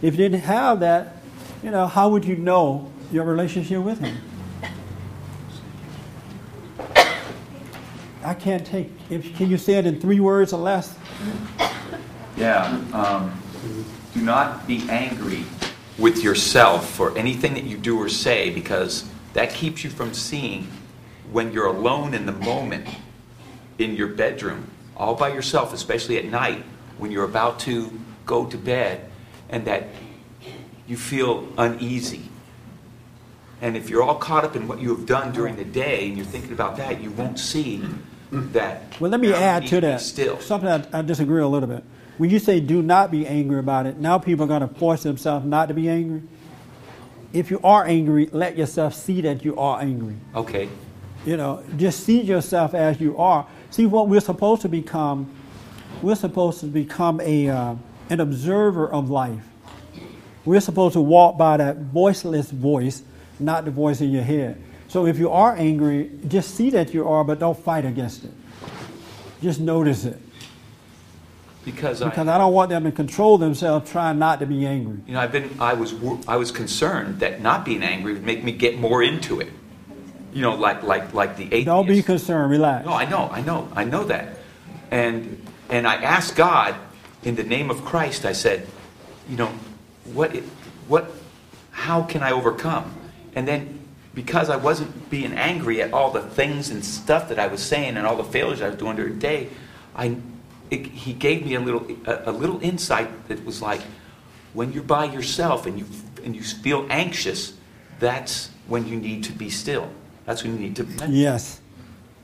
[0.00, 1.16] If you didn't have that,
[1.62, 4.16] you know, how would you know your relationship with Him?
[8.24, 8.90] I can't take.
[9.10, 10.96] If can you say it in three words or less?
[12.36, 12.80] Yeah.
[12.92, 13.32] Um,
[14.14, 15.44] do not be angry
[15.98, 20.68] with yourself for anything that you do or say because that keeps you from seeing
[21.30, 22.86] when you're alone in the moment
[23.78, 26.64] in your bedroom, all by yourself, especially at night
[26.98, 29.10] when you're about to go to bed
[29.48, 29.88] and that
[30.86, 32.28] you feel uneasy.
[33.60, 36.16] And if you're all caught up in what you have done during the day and
[36.16, 37.82] you're thinking about that, you won't see
[38.32, 38.98] that.
[38.98, 40.00] Well, let me add to that.
[40.00, 40.40] Still.
[40.40, 41.84] Something I, I disagree a little bit.
[42.18, 45.02] When you say do not be angry about it, now people are going to force
[45.02, 46.22] themselves not to be angry.
[47.32, 50.16] If you are angry, let yourself see that you are angry.
[50.34, 50.68] Okay.
[51.24, 53.46] You know, just see yourself as you are.
[53.70, 55.32] See what we're supposed to become.
[56.02, 57.76] We're supposed to become a uh,
[58.10, 59.42] an observer of life.
[60.44, 63.02] We're supposed to walk by that voiceless voice,
[63.38, 64.60] not the voice in your head.
[64.92, 68.30] So if you are angry, just see that you are, but don't fight against it.
[69.40, 70.20] Just notice it.
[71.64, 74.98] Because, Because I, I don't want them to control themselves trying not to be angry.
[75.06, 75.94] you know, I've been, I was,
[76.28, 79.48] I was concerned that not being angry would make me get more into it.
[80.34, 81.64] You know, like, like, like the atheist.
[81.64, 82.50] Don't be concerned.
[82.50, 82.84] Relax.
[82.84, 84.40] No, I know, I know, I know that.
[84.90, 86.74] And and I asked God
[87.22, 88.66] in the name of Christ, I said,
[89.26, 89.52] you know,
[90.12, 90.44] what it-
[90.86, 91.10] what
[91.70, 92.92] how can I overcome?
[93.34, 93.78] And then
[94.14, 97.96] because I wasn't being angry at all the things and stuff that I was saying
[97.96, 99.48] and all the failures I was doing during the day,
[99.96, 100.16] I
[100.70, 103.80] it, he gave me a little a, a little insight that was like
[104.52, 105.86] when you're by yourself and you
[106.24, 107.54] and you feel anxious,
[107.98, 109.90] that's when you need to be still.
[110.24, 110.86] That's when you need to.
[111.08, 111.60] Yes,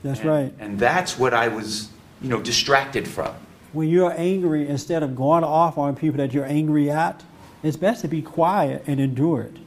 [0.03, 0.53] that's right.
[0.59, 1.89] And that's what I was,
[2.21, 3.35] you know, distracted from.
[3.73, 7.23] When you're angry, instead of going off on people that you're angry at,
[7.61, 9.57] it's best to be quiet and endure it.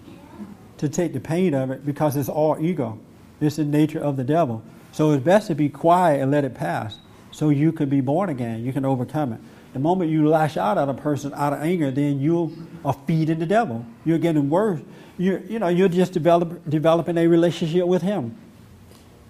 [0.83, 2.99] To take the pain of it because it's all ego.
[3.41, 4.65] It's the nature of the devil.
[4.91, 6.99] So it's best to be quiet and let it pass
[7.31, 8.65] so you can be born again.
[8.65, 9.41] You can overcome it.
[9.75, 13.39] The moment you lash out at a person out of anger, then you are feeding
[13.39, 13.87] the devil.
[14.05, 14.81] You're getting worse.
[15.19, 18.37] You're, you know you're just develop, developing a relationship with him.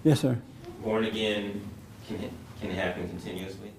[0.03, 0.41] Yes, sir.
[0.83, 1.61] Born again
[2.07, 2.31] can it,
[2.61, 3.71] can it happen continuously?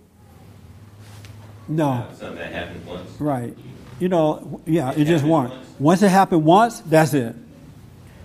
[1.66, 2.06] No.
[2.16, 3.20] Something that happened once.
[3.20, 3.58] Right.
[3.98, 5.52] You know, yeah, it just once.
[5.80, 7.34] Once it happened once, that's it.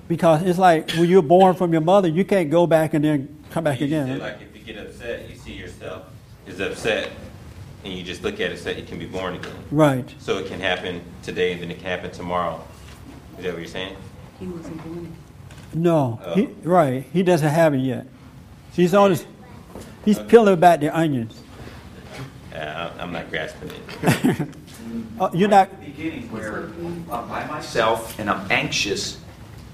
[0.09, 3.43] Because it's like when you're born from your mother, you can't go back and then
[3.51, 4.07] come back You again.
[4.07, 6.07] said, like if you get upset, you see yourself
[6.47, 7.11] is upset,
[7.85, 9.53] and you just look at it, say you can be born again.
[9.69, 10.13] Right.
[10.19, 12.59] So it can happen today, and then it can happen tomorrow.
[13.37, 13.95] Is that what you're saying?
[14.39, 15.15] He wasn't born
[15.75, 16.33] No, Oh.
[16.33, 17.05] he, right.
[17.13, 18.07] He doesn't have it yet.
[18.73, 19.25] He's on his,
[20.05, 21.39] he's peeling back the onions.
[22.55, 24.47] Uh, I'm not grasping it.
[25.19, 25.69] Uh, you're not.
[25.81, 26.63] the beginning where
[27.11, 29.19] I'm by myself and I'm anxious,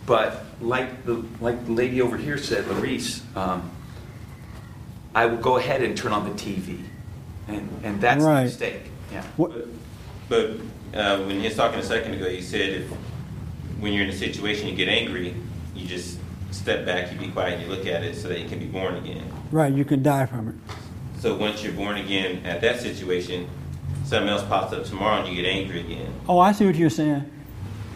[0.05, 3.69] but like the like the lady over here said, Larice, um,
[5.13, 6.79] I will go ahead and turn on the TV,
[7.47, 8.39] and and that's Right.
[8.41, 8.81] the mistake.
[9.11, 9.23] Yeah.
[10.27, 10.51] But
[10.93, 12.89] uh, when he was talking a second ago, you said if
[13.79, 15.35] when you're in a situation you get angry,
[15.75, 16.19] you just
[16.51, 18.95] step back, you be quiet, you look at it so that you can be born
[18.95, 19.23] again.
[19.51, 20.55] Right, you can die from it.
[21.19, 23.47] So once you're born again at that situation,
[24.05, 26.13] something else pops up tomorrow and you get angry again.
[26.29, 27.29] Oh, I see what you're saying.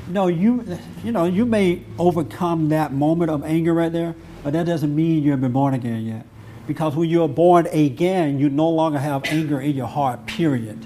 [0.09, 0.65] No, you,
[1.03, 5.23] you know, you may overcome that moment of anger right there, but that doesn't mean
[5.23, 6.25] you've been born again yet.
[6.65, 10.25] Because when you're born again, you no longer have anger in your heart.
[10.25, 10.83] Period.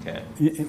[0.00, 0.22] Okay.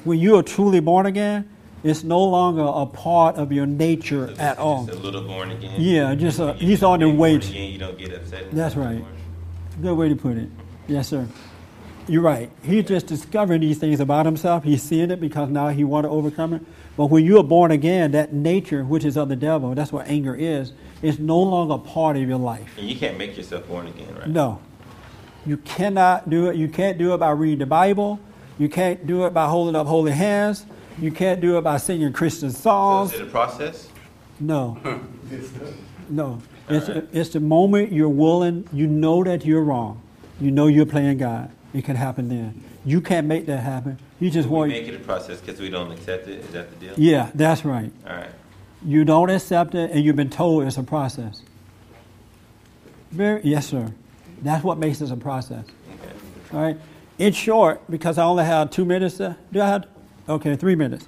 [0.03, 1.49] When you are truly born again,
[1.83, 4.85] it's no longer a part of your nature at all.
[4.85, 5.75] Just a little born again.
[5.79, 7.37] Yeah, just a, he's on the way.
[7.37, 8.51] born Again, you don't get upset.
[8.51, 9.03] That's right.
[9.81, 10.49] Good way to put it.
[10.87, 11.27] Yes, sir.
[12.07, 12.51] You're right.
[12.63, 14.63] He's just discovering these things about himself.
[14.63, 16.61] He's seeing it because now he want to overcome it.
[16.97, 20.07] But when you are born again, that nature, which is of the devil, that's what
[20.07, 22.77] anger is, is no longer part of your life.
[22.77, 24.27] And you can't make yourself born again, right?
[24.27, 24.59] No.
[25.45, 26.55] You cannot do it.
[26.57, 28.19] You can't do it by reading the Bible.
[28.59, 30.65] You can't do it by holding up holy hands.
[30.99, 33.13] You can't do it by singing Christian So songs.
[33.13, 33.87] is it a process?
[34.39, 34.77] No.
[36.09, 36.41] No.
[36.69, 40.01] It's, it's the moment you're willing, you know that you're wrong.
[40.39, 41.49] You know you're playing God.
[41.73, 42.63] It can happen then.
[42.85, 43.99] You can't make that happen.
[44.19, 44.71] You just we want.
[44.71, 46.41] make it a process because we don't accept it.
[46.41, 46.93] Is that the deal?
[46.97, 47.91] Yeah, that's right.
[48.07, 48.29] All right.
[48.85, 51.41] You don't accept it, and you've been told it's a process.
[53.11, 53.91] Very, yes, sir.
[54.41, 55.65] That's what makes it a process.
[56.53, 56.77] All right.
[57.17, 59.17] In short, because I only have two minutes.
[59.17, 59.87] To, do I have?
[60.27, 61.07] Okay, three minutes.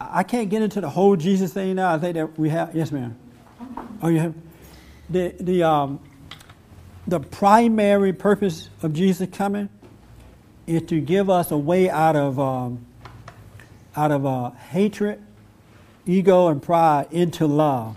[0.00, 1.94] I I can't get into the whole Jesus thing now.
[1.94, 2.74] I think that we have.
[2.74, 3.16] Yes, ma'am.
[4.02, 4.34] Oh, you have.
[5.08, 6.00] The the um,
[7.06, 9.68] the primary purpose of Jesus coming
[10.66, 12.86] is to give us a way out of um,
[13.96, 15.22] out of uh, hatred,
[16.06, 17.96] ego, and pride into love.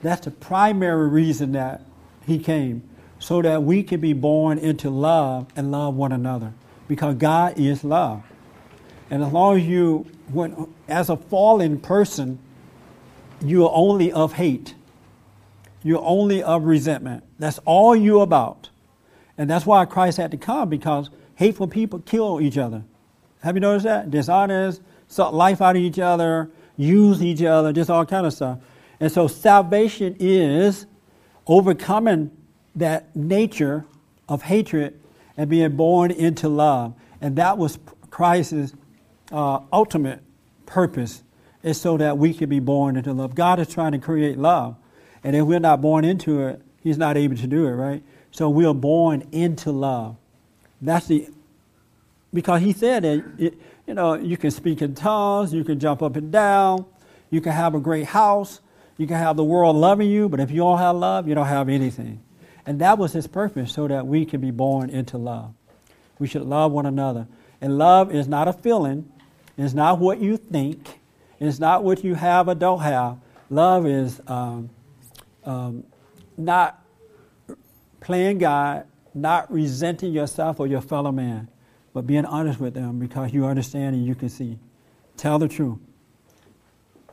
[0.00, 1.82] That's the primary reason that
[2.26, 2.88] he came,
[3.18, 6.52] so that we can be born into love and love one another,
[6.88, 8.22] because God is love.
[9.10, 12.38] And as long as you, when, as a fallen person,
[13.44, 14.74] you are only of hate.
[15.82, 17.24] You're only of resentment.
[17.38, 18.70] That's all you're about.
[19.36, 22.84] And that's why Christ had to come, because hateful people kill each other.
[23.42, 24.10] Have you noticed that?
[24.10, 28.58] Dishonest, suck life out of each other, use each other, just all kind of stuff.
[29.00, 30.86] And so salvation is
[31.46, 32.30] overcoming
[32.76, 33.84] that nature
[34.28, 35.00] of hatred
[35.36, 36.94] and being born into love.
[37.20, 37.78] And that was
[38.10, 38.74] Christ's
[39.32, 40.22] uh, ultimate
[40.66, 41.22] purpose,
[41.62, 43.34] is so that we can be born into love.
[43.34, 44.76] God is trying to create love.
[45.24, 48.02] And if we're not born into it, He's not able to do it, right?
[48.32, 50.16] So we are born into love.
[50.80, 51.28] That's the
[52.34, 53.54] because he said that it,
[53.86, 56.86] you know you can speak in tongues, you can jump up and down,
[57.30, 58.60] you can have a great house,
[58.96, 61.46] you can have the world loving you, but if you don't have love, you don't
[61.46, 62.20] have anything.
[62.66, 65.52] And that was his purpose, so that we can be born into love.
[66.18, 67.26] We should love one another.
[67.60, 69.12] And love is not a feeling,
[69.56, 71.00] it's not what you think,
[71.38, 73.18] it's not what you have or don't have.
[73.50, 74.70] Love is um,
[75.44, 75.84] um,
[76.36, 76.82] not
[78.00, 81.48] playing God, not resenting yourself or your fellow man,
[81.92, 84.58] but being honest with them because you understand and you can see.
[85.16, 85.78] Tell the truth.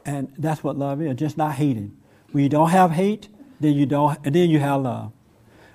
[0.06, 1.96] And that's what love is, just not hating.
[2.32, 3.28] When you don't have hate,
[3.60, 5.12] then you don't and then you have love.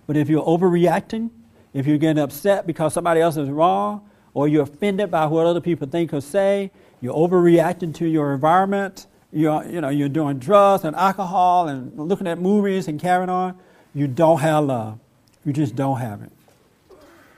[0.06, 1.30] But if you're overreacting,
[1.72, 5.60] if you're getting upset because somebody else is wrong, or you're offended by what other
[5.60, 6.70] people think or say,
[7.00, 12.28] you're overreacting to your environment, you're, you know, you're doing drugs and alcohol and looking
[12.28, 13.58] at movies and carrying on,
[13.92, 14.98] you don't have love.
[15.44, 16.30] You just don't have it.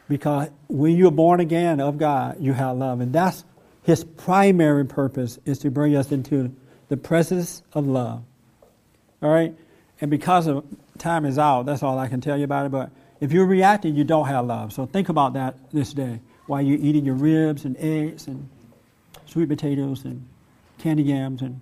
[0.09, 3.01] Because when you're born again of God, you have love.
[3.01, 3.45] And that's
[3.83, 6.55] his primary purpose is to bring us into
[6.89, 8.23] the presence of love.
[9.23, 9.55] All right?
[10.01, 10.65] And because of
[10.99, 12.73] time is out, that's all I can tell you about it.
[12.73, 12.91] But
[13.21, 14.73] if you're reacting, you don't have love.
[14.73, 18.49] So think about that this day while you're eating your ribs and eggs and
[19.25, 20.25] sweet potatoes and
[20.79, 21.61] candy yams and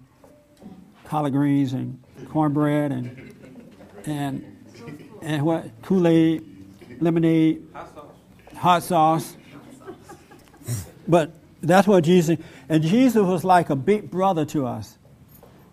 [1.06, 3.34] collard greens and cornbread and
[4.06, 4.44] and
[5.22, 7.66] and what Kool-Aid, lemonade,
[8.56, 9.36] hot sauce.
[11.08, 11.32] But
[11.62, 14.98] that's what Jesus, and Jesus was like a big brother to us.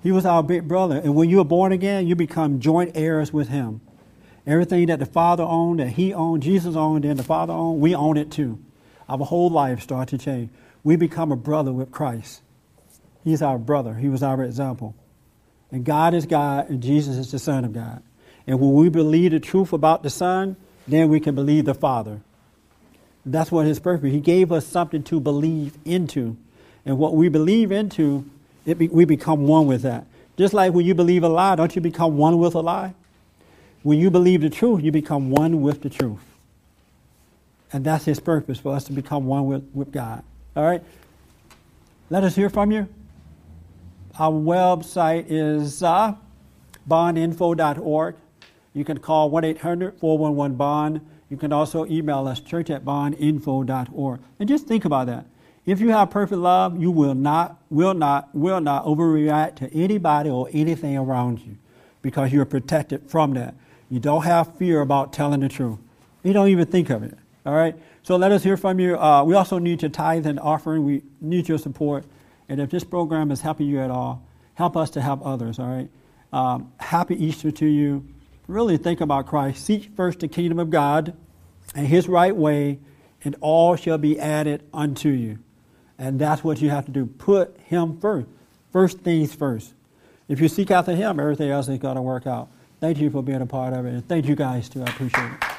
[0.02, 0.98] He was our big brother.
[1.04, 3.82] And when you are born again, you become joint heirs with him.
[4.48, 7.94] Everything that the Father owned, that he owned, Jesus owned, and the Father owned, we
[7.94, 8.58] own it too.
[9.08, 10.50] Our whole life starts to change.
[10.84, 12.42] We become a brother with Christ.
[13.24, 13.94] He's our brother.
[13.94, 14.96] He was our example.
[15.72, 18.04] And God is God, and Jesus is the Son of God.
[18.46, 20.58] And when we believe the truth about the Son,
[20.88, 22.22] then we can believe the Father.
[23.26, 24.12] That's what his purpose.
[24.12, 26.38] He gave us something to believe into.
[26.86, 28.26] And what we believe into,
[28.66, 30.06] be, we become one with that.
[30.38, 32.96] Just like when you believe a lie, don't you become one with a lie?
[33.84, 36.20] When you believe the truth, you become one with the truth.
[37.72, 40.24] And that's his purpose, for us to become one with, with God.
[40.56, 40.84] All right?
[42.10, 42.90] Let us hear from you.
[44.22, 46.14] Our website is uh,
[46.88, 48.16] bondinfo.org.
[48.76, 51.02] You can call 1 800 411 Bond.
[51.32, 54.20] You can also email us, church at bondinfo.org.
[54.38, 55.26] And just think about that.
[55.66, 60.30] If you have perfect love, you will not, will not, will not overreact to anybody
[60.30, 61.58] or anything around you
[62.04, 63.56] because you're protected from that.
[63.90, 65.80] You don't have fear about telling the truth.
[66.22, 67.18] You don't even think of it.
[67.44, 67.76] All right?
[68.04, 69.00] So let us hear from you.
[69.00, 70.86] Uh, we also need your tithe and offering.
[70.86, 72.06] We need your support.
[72.50, 75.60] And if this program is helping you at all, help us to help others.
[75.60, 75.90] All right?
[76.34, 78.08] Um, happy Easter to you.
[78.48, 79.66] Really think about Christ.
[79.66, 81.16] Seek first the kingdom of God
[81.76, 82.80] and his right way,
[83.24, 85.40] and all shall be added unto you.
[85.98, 87.06] And that's what you have to do.
[87.06, 88.28] Put him first.
[88.72, 89.74] First things first.
[90.28, 92.50] If you seek after him, everything else is going to work out.
[92.80, 93.90] Thank you for being a part of it.
[93.90, 94.82] And thank you guys, too.
[94.82, 95.51] I appreciate it.